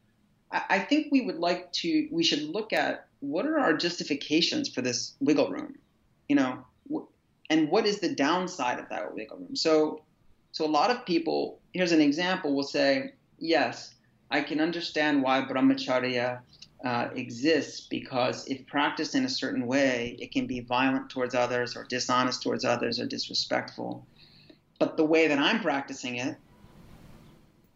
I, 0.51 0.63
I 0.71 0.79
think 0.81 1.09
we 1.11 1.21
would 1.21 1.39
like 1.39 1.73
to 1.73 2.09
we 2.11 2.25
should 2.25 2.43
look 2.43 2.73
at 2.73 3.07
what 3.21 3.47
are 3.47 3.59
our 3.59 3.75
justifications 3.75 4.69
for 4.69 4.83
this 4.83 5.15
wiggle 5.21 5.51
room? 5.51 5.79
You 6.29 6.37
know, 6.37 6.65
and 7.51 7.71
what 7.71 7.87
is 7.87 8.01
the 8.01 8.15
downside 8.15 8.79
of 8.79 8.89
that 8.89 9.15
wiggle 9.15 9.39
room? 9.39 9.57
So, 9.57 10.03
so 10.53 10.65
a 10.65 10.69
lot 10.69 10.91
of 10.91 11.05
people, 11.07 11.61
here's 11.73 11.93
an 11.93 12.01
example, 12.01 12.55
will 12.55 12.63
say, 12.63 13.13
yes, 13.39 13.95
I 14.31 14.41
can 14.41 14.61
understand 14.61 15.23
why 15.23 15.43
brahmacharya 15.43 16.41
uh, 16.85 17.09
exists 17.15 17.87
because 17.89 18.47
if 18.49 18.67
practiced 18.67 19.15
in 19.15 19.25
a 19.25 19.29
certain 19.29 19.67
way, 19.67 20.17
it 20.19 20.33
can 20.33 20.47
be 20.47 20.61
violent 20.61 21.11
towards 21.11 21.35
others 21.35 21.77
or 21.77 21.85
dishonest 21.85 22.43
towards 22.43 22.65
others 22.65 22.99
or 22.99 23.07
disrespectful. 23.07 24.07
But 24.79 24.97
the 24.97 25.05
way 25.05 25.29
that 25.29 25.39
I'm 25.39 25.61
practicing 25.61 26.17
it 26.17 26.37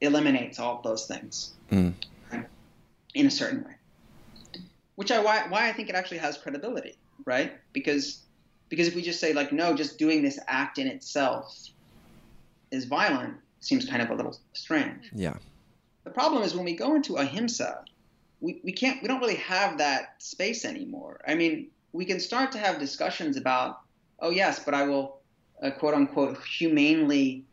eliminates 0.01 0.59
all 0.59 0.79
of 0.79 0.83
those 0.83 1.07
things 1.07 1.53
mm. 1.71 1.93
right? 2.33 2.47
in 3.15 3.27
a 3.27 3.31
certain 3.31 3.65
way. 3.65 3.75
Which 4.97 5.11
I 5.11 5.21
why, 5.21 5.47
why 5.49 5.69
I 5.69 5.73
think 5.73 5.89
it 5.89 5.95
actually 5.95 6.19
has 6.19 6.37
credibility, 6.37 6.97
right? 7.25 7.53
Because 7.73 8.23
because 8.69 8.87
if 8.87 8.95
we 8.95 9.03
just 9.03 9.21
say 9.21 9.33
like 9.33 9.53
no, 9.53 9.75
just 9.75 9.99
doing 9.99 10.23
this 10.23 10.39
act 10.47 10.79
in 10.79 10.87
itself 10.87 11.55
is 12.71 12.85
violent, 12.85 13.37
seems 13.61 13.87
kind 13.87 14.03
of 14.03 14.11
a 14.11 14.15
little 14.15 14.37
strange. 14.53 15.11
Yeah. 15.13 15.35
The 16.05 16.11
problem 16.11 16.43
is 16.43 16.55
when 16.55 16.65
we 16.65 16.77
go 16.77 16.95
into 16.95 17.17
ahimsa, 17.17 17.85
we, 18.41 18.61
we 18.63 18.73
can't 18.73 19.01
we 19.03 19.09
don't 19.09 19.21
really 19.21 19.37
have 19.37 19.79
that 19.79 20.15
space 20.19 20.65
anymore. 20.65 21.21
I 21.27 21.35
mean, 21.35 21.69
we 21.93 22.05
can 22.05 22.21
start 22.21 22.53
to 22.53 22.59
have 22.59 22.79
discussions 22.79 23.37
about, 23.37 23.81
oh 24.21 24.31
yes, 24.31 24.63
but 24.65 24.75
I 24.75 24.85
will 24.85 25.20
uh, 25.63 25.71
quote 25.71 25.95
unquote 25.95 26.39
humanely 26.45 27.45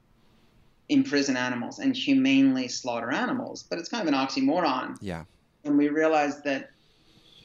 imprison 0.89 1.35
animals 1.35 1.79
and 1.79 1.95
humanely 1.95 2.67
slaughter 2.67 3.11
animals, 3.11 3.63
but 3.63 3.77
it's 3.77 3.89
kind 3.89 4.07
of 4.07 4.13
an 4.13 4.19
oxymoron. 4.19 4.97
Yeah. 5.01 5.23
And 5.63 5.77
we 5.77 5.89
realize 5.89 6.41
that 6.43 6.71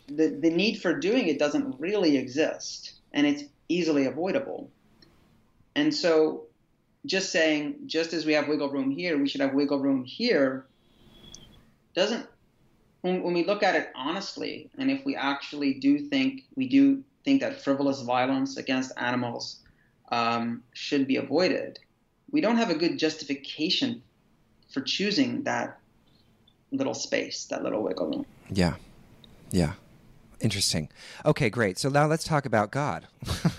the 0.06 0.28
the 0.28 0.50
need 0.50 0.80
for 0.80 0.98
doing 0.98 1.28
it 1.28 1.38
doesn't 1.38 1.78
really 1.78 2.16
exist, 2.16 2.94
and 3.12 3.26
it's 3.26 3.44
easily 3.68 4.06
avoidable. 4.06 4.70
And 5.74 5.94
so, 5.94 6.44
just 7.06 7.32
saying, 7.32 7.76
just 7.86 8.12
as 8.12 8.26
we 8.26 8.34
have 8.34 8.46
wiggle 8.46 8.70
room 8.70 8.90
here, 8.90 9.16
we 9.18 9.28
should 9.28 9.40
have 9.40 9.54
wiggle 9.54 9.80
room 9.80 10.04
here, 10.04 10.66
doesn't 11.94 12.26
when, 13.00 13.22
when 13.22 13.34
we 13.34 13.44
look 13.44 13.62
at 13.62 13.74
it 13.74 13.90
honestly, 13.94 14.70
and 14.78 14.90
if 14.90 15.04
we 15.04 15.16
actually 15.16 15.74
do 15.74 15.98
think 15.98 16.44
we 16.54 16.68
do 16.68 17.02
think 17.24 17.40
that 17.40 17.62
frivolous 17.62 18.02
violence 18.02 18.56
against 18.56 18.92
animals 18.96 19.61
um, 20.12 20.62
should 20.74 21.08
be 21.08 21.16
avoided, 21.16 21.80
we 22.30 22.40
don't 22.40 22.58
have 22.58 22.70
a 22.70 22.74
good 22.74 22.98
justification 22.98 24.02
for 24.70 24.82
choosing 24.82 25.42
that 25.44 25.80
little 26.70 26.94
space, 26.94 27.46
that 27.46 27.64
little 27.64 27.82
wiggle 27.82 28.10
room. 28.10 28.26
Yeah, 28.50 28.74
yeah. 29.50 29.72
Interesting. 30.40 30.88
Okay, 31.24 31.50
great. 31.50 31.78
So 31.78 31.88
now 31.88 32.06
let's 32.06 32.24
talk 32.24 32.46
about 32.46 32.72
God. 32.72 33.06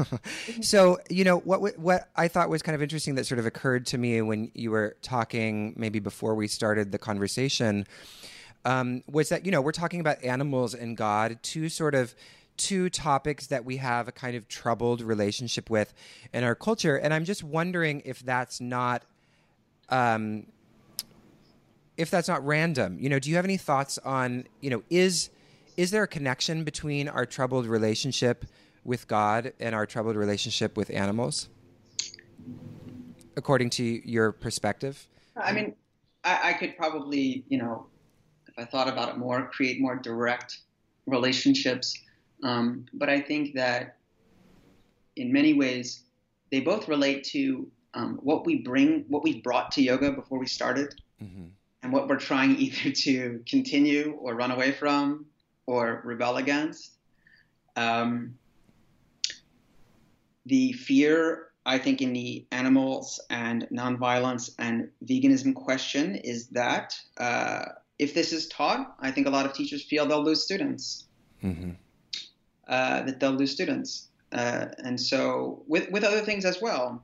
so, 0.61 0.99
you 1.09 1.23
know, 1.23 1.37
what 1.39 1.79
what 1.79 2.09
I 2.15 2.27
thought 2.27 2.49
was 2.49 2.61
kind 2.61 2.75
of 2.75 2.81
interesting 2.81 3.15
that 3.15 3.25
sort 3.25 3.39
of 3.39 3.45
occurred 3.45 3.85
to 3.87 3.97
me 3.97 4.21
when 4.21 4.51
you 4.53 4.69
were 4.69 4.97
talking 5.01 5.73
maybe 5.77 5.99
before 5.99 6.35
we 6.35 6.47
started 6.47 6.91
the 6.91 6.97
conversation 6.97 7.87
um, 8.65 9.01
was 9.09 9.29
that 9.29 9.45
you 9.45 9.51
know 9.51 9.61
we're 9.61 9.71
talking 9.71 10.01
about 10.01 10.21
animals 10.23 10.73
and 10.73 10.97
God, 10.97 11.39
two 11.41 11.69
sort 11.69 11.95
of 11.95 12.13
two 12.57 12.89
topics 12.89 13.47
that 13.47 13.65
we 13.65 13.77
have 13.77 14.07
a 14.07 14.11
kind 14.11 14.35
of 14.35 14.47
troubled 14.47 15.01
relationship 15.01 15.69
with 15.69 15.93
in 16.33 16.43
our 16.43 16.55
culture, 16.55 16.95
and 16.95 17.13
I'm 17.13 17.25
just 17.25 17.43
wondering 17.43 18.01
if 18.05 18.19
that's 18.19 18.61
not. 18.61 19.03
Um, 19.89 20.47
if 21.97 22.09
that's 22.09 22.27
not 22.27 22.43
random, 22.45 22.97
you 22.99 23.09
know, 23.09 23.19
do 23.19 23.29
you 23.29 23.35
have 23.35 23.45
any 23.45 23.57
thoughts 23.57 23.99
on, 23.99 24.45
you 24.61 24.69
know, 24.69 24.81
is 24.89 25.29
is 25.77 25.91
there 25.91 26.03
a 26.03 26.07
connection 26.07 26.63
between 26.63 27.07
our 27.07 27.25
troubled 27.25 27.65
relationship 27.65 28.45
with 28.83 29.07
God 29.07 29.53
and 29.59 29.73
our 29.73 29.85
troubled 29.85 30.15
relationship 30.15 30.77
with 30.77 30.89
animals? 30.89 31.49
According 33.35 33.71
to 33.71 33.83
your 33.83 34.31
perspective? 34.31 35.07
I 35.35 35.51
mean, 35.51 35.75
I, 36.23 36.49
I 36.49 36.53
could 36.53 36.77
probably, 36.77 37.43
you 37.49 37.57
know, 37.57 37.87
if 38.47 38.53
I 38.57 38.65
thought 38.65 38.87
about 38.87 39.09
it 39.09 39.17
more, 39.17 39.49
create 39.51 39.81
more 39.81 39.95
direct 39.95 40.59
relationships. 41.07 41.97
Um, 42.43 42.85
but 42.93 43.09
I 43.09 43.21
think 43.21 43.55
that 43.55 43.97
in 45.15 45.31
many 45.31 45.53
ways, 45.53 46.03
they 46.51 46.59
both 46.59 46.87
relate 46.87 47.23
to 47.25 47.67
um, 47.93 48.19
what 48.21 48.45
we 48.45 48.57
bring, 48.57 49.05
what 49.07 49.23
we 49.23 49.41
brought 49.41 49.71
to 49.73 49.81
yoga 49.81 50.11
before 50.11 50.39
we 50.39 50.47
started, 50.47 50.93
mm-hmm. 51.21 51.45
and 51.81 51.93
what 51.93 52.07
we're 52.07 52.17
trying 52.17 52.55
either 52.57 52.91
to 52.91 53.41
continue 53.47 54.17
or 54.19 54.35
run 54.35 54.51
away 54.51 54.71
from 54.71 55.25
or 55.65 56.01
rebel 56.03 56.37
against. 56.37 56.91
Um, 57.75 58.37
the 60.45 60.73
fear, 60.73 61.47
I 61.65 61.77
think, 61.77 62.01
in 62.01 62.11
the 62.11 62.45
animals 62.51 63.21
and 63.29 63.67
nonviolence 63.71 64.51
and 64.59 64.89
veganism 65.05 65.55
question 65.55 66.15
is 66.15 66.47
that 66.47 66.93
uh, 67.17 67.65
if 67.97 68.13
this 68.13 68.33
is 68.33 68.47
taught, 68.49 68.95
I 68.99 69.11
think 69.11 69.27
a 69.27 69.29
lot 69.29 69.45
of 69.45 69.53
teachers 69.53 69.83
feel 69.83 70.05
they'll 70.05 70.23
lose 70.23 70.43
students. 70.43 71.05
Mm-hmm. 71.41 71.71
Uh, 72.67 73.03
that 73.03 73.19
they'll 73.19 73.31
lose 73.31 73.51
students, 73.51 74.07
uh, 74.31 74.67
and 74.85 74.99
so 74.99 75.63
with 75.67 75.91
with 75.91 76.03
other 76.03 76.21
things 76.21 76.45
as 76.45 76.61
well. 76.61 77.03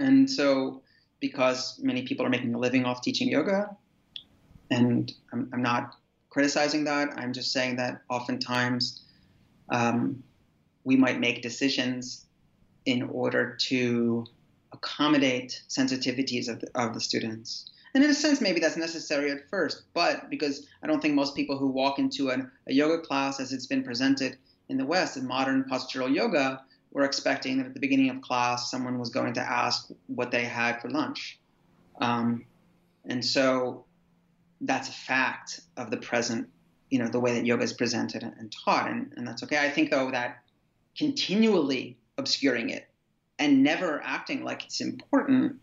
And 0.00 0.28
so, 0.28 0.82
because 1.20 1.78
many 1.80 2.02
people 2.02 2.26
are 2.26 2.28
making 2.28 2.52
a 2.54 2.58
living 2.58 2.84
off 2.84 3.00
teaching 3.00 3.28
yoga, 3.28 3.76
and 4.70 5.12
I'm, 5.32 5.48
I'm 5.52 5.62
not 5.62 5.94
criticizing 6.28 6.82
that. 6.84 7.16
I'm 7.16 7.32
just 7.32 7.52
saying 7.52 7.76
that 7.76 8.02
oftentimes 8.10 9.02
um, 9.68 10.24
we 10.82 10.96
might 10.96 11.20
make 11.20 11.40
decisions 11.40 12.26
in 12.84 13.02
order 13.02 13.56
to 13.68 14.26
accommodate 14.72 15.62
sensitivities 15.68 16.48
of 16.48 16.58
the, 16.60 16.68
of 16.74 16.94
the 16.94 17.00
students. 17.00 17.70
And 17.94 18.02
in 18.02 18.10
a 18.10 18.14
sense, 18.14 18.40
maybe 18.40 18.58
that's 18.58 18.76
necessary 18.76 19.30
at 19.30 19.48
first, 19.48 19.82
but 19.94 20.28
because 20.28 20.66
I 20.82 20.88
don't 20.88 21.00
think 21.00 21.14
most 21.14 21.36
people 21.36 21.56
who 21.56 21.68
walk 21.68 22.00
into 22.00 22.30
an, 22.30 22.50
a 22.66 22.72
yoga 22.72 23.00
class 23.00 23.38
as 23.38 23.52
it's 23.52 23.66
been 23.66 23.84
presented 23.84 24.36
in 24.68 24.76
the 24.76 24.84
West, 24.86 25.16
in 25.16 25.26
modern 25.26 25.64
postural 25.64 26.12
yoga, 26.12 26.62
we're 26.92 27.04
expecting 27.04 27.58
that 27.58 27.66
at 27.66 27.74
the 27.74 27.80
beginning 27.80 28.10
of 28.10 28.22
class 28.22 28.70
someone 28.70 28.98
was 28.98 29.10
going 29.10 29.34
to 29.34 29.40
ask 29.40 29.90
what 30.06 30.30
they 30.30 30.44
had 30.44 30.80
for 30.80 30.88
lunch. 30.88 31.38
Um, 32.00 32.44
and 33.04 33.24
so 33.24 33.84
that's 34.60 34.88
a 34.88 34.92
fact 34.92 35.60
of 35.76 35.90
the 35.90 35.96
present, 35.96 36.48
you 36.90 36.98
know, 36.98 37.08
the 37.08 37.20
way 37.20 37.34
that 37.34 37.44
yoga 37.44 37.64
is 37.64 37.72
presented 37.72 38.22
and, 38.22 38.54
taught, 38.64 38.90
and, 38.90 39.12
and 39.16 39.26
that's 39.26 39.42
okay. 39.42 39.58
I 39.58 39.70
think, 39.70 39.90
though, 39.90 40.10
that 40.10 40.42
continually 40.96 41.96
obscuring 42.16 42.70
it 42.70 42.88
and 43.38 43.62
never 43.62 44.00
acting 44.04 44.44
like 44.44 44.64
it's 44.64 44.80
important 44.80 45.56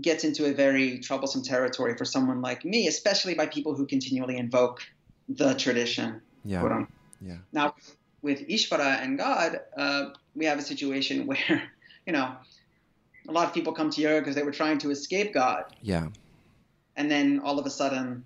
gets 0.00 0.22
into 0.22 0.46
a 0.46 0.52
very 0.52 1.00
troublesome 1.00 1.42
territory 1.42 1.96
for 1.96 2.04
someone 2.04 2.40
like 2.40 2.64
me, 2.64 2.86
especially 2.86 3.34
by 3.34 3.46
people 3.46 3.74
who 3.74 3.84
continually 3.84 4.36
invoke 4.36 4.80
the 5.28 5.54
tradition. 5.54 6.20
Yeah. 6.44 6.84
Yeah. 7.20 7.38
Now, 7.52 7.74
with 8.22 8.46
Ishvara 8.48 9.02
and 9.02 9.18
God, 9.18 9.60
uh, 9.76 10.10
we 10.34 10.44
have 10.46 10.58
a 10.58 10.62
situation 10.62 11.26
where, 11.28 11.62
you 12.06 12.12
know, 12.12 12.34
a 13.28 13.32
lot 13.32 13.46
of 13.46 13.54
people 13.54 13.72
come 13.72 13.90
to 13.90 14.00
yoga 14.00 14.20
because 14.20 14.34
they 14.34 14.42
were 14.42 14.52
trying 14.52 14.78
to 14.78 14.90
escape 14.90 15.34
God. 15.34 15.64
Yeah. 15.82 16.08
And 16.96 17.10
then 17.10 17.40
all 17.40 17.58
of 17.58 17.66
a 17.66 17.70
sudden, 17.70 18.24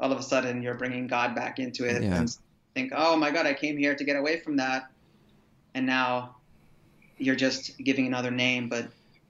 all 0.00 0.10
of 0.10 0.18
a 0.18 0.22
sudden, 0.22 0.62
you're 0.62 0.74
bringing 0.74 1.06
God 1.06 1.34
back 1.34 1.58
into 1.58 1.84
it 1.84 2.02
yeah. 2.02 2.16
and 2.16 2.36
think, 2.74 2.92
oh 2.94 3.16
my 3.16 3.30
God, 3.30 3.46
I 3.46 3.54
came 3.54 3.76
here 3.76 3.94
to 3.94 4.04
get 4.04 4.16
away 4.16 4.40
from 4.40 4.56
that. 4.56 4.90
And 5.74 5.86
now 5.86 6.36
you're 7.18 7.36
just 7.36 7.78
giving 7.78 8.06
another 8.06 8.30
name, 8.30 8.68
but 8.68 8.88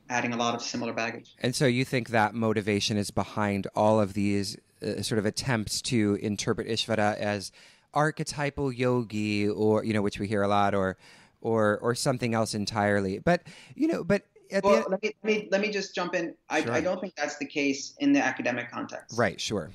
adding 0.08 0.32
a 0.32 0.36
lot 0.36 0.54
of 0.54 0.62
similar 0.62 0.92
baggage. 0.92 1.34
And 1.40 1.54
so 1.54 1.66
you 1.66 1.84
think 1.84 2.10
that 2.10 2.34
motivation 2.34 2.96
is 2.96 3.10
behind 3.10 3.66
all 3.74 4.00
of 4.00 4.14
these 4.14 4.56
uh, 4.82 5.02
sort 5.02 5.18
of 5.18 5.26
attempts 5.26 5.80
to 5.82 6.18
interpret 6.20 6.68
Ishvara 6.68 7.16
as 7.16 7.52
archetypal 7.94 8.72
yogi 8.72 9.48
or 9.48 9.84
you 9.84 9.92
know 9.92 10.02
which 10.02 10.18
we 10.18 10.26
hear 10.26 10.42
a 10.42 10.48
lot 10.48 10.74
or 10.74 10.96
or 11.40 11.78
or 11.78 11.94
something 11.94 12.34
else 12.34 12.54
entirely. 12.54 13.18
But 13.18 13.42
you 13.74 13.88
know, 13.88 14.04
but 14.04 14.24
well, 14.62 14.76
end- 14.76 14.86
let, 14.88 15.02
me, 15.02 15.14
let 15.22 15.24
me 15.24 15.48
let 15.52 15.60
me 15.60 15.70
just 15.70 15.94
jump 15.94 16.14
in. 16.14 16.34
I, 16.50 16.62
sure. 16.62 16.72
I, 16.72 16.80
don't 16.80 17.00
think 17.00 17.14
that's 17.16 17.36
the 17.36 17.46
case 17.46 17.94
in 17.98 18.12
the 18.12 18.20
academic 18.20 18.70
context. 18.70 19.18
Right. 19.18 19.40
Sure. 19.40 19.70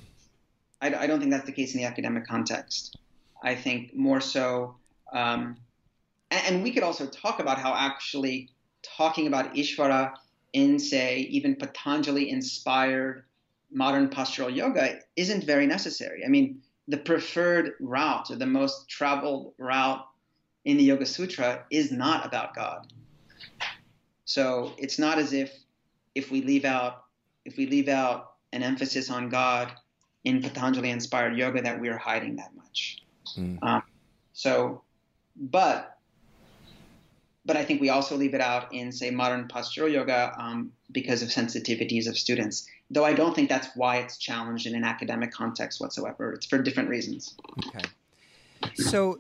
I, 0.81 0.93
I, 0.93 1.07
don't 1.07 1.19
think 1.19 1.31
that's 1.31 1.45
the 1.45 1.51
case 1.51 1.73
in 1.73 1.81
the 1.81 1.87
academic 1.87 2.25
context. 2.25 2.97
I 3.43 3.55
think 3.55 3.95
more 3.95 4.21
so, 4.21 4.75
um, 5.11 5.57
and, 6.31 6.55
and, 6.55 6.63
we 6.63 6.71
could 6.71 6.83
also 6.83 7.05
talk 7.05 7.39
about 7.39 7.57
how 7.57 7.73
actually 7.73 8.49
talking 8.81 9.27
about 9.27 9.53
Ishvara 9.55 10.13
in, 10.53 10.79
say, 10.79 11.19
even 11.29 11.55
Patanjali 11.55 12.29
inspired 12.29 13.23
modern 13.71 14.09
postural 14.09 14.53
yoga 14.53 14.99
isn't 15.15 15.43
very 15.43 15.67
necessary. 15.67 16.23
I 16.25 16.29
mean, 16.29 16.61
the 16.89 16.97
preferred 16.97 17.73
route 17.79 18.31
or 18.31 18.35
the 18.35 18.47
most 18.47 18.89
traveled 18.89 19.53
route 19.59 20.03
in 20.65 20.77
the 20.77 20.83
Yoga 20.83 21.05
Sutra 21.05 21.63
is 21.69 21.91
not 21.91 22.25
about 22.25 22.55
God. 22.55 22.91
So 24.25 24.73
it's 24.77 24.99
not 24.99 25.19
as 25.19 25.31
if 25.31 25.55
if 26.15 26.31
we 26.31 26.41
leave 26.41 26.65
out 26.65 27.03
if 27.45 27.57
we 27.57 27.67
leave 27.67 27.87
out 27.87 28.33
an 28.51 28.63
emphasis 28.63 29.09
on 29.09 29.29
God 29.29 29.71
in 30.23 30.41
Patanjali 30.41 30.89
inspired 30.89 31.37
yoga 31.37 31.61
that 31.61 31.79
we 31.79 31.87
are 31.89 31.97
hiding 31.97 32.35
that 32.35 32.53
much. 32.55 33.03
Mm. 33.37 33.59
Um, 33.61 33.83
so, 34.33 34.81
but 35.35 35.97
but 37.45 37.55
I 37.55 37.63
think 37.63 37.81
we 37.81 37.89
also 37.89 38.17
leave 38.17 38.33
it 38.33 38.41
out 38.41 38.73
in 38.73 38.91
say 38.91 39.11
modern 39.11 39.47
postural 39.47 39.91
yoga 39.91 40.35
um, 40.39 40.71
because 40.91 41.21
of 41.21 41.29
sensitivities 41.29 42.07
of 42.07 42.17
students. 42.17 42.67
Though 42.91 43.05
I 43.05 43.13
don't 43.13 43.35
think 43.35 43.49
that's 43.49 43.75
why 43.75 43.97
it's 43.97 44.17
challenged 44.17 44.65
in 44.65 44.75
an 44.75 44.83
academic 44.83 45.31
context 45.31 45.79
whatsoever. 45.79 46.33
It's 46.33 46.45
for 46.45 46.61
different 46.61 46.89
reasons. 46.89 47.35
Okay. 47.67 47.85
So, 48.75 49.19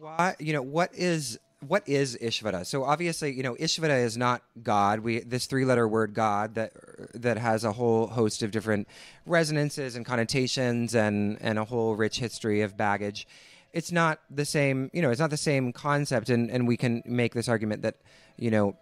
why 0.00 0.34
you 0.38 0.52
know 0.52 0.62
what 0.62 0.94
is 0.94 1.38
what 1.66 1.88
is 1.88 2.18
Ishvara? 2.20 2.66
So 2.66 2.84
obviously, 2.84 3.32
you 3.32 3.42
know, 3.42 3.54
Ishvara 3.54 4.04
is 4.04 4.16
not 4.16 4.42
God. 4.62 5.00
We 5.00 5.20
this 5.20 5.46
three-letter 5.46 5.88
word 5.88 6.14
God 6.14 6.54
that 6.54 6.72
that 7.14 7.38
has 7.38 7.64
a 7.64 7.72
whole 7.72 8.06
host 8.08 8.42
of 8.42 8.50
different 8.50 8.88
resonances 9.26 9.96
and 9.96 10.04
connotations 10.04 10.94
and 10.94 11.38
and 11.40 11.58
a 11.58 11.64
whole 11.64 11.96
rich 11.96 12.18
history 12.18 12.60
of 12.62 12.76
baggage. 12.76 13.26
It's 13.72 13.90
not 13.90 14.20
the 14.30 14.44
same, 14.44 14.90
you 14.92 15.02
know, 15.02 15.10
it's 15.10 15.20
not 15.20 15.30
the 15.30 15.36
same 15.36 15.72
concept 15.72 16.28
and 16.30 16.50
and 16.50 16.68
we 16.68 16.76
can 16.76 17.02
make 17.06 17.34
this 17.34 17.48
argument 17.48 17.82
that, 17.82 17.96
you 18.36 18.50
know, 18.50 18.76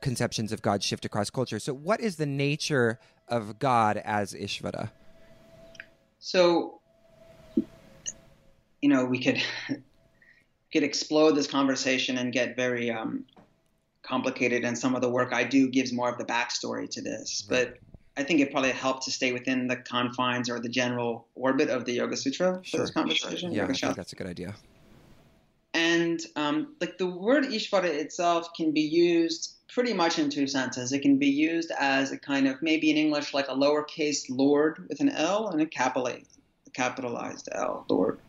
conceptions 0.00 0.52
of 0.52 0.62
God 0.62 0.82
shift 0.82 1.04
across 1.04 1.30
culture. 1.30 1.58
So 1.58 1.72
what 1.74 2.00
is 2.00 2.16
the 2.16 2.26
nature 2.26 2.98
of 3.28 3.58
God 3.58 3.96
as 3.98 4.34
Ishvara? 4.34 4.90
So 6.18 6.80
you 8.80 8.88
know, 8.88 9.04
we 9.04 9.22
could 9.22 9.40
could 10.72 10.82
explode 10.82 11.32
this 11.32 11.46
conversation 11.46 12.18
and 12.18 12.32
get 12.32 12.56
very 12.56 12.90
um, 12.90 13.24
complicated. 14.02 14.64
And 14.64 14.76
some 14.76 14.94
of 14.94 15.02
the 15.02 15.10
work 15.10 15.32
I 15.32 15.44
do 15.44 15.68
gives 15.68 15.92
more 15.92 16.08
of 16.08 16.18
the 16.18 16.24
backstory 16.24 16.88
to 16.90 17.02
this. 17.02 17.46
Right. 17.50 17.68
But 17.68 17.78
I 18.16 18.24
think 18.24 18.40
it 18.40 18.50
probably 18.50 18.70
helped 18.70 19.04
to 19.04 19.10
stay 19.10 19.32
within 19.32 19.66
the 19.66 19.76
confines 19.76 20.48
or 20.50 20.60
the 20.60 20.68
general 20.68 21.26
orbit 21.34 21.70
of 21.70 21.84
the 21.84 21.92
Yoga 21.92 22.16
Sutra 22.16 22.60
sure. 22.62 22.78
for 22.78 22.84
this 22.84 22.90
conversation. 22.90 23.52
Yeah, 23.52 23.64
I 23.64 23.72
think 23.72 23.96
that's 23.96 24.12
a 24.12 24.16
good 24.16 24.26
idea. 24.26 24.54
And 25.72 26.20
um, 26.36 26.74
like 26.80 26.98
the 26.98 27.06
word 27.06 27.44
Ishvara 27.44 27.84
itself 27.84 28.48
can 28.56 28.72
be 28.72 28.80
used 28.80 29.59
pretty 29.72 29.92
much 29.92 30.18
in 30.18 30.30
two 30.30 30.46
senses. 30.46 30.92
It 30.92 31.02
can 31.02 31.18
be 31.18 31.28
used 31.28 31.70
as 31.78 32.12
a 32.12 32.18
kind 32.18 32.48
of 32.48 32.60
maybe 32.62 32.90
in 32.90 32.96
English 32.96 33.34
like 33.34 33.48
a 33.48 33.54
lowercase 33.54 34.24
Lord 34.28 34.86
with 34.88 35.00
an 35.00 35.10
L 35.10 35.48
and 35.48 35.60
a 35.60 35.66
capitalized 35.66 37.48
L, 37.52 37.84
Lord. 37.88 38.20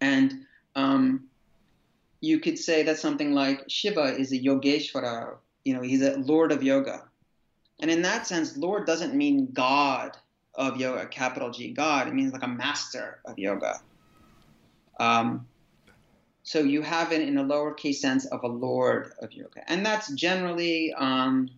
And 0.00 0.46
um, 0.76 1.28
you 2.20 2.40
could 2.40 2.58
say 2.58 2.82
that 2.84 2.98
something 2.98 3.32
like 3.32 3.64
Shiva 3.68 4.16
is 4.16 4.32
a 4.32 4.38
Yogeshwara, 4.38 5.36
you 5.64 5.74
know, 5.74 5.82
he's 5.82 6.02
a 6.02 6.18
Lord 6.18 6.52
of 6.52 6.62
Yoga. 6.62 7.04
And 7.80 7.90
in 7.90 8.02
that 8.02 8.26
sense, 8.26 8.56
Lord 8.56 8.86
doesn't 8.86 9.14
mean 9.14 9.48
God 9.52 10.16
of 10.54 10.76
yoga, 10.76 11.06
capital 11.06 11.50
G, 11.50 11.72
God. 11.72 12.06
It 12.06 12.14
means 12.14 12.32
like 12.32 12.44
a 12.44 12.48
master 12.48 13.20
of 13.24 13.38
yoga. 13.38 13.80
Um, 15.00 15.46
so 16.44 16.60
you 16.60 16.82
have 16.82 17.10
it 17.10 17.22
in 17.26 17.38
a 17.38 17.42
lowercase 17.42 17.96
sense 17.96 18.26
of 18.26 18.44
a 18.44 18.46
Lord 18.46 19.12
of 19.20 19.32
yoga. 19.32 19.68
And 19.68 19.84
that's 19.84 20.12
generally 20.12 20.92
um, 20.92 21.48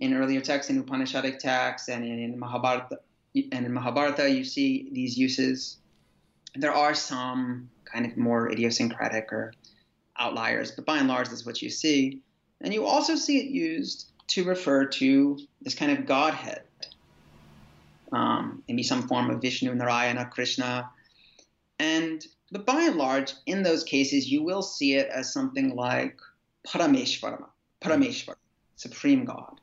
in 0.00 0.14
earlier 0.14 0.40
texts, 0.40 0.68
in 0.68 0.82
Upanishadic 0.82 1.38
texts, 1.38 1.88
and 1.88 2.04
in, 2.04 2.36
Mahabharata. 2.38 2.98
And 3.52 3.64
in 3.64 3.72
Mahabharata, 3.72 4.28
you 4.28 4.42
see 4.42 4.88
these 4.90 5.16
uses. 5.16 5.78
There 6.56 6.72
are 6.72 6.92
some 6.92 7.70
kind 7.84 8.04
of 8.04 8.16
more 8.16 8.50
idiosyncratic 8.50 9.32
or 9.32 9.54
outliers, 10.18 10.72
but 10.72 10.84
by 10.84 10.98
and 10.98 11.06
large, 11.06 11.28
that's 11.28 11.46
what 11.46 11.62
you 11.62 11.70
see. 11.70 12.20
And 12.60 12.74
you 12.74 12.84
also 12.84 13.14
see 13.14 13.38
it 13.38 13.46
used 13.46 14.10
to 14.28 14.42
refer 14.42 14.86
to 14.86 15.38
this 15.62 15.76
kind 15.76 15.96
of 15.96 16.04
Godhead, 16.04 16.62
um, 18.10 18.64
maybe 18.66 18.82
some 18.82 19.06
form 19.06 19.30
of 19.30 19.40
Vishnu, 19.40 19.72
Narayana, 19.72 20.24
Krishna. 20.24 20.90
And 21.78 22.26
but 22.52 22.64
by 22.64 22.82
and 22.82 22.96
large, 22.96 23.32
in 23.46 23.62
those 23.62 23.82
cases, 23.82 24.30
you 24.30 24.42
will 24.42 24.62
see 24.62 24.94
it 24.94 25.08
as 25.08 25.32
something 25.32 25.74
like 25.74 26.18
Parameshvara, 26.66 27.44
Parameshvara, 27.82 28.36
Supreme 28.76 29.24
God. 29.24 29.60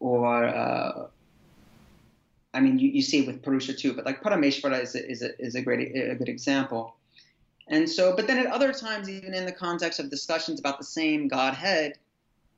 Or, 0.00 0.44
uh, 0.44 1.06
I 2.52 2.60
mean, 2.60 2.78
you, 2.78 2.90
you 2.90 3.02
see 3.02 3.20
it 3.20 3.26
with 3.26 3.42
Purusha 3.42 3.72
too, 3.72 3.94
but 3.94 4.04
like 4.04 4.22
Parameshvara 4.22 4.82
is 4.82 4.94
a, 4.94 5.10
is 5.10 5.22
a, 5.22 5.40
is 5.40 5.54
a 5.54 5.62
great, 5.62 5.96
a 5.96 6.14
good 6.14 6.28
example. 6.28 6.96
And 7.68 7.88
so, 7.88 8.14
but 8.14 8.26
then 8.26 8.38
at 8.38 8.46
other 8.46 8.72
times, 8.72 9.08
even 9.08 9.32
in 9.32 9.46
the 9.46 9.52
context 9.52 10.00
of 10.00 10.10
discussions 10.10 10.60
about 10.60 10.78
the 10.78 10.84
same 10.84 11.28
Godhead, 11.28 11.94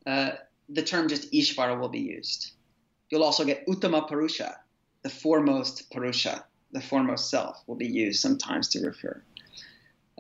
uh, 0.07 0.31
the 0.69 0.83
term 0.83 1.09
just 1.09 1.31
Ishvara 1.33 1.79
will 1.79 1.91
be 1.91 2.01
used. 2.01 2.53
You'll 3.11 3.23
also 3.23 3.45
get 3.45 3.67
Uttama 3.67 4.09
Purusha, 4.09 4.59
the 5.03 5.11
foremost 5.11 5.91
Purusha, 5.93 6.45
the 6.75 6.81
foremost 6.81 7.31
self, 7.31 7.63
will 7.67 7.77
be 7.77 7.89
used 7.89 8.21
sometimes 8.21 8.69
to 8.69 8.85
refer. 8.85 9.23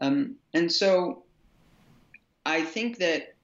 Um, 0.00 0.36
and 0.55 0.72
so 0.72 1.24
I 2.46 2.62
think 2.62 2.98
that 2.98 3.34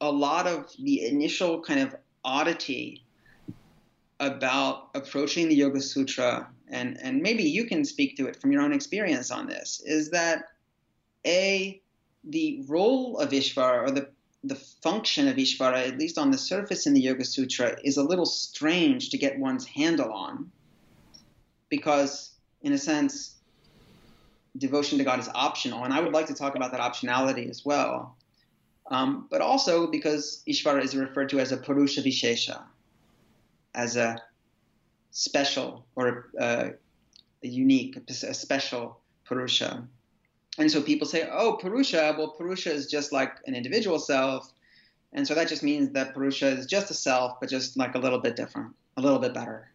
a 0.00 0.10
lot 0.10 0.46
of 0.46 0.72
the 0.78 1.04
initial 1.06 1.60
kind 1.60 1.80
of 1.80 1.94
oddity 2.24 3.04
about 4.20 4.90
approaching 4.94 5.48
the 5.48 5.54
Yoga 5.54 5.80
Sutra, 5.80 6.48
and, 6.68 6.96
and 7.02 7.20
maybe 7.20 7.42
you 7.42 7.66
can 7.66 7.84
speak 7.84 8.16
to 8.16 8.26
it 8.28 8.40
from 8.40 8.52
your 8.52 8.62
own 8.62 8.72
experience 8.72 9.30
on 9.30 9.46
this, 9.46 9.82
is 9.84 10.10
that 10.10 10.44
a 11.26 11.82
the 12.24 12.64
role 12.68 13.18
of 13.18 13.30
Ishvara 13.30 13.82
or 13.82 13.90
the 13.90 14.08
the 14.44 14.54
function 14.54 15.26
of 15.26 15.36
Ishvara, 15.36 15.88
at 15.88 15.98
least 15.98 16.18
on 16.18 16.30
the 16.30 16.38
surface 16.38 16.86
in 16.86 16.94
the 16.94 17.00
Yoga 17.00 17.24
Sutra, 17.24 17.76
is 17.82 17.96
a 17.96 18.02
little 18.02 18.26
strange 18.26 19.10
to 19.10 19.18
get 19.18 19.38
one's 19.38 19.66
handle 19.66 20.12
on, 20.12 20.50
because 21.68 22.32
in 22.62 22.72
a 22.72 22.78
sense, 22.78 23.36
devotion 24.56 24.98
to 24.98 25.04
God 25.04 25.20
is 25.20 25.28
optional, 25.34 25.84
and 25.84 25.92
I 25.92 26.00
would 26.00 26.12
like 26.12 26.26
to 26.26 26.34
talk 26.34 26.56
about 26.56 26.72
that 26.72 26.80
optionality 26.80 27.48
as 27.48 27.64
well. 27.64 28.16
Um, 28.90 29.26
but 29.30 29.40
also 29.40 29.86
because 29.86 30.42
Ishvara 30.48 30.82
is 30.82 30.96
referred 30.96 31.28
to 31.30 31.40
as 31.40 31.52
a 31.52 31.58
Purusha 31.58 32.02
Vishesha, 32.02 32.62
as 33.74 33.96
a 33.96 34.20
special 35.10 35.84
or 35.94 36.30
a, 36.38 36.70
a 37.42 37.46
unique, 37.46 37.98
a 38.08 38.34
special 38.34 39.00
Purusha. 39.24 39.86
And 40.58 40.70
so 40.70 40.82
people 40.82 41.06
say, 41.06 41.28
oh, 41.30 41.58
Purusha, 41.60 42.14
well, 42.16 42.30
Purusha 42.30 42.72
is 42.72 42.90
just 42.90 43.12
like 43.12 43.36
an 43.46 43.54
individual 43.54 43.98
self. 43.98 44.50
And 45.12 45.26
so 45.26 45.34
that 45.34 45.48
just 45.48 45.62
means 45.62 45.90
that 45.92 46.14
Purusha 46.14 46.48
is 46.48 46.66
just 46.66 46.90
a 46.90 46.94
self, 46.94 47.38
but 47.40 47.48
just 47.48 47.76
like 47.76 47.94
a 47.94 47.98
little 47.98 48.18
bit 48.18 48.36
different, 48.36 48.74
a 48.96 49.02
little 49.02 49.18
bit 49.18 49.34
better. 49.34 49.70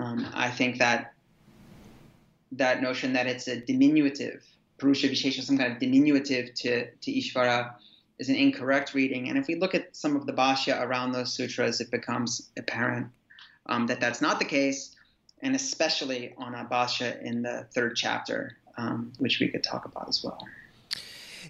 Um, 0.00 0.26
I 0.34 0.50
think 0.50 0.78
that 0.78 1.14
that 2.52 2.82
notion 2.82 3.12
that 3.14 3.26
it's 3.26 3.48
a 3.48 3.60
diminutive, 3.60 4.44
Purusha 4.78 5.08
Vishesha, 5.08 5.42
some 5.42 5.58
kind 5.58 5.72
of 5.72 5.78
diminutive 5.78 6.54
to, 6.54 6.90
to 6.90 7.12
Ishvara, 7.12 7.74
is 8.18 8.28
an 8.28 8.36
incorrect 8.36 8.94
reading. 8.94 9.28
And 9.28 9.38
if 9.38 9.46
we 9.46 9.54
look 9.54 9.74
at 9.74 9.94
some 9.96 10.16
of 10.16 10.26
the 10.26 10.32
Bhashya 10.32 10.82
around 10.82 11.12
those 11.12 11.32
sutras, 11.32 11.80
it 11.80 11.90
becomes 11.90 12.50
apparent 12.58 13.08
um, 13.66 13.86
that 13.86 14.00
that's 14.00 14.20
not 14.20 14.38
the 14.38 14.44
case, 14.44 14.96
and 15.40 15.54
especially 15.54 16.34
on 16.36 16.54
a 16.54 16.64
Bhashya 16.64 17.22
in 17.22 17.42
the 17.42 17.66
third 17.72 17.96
chapter 17.96 18.56
um, 18.76 19.12
which 19.18 19.40
we 19.40 19.48
could 19.48 19.62
talk 19.62 19.84
about 19.84 20.08
as 20.08 20.22
well. 20.22 20.46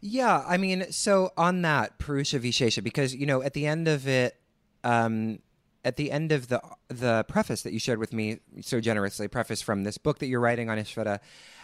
Yeah, 0.01 0.45
I 0.47 0.57
mean, 0.57 0.91
so 0.91 1.33
on 1.37 1.63
that 1.63 1.99
Purusha 1.99 2.41
Vishesha, 2.41 2.83
because 2.83 3.15
you 3.15 3.27
know, 3.27 3.43
at 3.43 3.55
the 3.55 3.67
end 3.67 3.89
of 3.89 4.09
it, 4.09 4.37
um, 4.85 5.39
at 5.85 5.97
the 5.97 6.11
end 6.11 6.33
of 6.33 6.49
the 6.49 6.61
the 6.89 7.25
preface 7.29 7.63
that 7.63 7.73
you 7.73 7.79
shared 7.79 7.99
with 7.99 8.13
me 8.13 8.39
so 8.61 8.81
generously, 8.81 9.29
preface 9.29 9.63
from 9.63 9.85
this 9.85 9.99
book 9.99 10.19
that 10.19 10.27
you're 10.27 10.41
writing 10.41 10.71
on 10.71 10.79
Ishvara, 10.79 11.21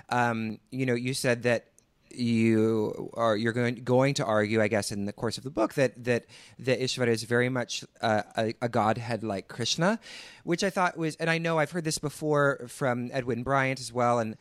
um, 0.08 0.58
you 0.70 0.86
know, 0.86 0.94
you 0.94 1.14
said 1.14 1.42
that 1.44 1.66
you 2.10 3.10
are 3.14 3.36
you're 3.36 3.52
going 3.52 3.76
going 3.84 4.14
to 4.14 4.24
argue, 4.24 4.60
I 4.60 4.68
guess, 4.68 4.90
in 4.90 5.04
the 5.04 5.12
course 5.12 5.38
of 5.38 5.44
the 5.44 5.50
book 5.50 5.74
that 5.74 6.04
that 6.04 6.26
that 6.58 6.80
Ishvara 6.80 7.08
is 7.08 7.22
very 7.24 7.48
much 7.48 7.84
uh, 8.00 8.22
a, 8.36 8.54
a 8.62 8.68
godhead 8.68 9.22
like 9.22 9.48
Krishna, 9.48 10.00
which 10.44 10.64
I 10.64 10.70
thought 10.70 10.96
was, 10.96 11.16
and 11.16 11.30
I 11.30 11.38
know 11.38 11.58
I've 11.58 11.70
heard 11.70 11.84
this 11.84 11.98
before 11.98 12.66
from 12.68 13.10
Edwin 13.12 13.42
Bryant 13.42 13.80
as 13.80 13.92
well, 13.92 14.18
and 14.18 14.36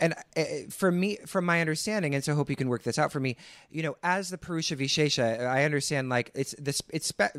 and 0.00 0.14
uh, 0.36 0.44
for 0.70 0.90
me, 0.90 1.16
from 1.26 1.44
my 1.44 1.60
understanding, 1.60 2.14
and 2.14 2.22
so 2.22 2.32
I 2.32 2.36
hope 2.36 2.50
you 2.50 2.56
can 2.56 2.68
work 2.68 2.82
this 2.82 2.98
out 2.98 3.10
for 3.10 3.20
me. 3.20 3.36
You 3.70 3.82
know, 3.82 3.96
as 4.02 4.30
the 4.30 4.38
Purusha 4.38 4.76
Vishesha, 4.76 5.46
I 5.46 5.64
understand 5.64 6.08
like 6.08 6.30
it's 6.34 6.54
this. 6.58 6.82
It's 6.90 7.08
spe- 7.08 7.20
uh, 7.22 7.30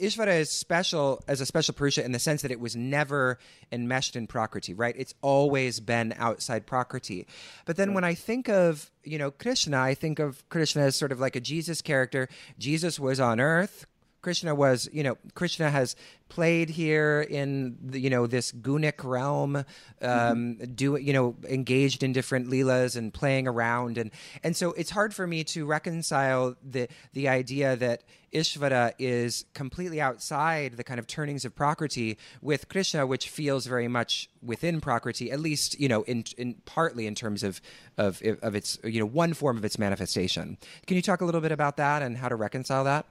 Ishvara 0.00 0.38
is 0.38 0.50
special 0.50 1.22
as 1.28 1.40
a 1.40 1.46
special 1.46 1.74
Purusha 1.74 2.04
in 2.04 2.12
the 2.12 2.18
sense 2.18 2.42
that 2.42 2.50
it 2.50 2.60
was 2.60 2.76
never 2.76 3.38
enmeshed 3.70 4.16
in 4.16 4.26
Prakriti, 4.26 4.74
right? 4.74 4.94
It's 4.96 5.14
always 5.20 5.80
been 5.80 6.14
outside 6.16 6.66
Prakriti. 6.66 7.26
But 7.66 7.76
then 7.76 7.88
right. 7.88 7.94
when 7.96 8.04
I 8.04 8.14
think 8.14 8.48
of 8.48 8.90
you 9.04 9.18
know 9.18 9.30
Krishna, 9.30 9.78
I 9.80 9.94
think 9.94 10.18
of 10.18 10.48
Krishna 10.48 10.82
as 10.82 10.96
sort 10.96 11.12
of 11.12 11.20
like 11.20 11.36
a 11.36 11.40
Jesus 11.40 11.82
character. 11.82 12.28
Jesus 12.58 12.98
was 12.98 13.20
on 13.20 13.40
Earth 13.40 13.86
Krishna 14.20 14.54
was, 14.54 14.88
you 14.92 15.02
know, 15.02 15.16
Krishna 15.34 15.70
has 15.70 15.94
played 16.28 16.68
here 16.68 17.26
in 17.28 17.78
the, 17.80 18.00
you 18.00 18.10
know 18.10 18.26
this 18.26 18.52
gunic 18.52 19.04
realm, 19.04 19.56
um, 19.56 19.64
mm-hmm. 20.02 20.74
do 20.74 20.96
you 20.96 21.12
know 21.12 21.36
engaged 21.48 22.02
in 22.02 22.12
different 22.12 22.48
leelas 22.48 22.96
and 22.96 23.12
playing 23.12 23.46
around, 23.46 23.96
and 23.98 24.10
and 24.42 24.56
so 24.56 24.72
it's 24.72 24.90
hard 24.90 25.14
for 25.14 25.26
me 25.26 25.44
to 25.44 25.64
reconcile 25.66 26.56
the 26.62 26.88
the 27.12 27.28
idea 27.28 27.76
that 27.76 28.02
Ishvara 28.32 28.92
is 28.98 29.46
completely 29.54 30.00
outside 30.00 30.76
the 30.76 30.84
kind 30.84 31.00
of 31.00 31.06
turnings 31.06 31.44
of 31.44 31.54
Prakriti 31.54 32.18
with 32.42 32.68
Krishna, 32.68 33.06
which 33.06 33.30
feels 33.30 33.66
very 33.66 33.88
much 33.88 34.28
within 34.42 34.80
Prakriti, 34.80 35.30
at 35.30 35.40
least 35.40 35.78
you 35.80 35.88
know 35.88 36.02
in 36.02 36.24
in 36.36 36.54
partly 36.64 37.06
in 37.06 37.14
terms 37.14 37.42
of 37.42 37.60
of 37.96 38.20
of 38.42 38.54
its 38.54 38.78
you 38.84 39.00
know 39.00 39.06
one 39.06 39.32
form 39.32 39.56
of 39.56 39.64
its 39.64 39.78
manifestation. 39.78 40.58
Can 40.86 40.96
you 40.96 41.02
talk 41.02 41.20
a 41.20 41.24
little 41.24 41.40
bit 41.40 41.52
about 41.52 41.76
that 41.76 42.02
and 42.02 42.18
how 42.18 42.28
to 42.28 42.36
reconcile 42.36 42.84
that? 42.84 43.06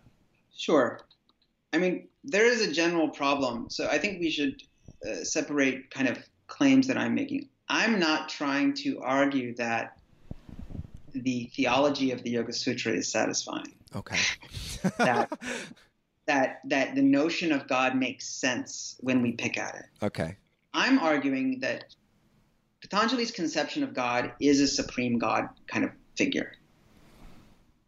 Sure. 0.58 1.00
I 1.72 1.78
mean, 1.78 2.08
there 2.24 2.46
is 2.46 2.62
a 2.62 2.72
general 2.72 3.10
problem. 3.10 3.70
So 3.70 3.88
I 3.88 3.98
think 3.98 4.20
we 4.20 4.30
should 4.30 4.62
uh, 5.08 5.24
separate 5.24 5.92
kind 5.92 6.08
of 6.08 6.18
claims 6.48 6.88
that 6.88 6.98
I'm 6.98 7.14
making. 7.14 7.50
I'm 7.70 8.00
not 8.00 8.30
trying 8.30 8.74
to 8.76 9.00
argue 9.02 9.56
that 9.56 10.00
the 11.14 11.50
theology 11.56 12.12
of 12.12 12.24
the 12.24 12.32
Yoga 12.32 12.54
Sutra 12.54 12.94
is 12.94 13.12
satisfying. 13.12 13.74
Okay. 13.96 14.18
that 14.98 15.32
that 16.26 16.62
that 16.66 16.96
the 16.96 17.02
notion 17.02 17.52
of 17.52 17.68
God 17.68 17.96
makes 17.96 18.28
sense 18.28 18.98
when 19.00 19.22
we 19.22 19.34
pick 19.34 19.58
at 19.58 19.76
it. 19.76 20.06
Okay. 20.06 20.38
I'm 20.74 21.00
arguing 21.00 21.60
that 21.62 21.96
Patanjali's 22.82 23.32
conception 23.32 23.84
of 23.84 23.94
God 23.94 24.34
is 24.40 24.60
a 24.62 24.68
supreme 24.68 25.18
God 25.18 25.50
kind 25.68 25.86
of 25.86 25.92
figure. 26.16 26.54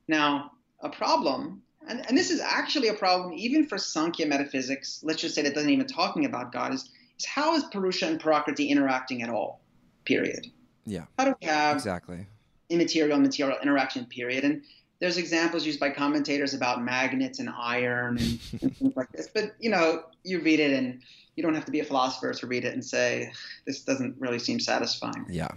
Now, 0.08 0.52
a 0.82 0.90
problem 0.90 1.62
and, 1.88 2.06
and 2.08 2.18
this 2.18 2.30
is 2.30 2.40
actually 2.40 2.90
a 2.90 2.94
problem 2.94 3.34
even 3.34 3.66
for 3.66 3.78
Sankhya 3.78 4.28
metaphysics, 4.28 5.02
let's 5.04 5.22
just 5.22 5.36
say 5.36 5.42
that 5.42 5.54
doesn't 5.54 5.70
even 5.70 5.88
talking 5.88 6.26
about 6.26 6.52
God, 6.52 6.74
is, 6.74 6.90
is 7.18 7.26
how 7.26 7.56
is 7.56 7.64
Purusha 7.66 8.08
and 8.08 8.20
Prakriti 8.20 8.70
interacting 8.70 9.22
at 9.22 9.30
all, 9.30 9.62
period. 10.06 10.48
Yeah. 10.86 11.06
How 11.18 11.26
do 11.26 11.36
we 11.40 11.48
have 11.48 11.76
exactly 11.76 12.28
immaterial 12.70 13.16
and 13.16 13.24
material 13.24 13.58
interaction, 13.62 14.06
period? 14.06 14.44
And 14.44 14.64
there's 15.00 15.18
examples 15.18 15.66
used 15.66 15.80
by 15.80 15.92
commentators 15.92 16.54
about 16.54 16.84
magnets 16.84 17.40
and 17.40 17.50
iron 17.50 18.18
and, 18.18 18.40
and 18.62 18.76
things 18.76 18.96
like 18.96 19.12
this. 19.12 19.30
But, 19.34 19.56
you 19.60 19.70
know, 19.70 20.04
you 20.24 20.42
read 20.42 20.60
it 20.60 20.72
and 20.72 21.02
you 21.36 21.44
don't 21.44 21.56
have 21.56 21.66
to 21.66 21.72
be 21.72 21.80
a 21.80 21.86
philosopher 21.86 22.34
to 22.34 22.48
read 22.48 22.66
it 22.66 22.74
and 22.74 22.84
say, 22.84 23.32
this 23.66 23.82
doesn't 23.82 24.16
really 24.20 24.40
seem 24.40 24.60
satisfying. 24.60 25.26
Yeah. 25.30 25.50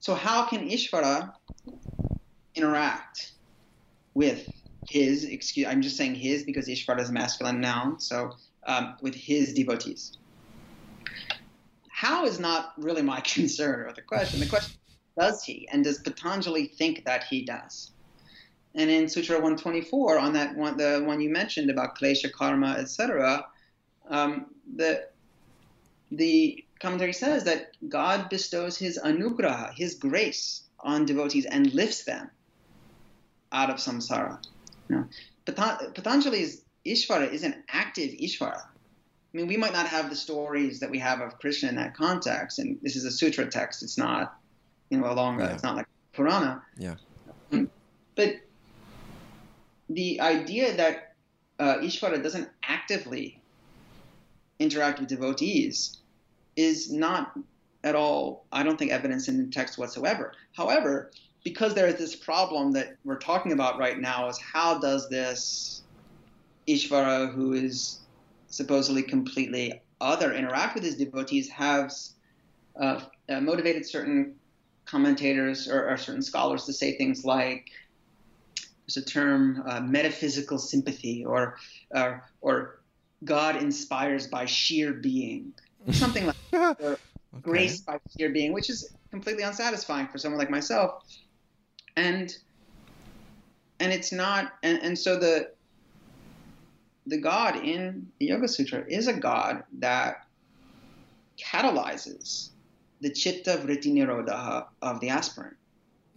So 0.00 0.14
how 0.14 0.46
can 0.46 0.68
Ishvara 0.68 1.32
interact 2.54 3.32
with 4.14 4.50
his, 4.88 5.24
excuse, 5.24 5.66
I'm 5.66 5.82
just 5.82 5.96
saying 5.96 6.14
his 6.14 6.44
because 6.44 6.68
Ishvara 6.68 7.00
is 7.00 7.10
a 7.10 7.12
masculine 7.12 7.60
noun, 7.60 8.00
so 8.00 8.32
um, 8.66 8.96
with 9.02 9.14
his 9.14 9.52
devotees. 9.52 10.16
How 11.90 12.24
is 12.24 12.40
not 12.40 12.72
really 12.78 13.02
my 13.02 13.20
concern 13.34 13.80
or 13.88 13.92
the 13.92 14.02
question. 14.02 14.40
The 14.40 14.46
question 14.46 14.74
does 15.18 15.42
he, 15.42 15.68
and 15.72 15.82
does 15.84 15.98
Patanjali 15.98 16.66
think 16.66 17.04
that 17.04 17.24
he 17.24 17.44
does? 17.44 17.90
And 18.74 18.88
in 18.88 19.08
Sutra 19.08 19.36
124, 19.36 20.18
on 20.18 20.32
that 20.34 20.54
one, 20.54 20.76
the 20.76 21.02
one 21.04 21.20
you 21.20 21.30
mentioned 21.30 21.70
about 21.70 21.98
klesha, 21.98 22.30
karma, 22.30 22.76
etc., 22.78 23.44
um, 24.08 24.46
the 24.76 25.06
the 26.10 26.64
commentary 26.80 27.12
says 27.12 27.44
that 27.44 27.72
God 27.88 28.30
bestows 28.30 28.78
His 28.78 28.98
anugraha, 28.98 29.74
His 29.74 29.96
grace, 29.96 30.62
on 30.80 31.04
devotees 31.04 31.44
and 31.44 31.74
lifts 31.74 32.04
them 32.04 32.30
out 33.52 33.70
of 33.70 33.76
samsara. 33.76 34.38
No. 34.88 35.06
Patanjali's 35.46 36.62
Ishvara 36.86 37.32
is 37.32 37.42
an 37.42 37.62
active 37.68 38.10
Ishvara. 38.12 38.62
I 38.62 39.36
mean, 39.36 39.46
we 39.46 39.56
might 39.56 39.72
not 39.72 39.86
have 39.86 40.08
the 40.08 40.16
stories 40.16 40.80
that 40.80 40.90
we 40.90 40.98
have 40.98 41.20
of 41.20 41.38
Krishna 41.38 41.68
in 41.68 41.76
that 41.76 41.94
context, 41.94 42.58
and 42.58 42.78
this 42.82 42.96
is 42.96 43.04
a 43.04 43.10
sutra 43.10 43.46
text. 43.46 43.82
It's 43.82 43.98
not, 43.98 44.38
you 44.90 44.98
know, 44.98 45.10
a 45.10 45.12
long. 45.12 45.38
Yeah. 45.38 45.52
It's 45.52 45.62
not 45.62 45.76
like 45.76 45.86
Purana. 46.14 46.62
Yeah. 46.78 46.94
But 47.50 48.36
the 49.90 50.20
idea 50.20 50.76
that 50.76 51.14
uh, 51.58 51.76
Ishvara 51.76 52.22
doesn't 52.22 52.48
actively 52.62 53.40
interact 54.58 54.98
with 54.98 55.08
devotees 55.08 55.98
is 56.56 56.90
not 56.92 57.38
at 57.84 57.94
all, 57.94 58.44
I 58.50 58.62
don't 58.64 58.76
think, 58.78 58.90
evidence 58.90 59.28
in 59.28 59.38
the 59.38 59.50
text 59.50 59.78
whatsoever. 59.78 60.32
However, 60.56 61.10
because 61.44 61.74
there 61.74 61.86
is 61.86 61.96
this 61.96 62.14
problem 62.14 62.72
that 62.72 62.96
we're 63.04 63.18
talking 63.18 63.52
about 63.52 63.78
right 63.78 63.98
now 63.98 64.28
is 64.28 64.38
how 64.38 64.78
does 64.78 65.08
this 65.08 65.82
Ishvara, 66.68 67.32
who 67.32 67.54
is 67.54 68.00
supposedly 68.48 69.02
completely 69.02 69.80
other, 70.00 70.32
interact 70.34 70.74
with 70.74 70.84
his 70.84 70.96
devotees, 70.96 71.48
have 71.48 71.92
uh, 72.80 73.00
uh, 73.28 73.40
motivated 73.40 73.86
certain 73.86 74.34
commentators 74.84 75.68
or, 75.68 75.88
or, 75.88 75.96
certain 75.96 76.22
scholars 76.22 76.64
to 76.64 76.72
say 76.72 76.96
things 76.96 77.24
like 77.24 77.70
there's 78.86 78.96
a 78.96 79.04
term 79.04 79.62
uh, 79.66 79.80
metaphysical 79.80 80.56
sympathy 80.56 81.24
or, 81.24 81.56
or, 81.90 82.24
or 82.40 82.80
God 83.24 83.56
inspires 83.56 84.28
by 84.28 84.46
sheer 84.46 84.92
being, 84.94 85.52
something 85.90 86.26
like 86.26 86.36
that, 86.52 86.80
or 86.80 86.92
okay. 86.92 87.00
grace 87.42 87.80
by 87.80 87.98
sheer 88.16 88.30
being, 88.30 88.52
which 88.52 88.70
is 88.70 88.94
completely 89.10 89.42
unsatisfying 89.42 90.06
for 90.08 90.18
someone 90.18 90.38
like 90.38 90.50
myself 90.50 91.04
and 91.98 92.38
and 93.80 93.92
it's 93.92 94.12
not 94.12 94.52
and, 94.62 94.78
and 94.82 94.98
so 94.98 95.18
the 95.18 95.50
the 97.06 97.18
god 97.18 97.56
in 97.56 98.06
the 98.20 98.26
yoga 98.26 98.48
sutra 98.48 98.84
is 98.88 99.08
a 99.08 99.12
god 99.12 99.64
that 99.78 100.26
catalyzes 101.38 102.50
the 103.00 103.10
chitta 103.10 103.60
vritti 103.64 103.92
nirodha 103.92 104.66
of 104.82 105.00
the 105.00 105.08
aspirant 105.08 105.56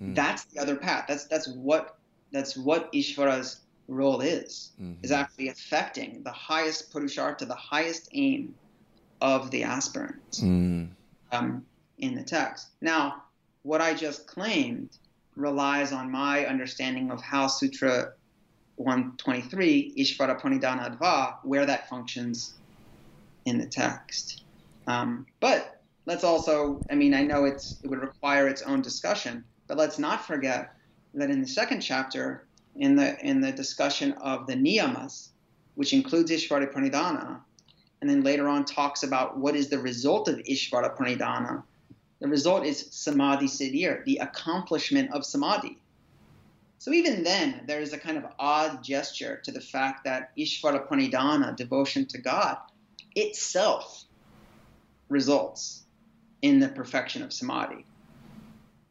mm. 0.02 0.16
that's 0.16 0.46
the 0.46 0.60
other 0.60 0.76
path 0.76 1.06
that's 1.08 1.26
that's 1.26 1.48
what 1.50 1.98
that's 2.32 2.56
what 2.56 2.92
ishvara's 2.94 3.62
role 3.88 4.22
is 4.22 4.72
mm-hmm. 4.82 4.94
is 5.04 5.12
actually 5.12 5.50
affecting 5.50 6.22
the 6.24 6.32
highest 6.32 6.94
purushartha 6.94 7.46
the 7.48 7.56
highest 7.56 8.08
aim 8.14 8.54
of 9.20 9.52
the 9.52 9.64
aspirant 9.64 10.32
mm. 10.32 10.88
um, 11.32 11.66
in 11.98 12.16
the 12.16 12.24
text 12.24 12.70
now 12.82 13.24
what 13.64 13.82
i 13.82 13.94
just 13.94 14.28
claimed 14.28 14.98
relies 15.36 15.92
on 15.92 16.12
my 16.12 16.46
understanding 16.46 17.12
of 17.12 17.22
how 17.22 17.48
Sutra 17.48 18.14
123, 18.76 19.94
Ishvara 19.98 20.40
Pranidhanad 20.40 20.98
va, 21.00 21.38
where 21.44 21.66
that 21.66 21.90
functions 21.90 22.54
in 23.46 23.58
the 23.58 23.66
text. 23.66 24.44
Um, 24.88 25.26
but 25.40 25.82
let's 26.06 26.24
also, 26.24 26.82
I 26.90 26.96
mean, 26.96 27.14
I 27.14 27.24
know 27.24 27.46
it's, 27.46 27.80
it 27.84 27.90
would 27.90 28.00
require 28.00 28.48
its 28.48 28.62
own 28.62 28.82
discussion, 28.82 29.44
but 29.68 29.78
let's 29.78 30.00
not 30.00 30.26
forget 30.26 30.76
that 31.14 31.30
in 31.30 31.42
the 31.42 31.48
second 31.48 31.82
chapter, 31.82 32.46
in 32.76 32.96
the, 32.96 33.20
in 33.26 33.42
the 33.42 33.52
discussion 33.52 34.14
of 34.14 34.48
the 34.48 34.56
niyamas, 34.56 35.30
which 35.76 35.94
includes 35.94 36.32
Ishvara 36.32 36.72
Pranidhana, 36.72 37.40
and 38.02 38.10
then 38.10 38.24
later 38.24 38.48
on 38.48 38.66
talks 38.66 39.04
about 39.04 39.38
what 39.38 39.56
is 39.56 39.70
the 39.70 39.80
result 39.80 40.28
of 40.28 40.38
Ishvara 40.40 40.98
Pranidhana, 40.98 41.64
the 42.22 42.28
result 42.28 42.65
is 42.65 42.88
samadhi 42.91 43.47
siddhir, 43.47 44.05
the 44.05 44.17
accomplishment 44.17 45.11
of 45.11 45.26
samadhi. 45.26 45.78
So 46.78 46.93
even 46.93 47.24
then, 47.24 47.63
there 47.65 47.82
is 47.82 47.93
a 47.93 47.97
kind 47.97 48.17
of 48.17 48.26
odd 48.39 48.84
gesture 48.84 49.41
to 49.43 49.51
the 49.51 49.59
fact 49.59 50.03
that 50.05 50.36
Ishvara 50.38 50.88
Pranidhana, 50.88 51.55
devotion 51.55 52.05
to 52.07 52.19
God, 52.19 52.57
itself 53.15 54.05
results 55.09 55.84
in 56.43 56.59
the 56.59 56.69
perfection 56.69 57.24
of 57.24 57.34
samadhi. 57.34 57.86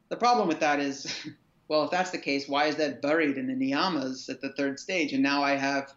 The 0.09 0.17
problem 0.17 0.49
with 0.49 0.61
that 0.61 0.81
is, 0.81 1.13
well, 1.69 1.85
if 1.85 1.91
that's 1.93 2.11
the 2.11 2.19
case, 2.19 2.49
why 2.49 2.67
is 2.67 2.77
that 2.77 3.01
buried 3.01 3.39
in 3.39 3.47
the 3.47 3.55
niyamas 3.55 4.29
at 4.29 4.41
the 4.41 4.53
third 4.53 4.81
stage? 4.81 5.13
And 5.13 5.23
now 5.23 5.45
I 5.45 5.53
have 5.53 5.95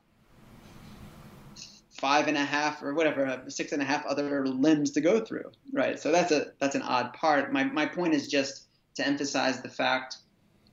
five 2.03 2.27
and 2.27 2.35
a 2.35 2.43
half 2.43 2.83
or 2.83 2.93
whatever, 2.93 3.41
six 3.47 3.71
and 3.71 3.81
a 3.81 3.85
half 3.85 4.05
other 4.05 4.45
limbs 4.45 4.91
to 4.91 4.99
go 4.99 5.21
through, 5.21 5.49
right? 5.71 5.97
So 5.97 6.11
that's 6.11 6.33
a 6.33 6.47
that's 6.59 6.75
an 6.75 6.81
odd 6.81 7.13
part. 7.13 7.53
My 7.53 7.63
my 7.63 7.85
point 7.85 8.13
is 8.13 8.27
just 8.27 8.67
to 8.95 9.07
emphasize 9.07 9.61
the 9.61 9.69
fact 9.69 10.17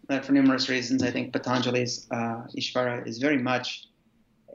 that 0.08 0.24
for 0.24 0.32
numerous 0.32 0.68
reasons, 0.68 1.04
I 1.04 1.12
think 1.12 1.32
Patanjali's 1.32 2.08
uh, 2.10 2.48
Ishvara 2.58 3.06
is 3.06 3.18
very 3.18 3.38
much 3.38 3.84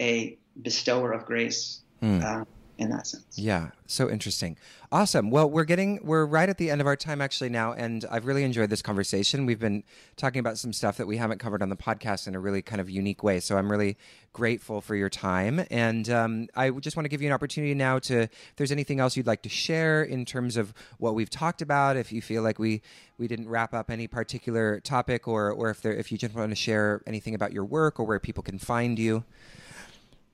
a 0.01 0.37
bestower 0.61 1.13
of 1.13 1.25
grace. 1.25 1.79
Mm. 2.03 2.21
Uh, 2.21 2.43
in 2.77 2.89
that 2.89 3.07
sense. 3.07 3.25
Yeah, 3.37 3.69
so 3.87 4.09
interesting. 4.09 4.57
Awesome. 4.91 5.29
Well, 5.29 5.49
we're 5.49 5.65
getting 5.65 5.99
we're 6.03 6.25
right 6.25 6.47
at 6.47 6.57
the 6.57 6.69
end 6.69 6.81
of 6.81 6.87
our 6.87 6.95
time 6.95 7.21
actually 7.21 7.49
now 7.49 7.73
and 7.73 8.05
I've 8.09 8.25
really 8.25 8.43
enjoyed 8.43 8.69
this 8.69 8.81
conversation. 8.81 9.45
We've 9.45 9.59
been 9.59 9.83
talking 10.15 10.39
about 10.39 10.57
some 10.57 10.73
stuff 10.73 10.97
that 10.97 11.07
we 11.07 11.17
haven't 11.17 11.39
covered 11.39 11.61
on 11.61 11.69
the 11.69 11.75
podcast 11.75 12.27
in 12.27 12.35
a 12.35 12.39
really 12.39 12.61
kind 12.61 12.79
of 12.81 12.89
unique 12.89 13.23
way. 13.23 13.39
So 13.39 13.57
I'm 13.57 13.71
really 13.71 13.97
grateful 14.33 14.81
for 14.81 14.95
your 14.95 15.09
time 15.09 15.65
and 15.71 16.09
um, 16.09 16.47
I 16.55 16.69
just 16.71 16.97
want 16.97 17.05
to 17.05 17.09
give 17.09 17.21
you 17.21 17.27
an 17.27 17.33
opportunity 17.33 17.73
now 17.73 17.99
to 17.99 18.23
if 18.23 18.53
there's 18.57 18.71
anything 18.71 18.99
else 18.99 19.15
you'd 19.15 19.27
like 19.27 19.41
to 19.43 19.49
share 19.49 20.03
in 20.03 20.25
terms 20.25 20.57
of 20.57 20.73
what 20.97 21.15
we've 21.15 21.29
talked 21.29 21.61
about, 21.61 21.97
if 21.97 22.11
you 22.11 22.21
feel 22.21 22.43
like 22.43 22.59
we 22.59 22.81
we 23.17 23.27
didn't 23.27 23.47
wrap 23.47 23.73
up 23.73 23.89
any 23.89 24.07
particular 24.07 24.81
topic 24.81 25.27
or 25.27 25.51
or 25.51 25.69
if 25.69 25.81
there 25.81 25.93
if 25.93 26.11
you 26.11 26.17
just 26.17 26.35
want 26.35 26.51
to 26.51 26.55
share 26.55 27.01
anything 27.07 27.33
about 27.33 27.53
your 27.53 27.65
work 27.65 27.99
or 27.99 28.05
where 28.05 28.19
people 28.19 28.43
can 28.43 28.59
find 28.59 28.99
you. 28.99 29.23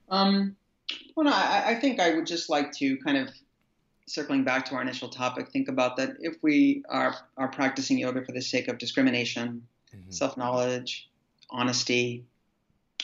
Um, 0.10 0.58
well, 1.16 1.26
no, 1.26 1.32
I, 1.34 1.64
I 1.68 1.76
think 1.76 2.00
I 2.00 2.16
would 2.16 2.26
just 2.26 2.50
like 2.50 2.72
to 2.74 2.98
kind 2.98 3.18
of 3.18 3.30
circling 4.08 4.44
back 4.44 4.66
to 4.66 4.76
our 4.76 4.82
initial 4.82 5.10
topic, 5.10 5.50
think 5.52 5.70
about 5.70 5.96
that 5.98 6.12
if 6.20 6.36
we 6.42 6.84
are 6.90 7.16
are 7.38 7.48
practicing 7.48 7.98
yoga 7.98 8.24
for 8.24 8.32
the 8.32 8.42
sake 8.42 8.68
of 8.68 8.78
discrimination, 8.78 9.66
mm-hmm. 9.96 10.12
self 10.12 10.38
knowledge, 10.38 11.10
honesty, 11.50 12.26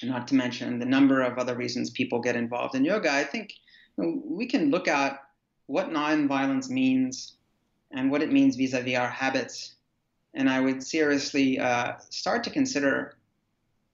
and 0.02 0.12
not 0.12 0.28
to 0.28 0.36
mention 0.36 0.80
the 0.80 0.86
number 0.86 1.22
of 1.22 1.38
other 1.38 1.56
reasons 1.56 1.90
people 1.90 2.20
get 2.20 2.36
involved 2.36 2.76
in 2.76 2.84
yoga, 2.84 3.12
I 3.12 3.24
think 3.24 3.54
you 3.98 4.04
know, 4.04 4.22
we 4.26 4.46
can 4.46 4.70
look 4.70 4.88
at 4.88 5.24
what 5.68 5.90
nonviolence 5.90 6.70
means 6.70 7.34
and 7.92 8.12
what 8.12 8.22
it 8.22 8.32
means 8.32 8.56
vis-a-vis 8.56 8.98
our 8.98 9.10
habits. 9.10 9.76
And 10.34 10.50
I 10.50 10.60
would 10.60 10.84
seriously 10.84 11.60
uh, 11.60 11.94
start 12.10 12.44
to 12.44 12.50
consider 12.50 13.18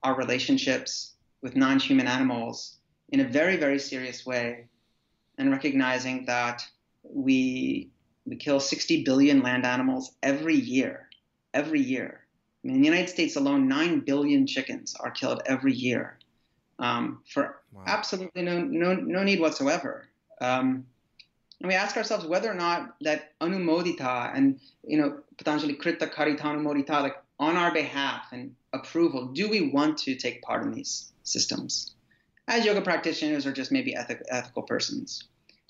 our 0.04 0.16
relationships 0.16 1.14
with 1.42 1.56
non-human 1.56 2.08
animals 2.08 2.78
in 3.14 3.20
a 3.20 3.24
very, 3.24 3.58
very 3.58 3.78
serious 3.78 4.26
way, 4.26 4.66
and 5.38 5.52
recognizing 5.52 6.26
that 6.26 6.66
we 7.04 7.92
we 8.26 8.36
kill 8.36 8.60
60 8.60 9.04
billion 9.04 9.44
land 9.44 9.66
animals 9.66 10.14
every 10.24 10.56
year, 10.56 11.10
every 11.54 11.82
year. 11.82 12.22
I 12.64 12.68
mean, 12.68 12.78
in 12.78 12.82
the 12.82 12.88
United 12.88 13.10
States 13.10 13.36
alone, 13.36 13.68
9 13.68 14.00
billion 14.00 14.48
chickens 14.48 14.96
are 15.00 15.12
killed 15.12 15.42
every 15.46 15.74
year 15.74 16.18
um, 16.80 17.22
for 17.32 17.62
wow. 17.74 17.84
absolutely 17.86 18.42
no, 18.42 18.62
no, 18.62 18.96
no 18.96 19.24
need 19.24 19.42
whatsoever. 19.42 20.08
Um, 20.40 20.86
and 21.60 21.68
we 21.68 21.76
ask 21.76 21.98
ourselves 21.98 22.26
whether 22.26 22.50
or 22.50 22.56
not 22.56 22.96
that 23.02 23.38
anumodita 23.40 24.36
and, 24.36 24.60
you 24.88 24.98
know, 24.98 25.20
Patanjali 25.38 25.74
krita 25.76 26.08
karita 26.08 26.44
anumodita, 26.44 27.02
like 27.02 27.18
on 27.40 27.58
our 27.58 27.74
behalf 27.74 28.32
and 28.32 28.56
approval, 28.72 29.28
do 29.28 29.50
we 29.50 29.70
want 29.70 29.98
to 30.00 30.16
take 30.16 30.42
part 30.42 30.64
in 30.64 30.72
these 30.72 31.12
systems 31.24 31.93
as 32.48 32.66
yoga 32.66 32.82
practitioners 32.82 33.46
or 33.46 33.52
just 33.52 33.72
maybe 33.72 33.96
ethic, 33.96 34.22
ethical 34.30 34.64
persons? 34.64 35.26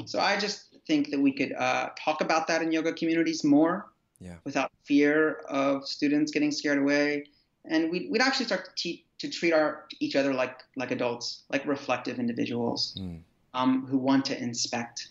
So 0.06 0.20
I 0.20 0.38
just 0.38 0.76
think 0.88 1.12
that 1.12 1.20
we 1.20 1.32
could 1.32 1.54
uh, 1.54 1.90
talk 1.98 2.22
about 2.22 2.48
that 2.48 2.62
in 2.62 2.72
yoga 2.72 2.94
communities 2.94 3.44
more 3.44 3.92
yeah. 4.20 4.36
without 4.44 4.72
fear 4.84 5.44
of 5.50 5.88
students 5.88 6.32
getting 6.32 6.52
scared 6.52 6.80
away. 6.80 7.26
And 7.66 7.92
we'd, 7.92 8.10
we'd 8.10 8.22
actually 8.22 8.46
start 8.46 8.66
to, 8.66 8.72
te- 8.76 9.06
to 9.20 9.30
treat 9.30 9.54
our 9.54 9.86
each 10.00 10.16
other 10.16 10.34
like 10.34 10.60
like 10.76 10.92
adults, 10.92 11.44
like 11.50 11.66
reflective 11.66 12.20
individuals 12.20 12.98
mm. 13.00 13.22
um, 13.54 13.86
who 13.88 13.98
want 13.98 14.26
to 14.26 14.42
inspect 14.42 15.10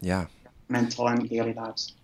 yeah 0.00 0.26
mental 0.68 1.06
and 1.06 1.28
daily 1.28 1.52
lives. 1.52 1.94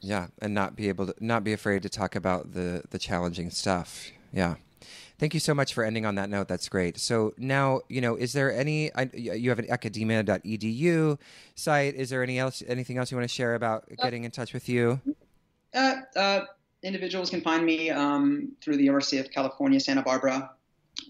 Yeah, 0.00 0.28
and 0.40 0.52
not 0.52 0.76
be 0.76 0.88
able 0.88 1.06
to 1.06 1.14
not 1.20 1.44
be 1.44 1.52
afraid 1.52 1.82
to 1.82 1.88
talk 1.88 2.16
about 2.16 2.52
the 2.54 2.82
the 2.90 2.98
challenging 2.98 3.50
stuff. 3.50 4.10
Yeah. 4.32 4.56
Thank 5.18 5.32
you 5.32 5.40
so 5.40 5.54
much 5.54 5.72
for 5.72 5.82
ending 5.82 6.04
on 6.04 6.16
that 6.16 6.28
note. 6.28 6.46
That's 6.46 6.68
great. 6.68 6.98
So 6.98 7.32
now, 7.38 7.80
you 7.88 8.02
know, 8.02 8.16
is 8.16 8.34
there 8.34 8.52
any? 8.52 8.92
I, 8.94 9.08
you 9.14 9.48
have 9.48 9.58
an 9.58 9.70
academia.edu 9.70 11.18
site. 11.54 11.94
Is 11.94 12.10
there 12.10 12.22
any 12.22 12.38
else? 12.38 12.62
Anything 12.66 12.98
else 12.98 13.10
you 13.10 13.16
want 13.16 13.28
to 13.28 13.34
share 13.34 13.54
about 13.54 13.88
getting 14.02 14.24
in 14.24 14.30
touch 14.30 14.52
with 14.52 14.68
you? 14.68 15.00
Uh, 15.72 15.94
uh, 16.16 16.40
individuals 16.82 17.30
can 17.30 17.40
find 17.40 17.64
me 17.64 17.90
um, 17.90 18.52
through 18.60 18.76
the 18.76 18.84
University 18.84 19.18
of 19.18 19.30
California, 19.30 19.80
Santa 19.80 20.02
Barbara 20.02 20.50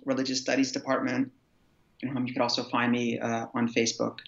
Religious 0.04 0.40
Studies 0.40 0.72
Department. 0.72 1.32
Um, 2.08 2.26
you 2.26 2.32
can 2.32 2.42
also 2.42 2.64
find 2.64 2.92
me 2.92 3.18
uh, 3.18 3.46
on 3.54 3.68
Facebook, 3.72 4.18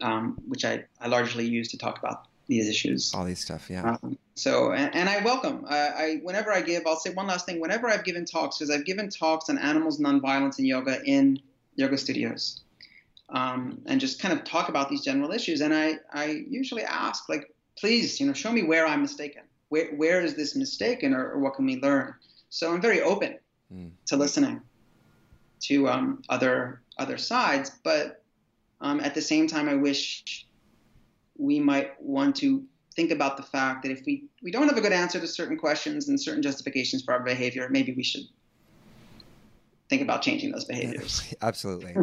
um, 0.00 0.38
which 0.46 0.64
I, 0.64 0.84
I 1.00 1.08
largely 1.08 1.46
use 1.46 1.68
to 1.68 1.78
talk 1.78 1.98
about 1.98 2.26
these 2.46 2.68
issues. 2.68 3.12
All 3.14 3.24
these 3.24 3.40
stuff, 3.40 3.68
yeah. 3.70 3.96
Um, 4.02 4.18
so, 4.34 4.72
and, 4.72 4.94
and, 4.94 5.08
I 5.08 5.22
welcome. 5.24 5.64
I, 5.68 5.78
I, 5.78 6.20
whenever 6.22 6.52
I 6.52 6.60
give, 6.60 6.86
I'll 6.86 6.96
say 6.96 7.10
one 7.10 7.26
last 7.26 7.46
thing. 7.46 7.60
Whenever 7.60 7.88
I've 7.88 8.04
given 8.04 8.24
talks, 8.24 8.58
because 8.58 8.70
I've 8.70 8.84
given 8.84 9.08
talks 9.08 9.48
on 9.48 9.58
animals, 9.58 9.98
nonviolence, 9.98 10.58
and 10.58 10.66
yoga 10.66 11.02
in 11.04 11.40
yoga 11.76 11.96
studios, 11.96 12.62
um, 13.30 13.80
and 13.86 14.00
just 14.00 14.20
kind 14.20 14.38
of 14.38 14.44
talk 14.44 14.68
about 14.68 14.88
these 14.90 15.02
general 15.02 15.32
issues. 15.32 15.60
And 15.60 15.74
I, 15.74 15.98
I 16.12 16.44
usually 16.48 16.82
ask, 16.82 17.28
like, 17.28 17.52
please, 17.78 18.20
you 18.20 18.26
know, 18.26 18.32
show 18.32 18.52
me 18.52 18.62
where 18.62 18.86
I'm 18.86 19.02
mistaken. 19.02 19.42
Where, 19.68 19.94
where 19.94 20.20
is 20.20 20.34
this 20.34 20.54
mistaken, 20.54 21.14
or, 21.14 21.32
or 21.32 21.38
what 21.38 21.54
can 21.54 21.66
we 21.66 21.80
learn? 21.80 22.14
So 22.50 22.72
I'm 22.72 22.80
very 22.80 23.02
open 23.02 23.38
mm. 23.72 23.90
to 24.06 24.16
listening 24.16 24.60
to 25.60 25.88
um, 25.88 26.22
other 26.28 26.82
other 26.98 27.18
sides, 27.18 27.72
but 27.82 28.22
um, 28.80 29.00
at 29.00 29.14
the 29.14 29.22
same 29.22 29.46
time, 29.46 29.68
I 29.68 29.74
wish 29.74 30.46
we 31.38 31.60
might 31.60 32.00
want 32.00 32.36
to 32.36 32.64
think 32.94 33.10
about 33.10 33.36
the 33.36 33.42
fact 33.42 33.82
that 33.82 33.90
if 33.90 34.04
we, 34.06 34.24
we 34.42 34.50
don't 34.50 34.68
have 34.68 34.76
a 34.76 34.80
good 34.80 34.92
answer 34.92 35.18
to 35.18 35.26
certain 35.26 35.56
questions 35.56 36.08
and 36.08 36.20
certain 36.20 36.42
justifications 36.42 37.02
for 37.02 37.12
our 37.12 37.20
behavior, 37.20 37.68
maybe 37.68 37.92
we 37.92 38.04
should 38.04 38.22
think 39.88 40.02
about 40.02 40.22
changing 40.22 40.52
those 40.52 40.64
behaviors. 40.64 41.34
Absolutely. 41.42 41.94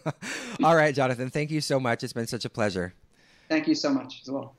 All 0.64 0.76
right, 0.76 0.94
Jonathan, 0.94 1.30
thank 1.30 1.50
you 1.50 1.60
so 1.60 1.80
much. 1.80 2.04
It's 2.04 2.12
been 2.12 2.26
such 2.26 2.44
a 2.44 2.50
pleasure. 2.50 2.94
Thank 3.48 3.66
you 3.66 3.74
so 3.74 3.90
much 3.90 4.20
as 4.22 4.30
well. 4.30 4.54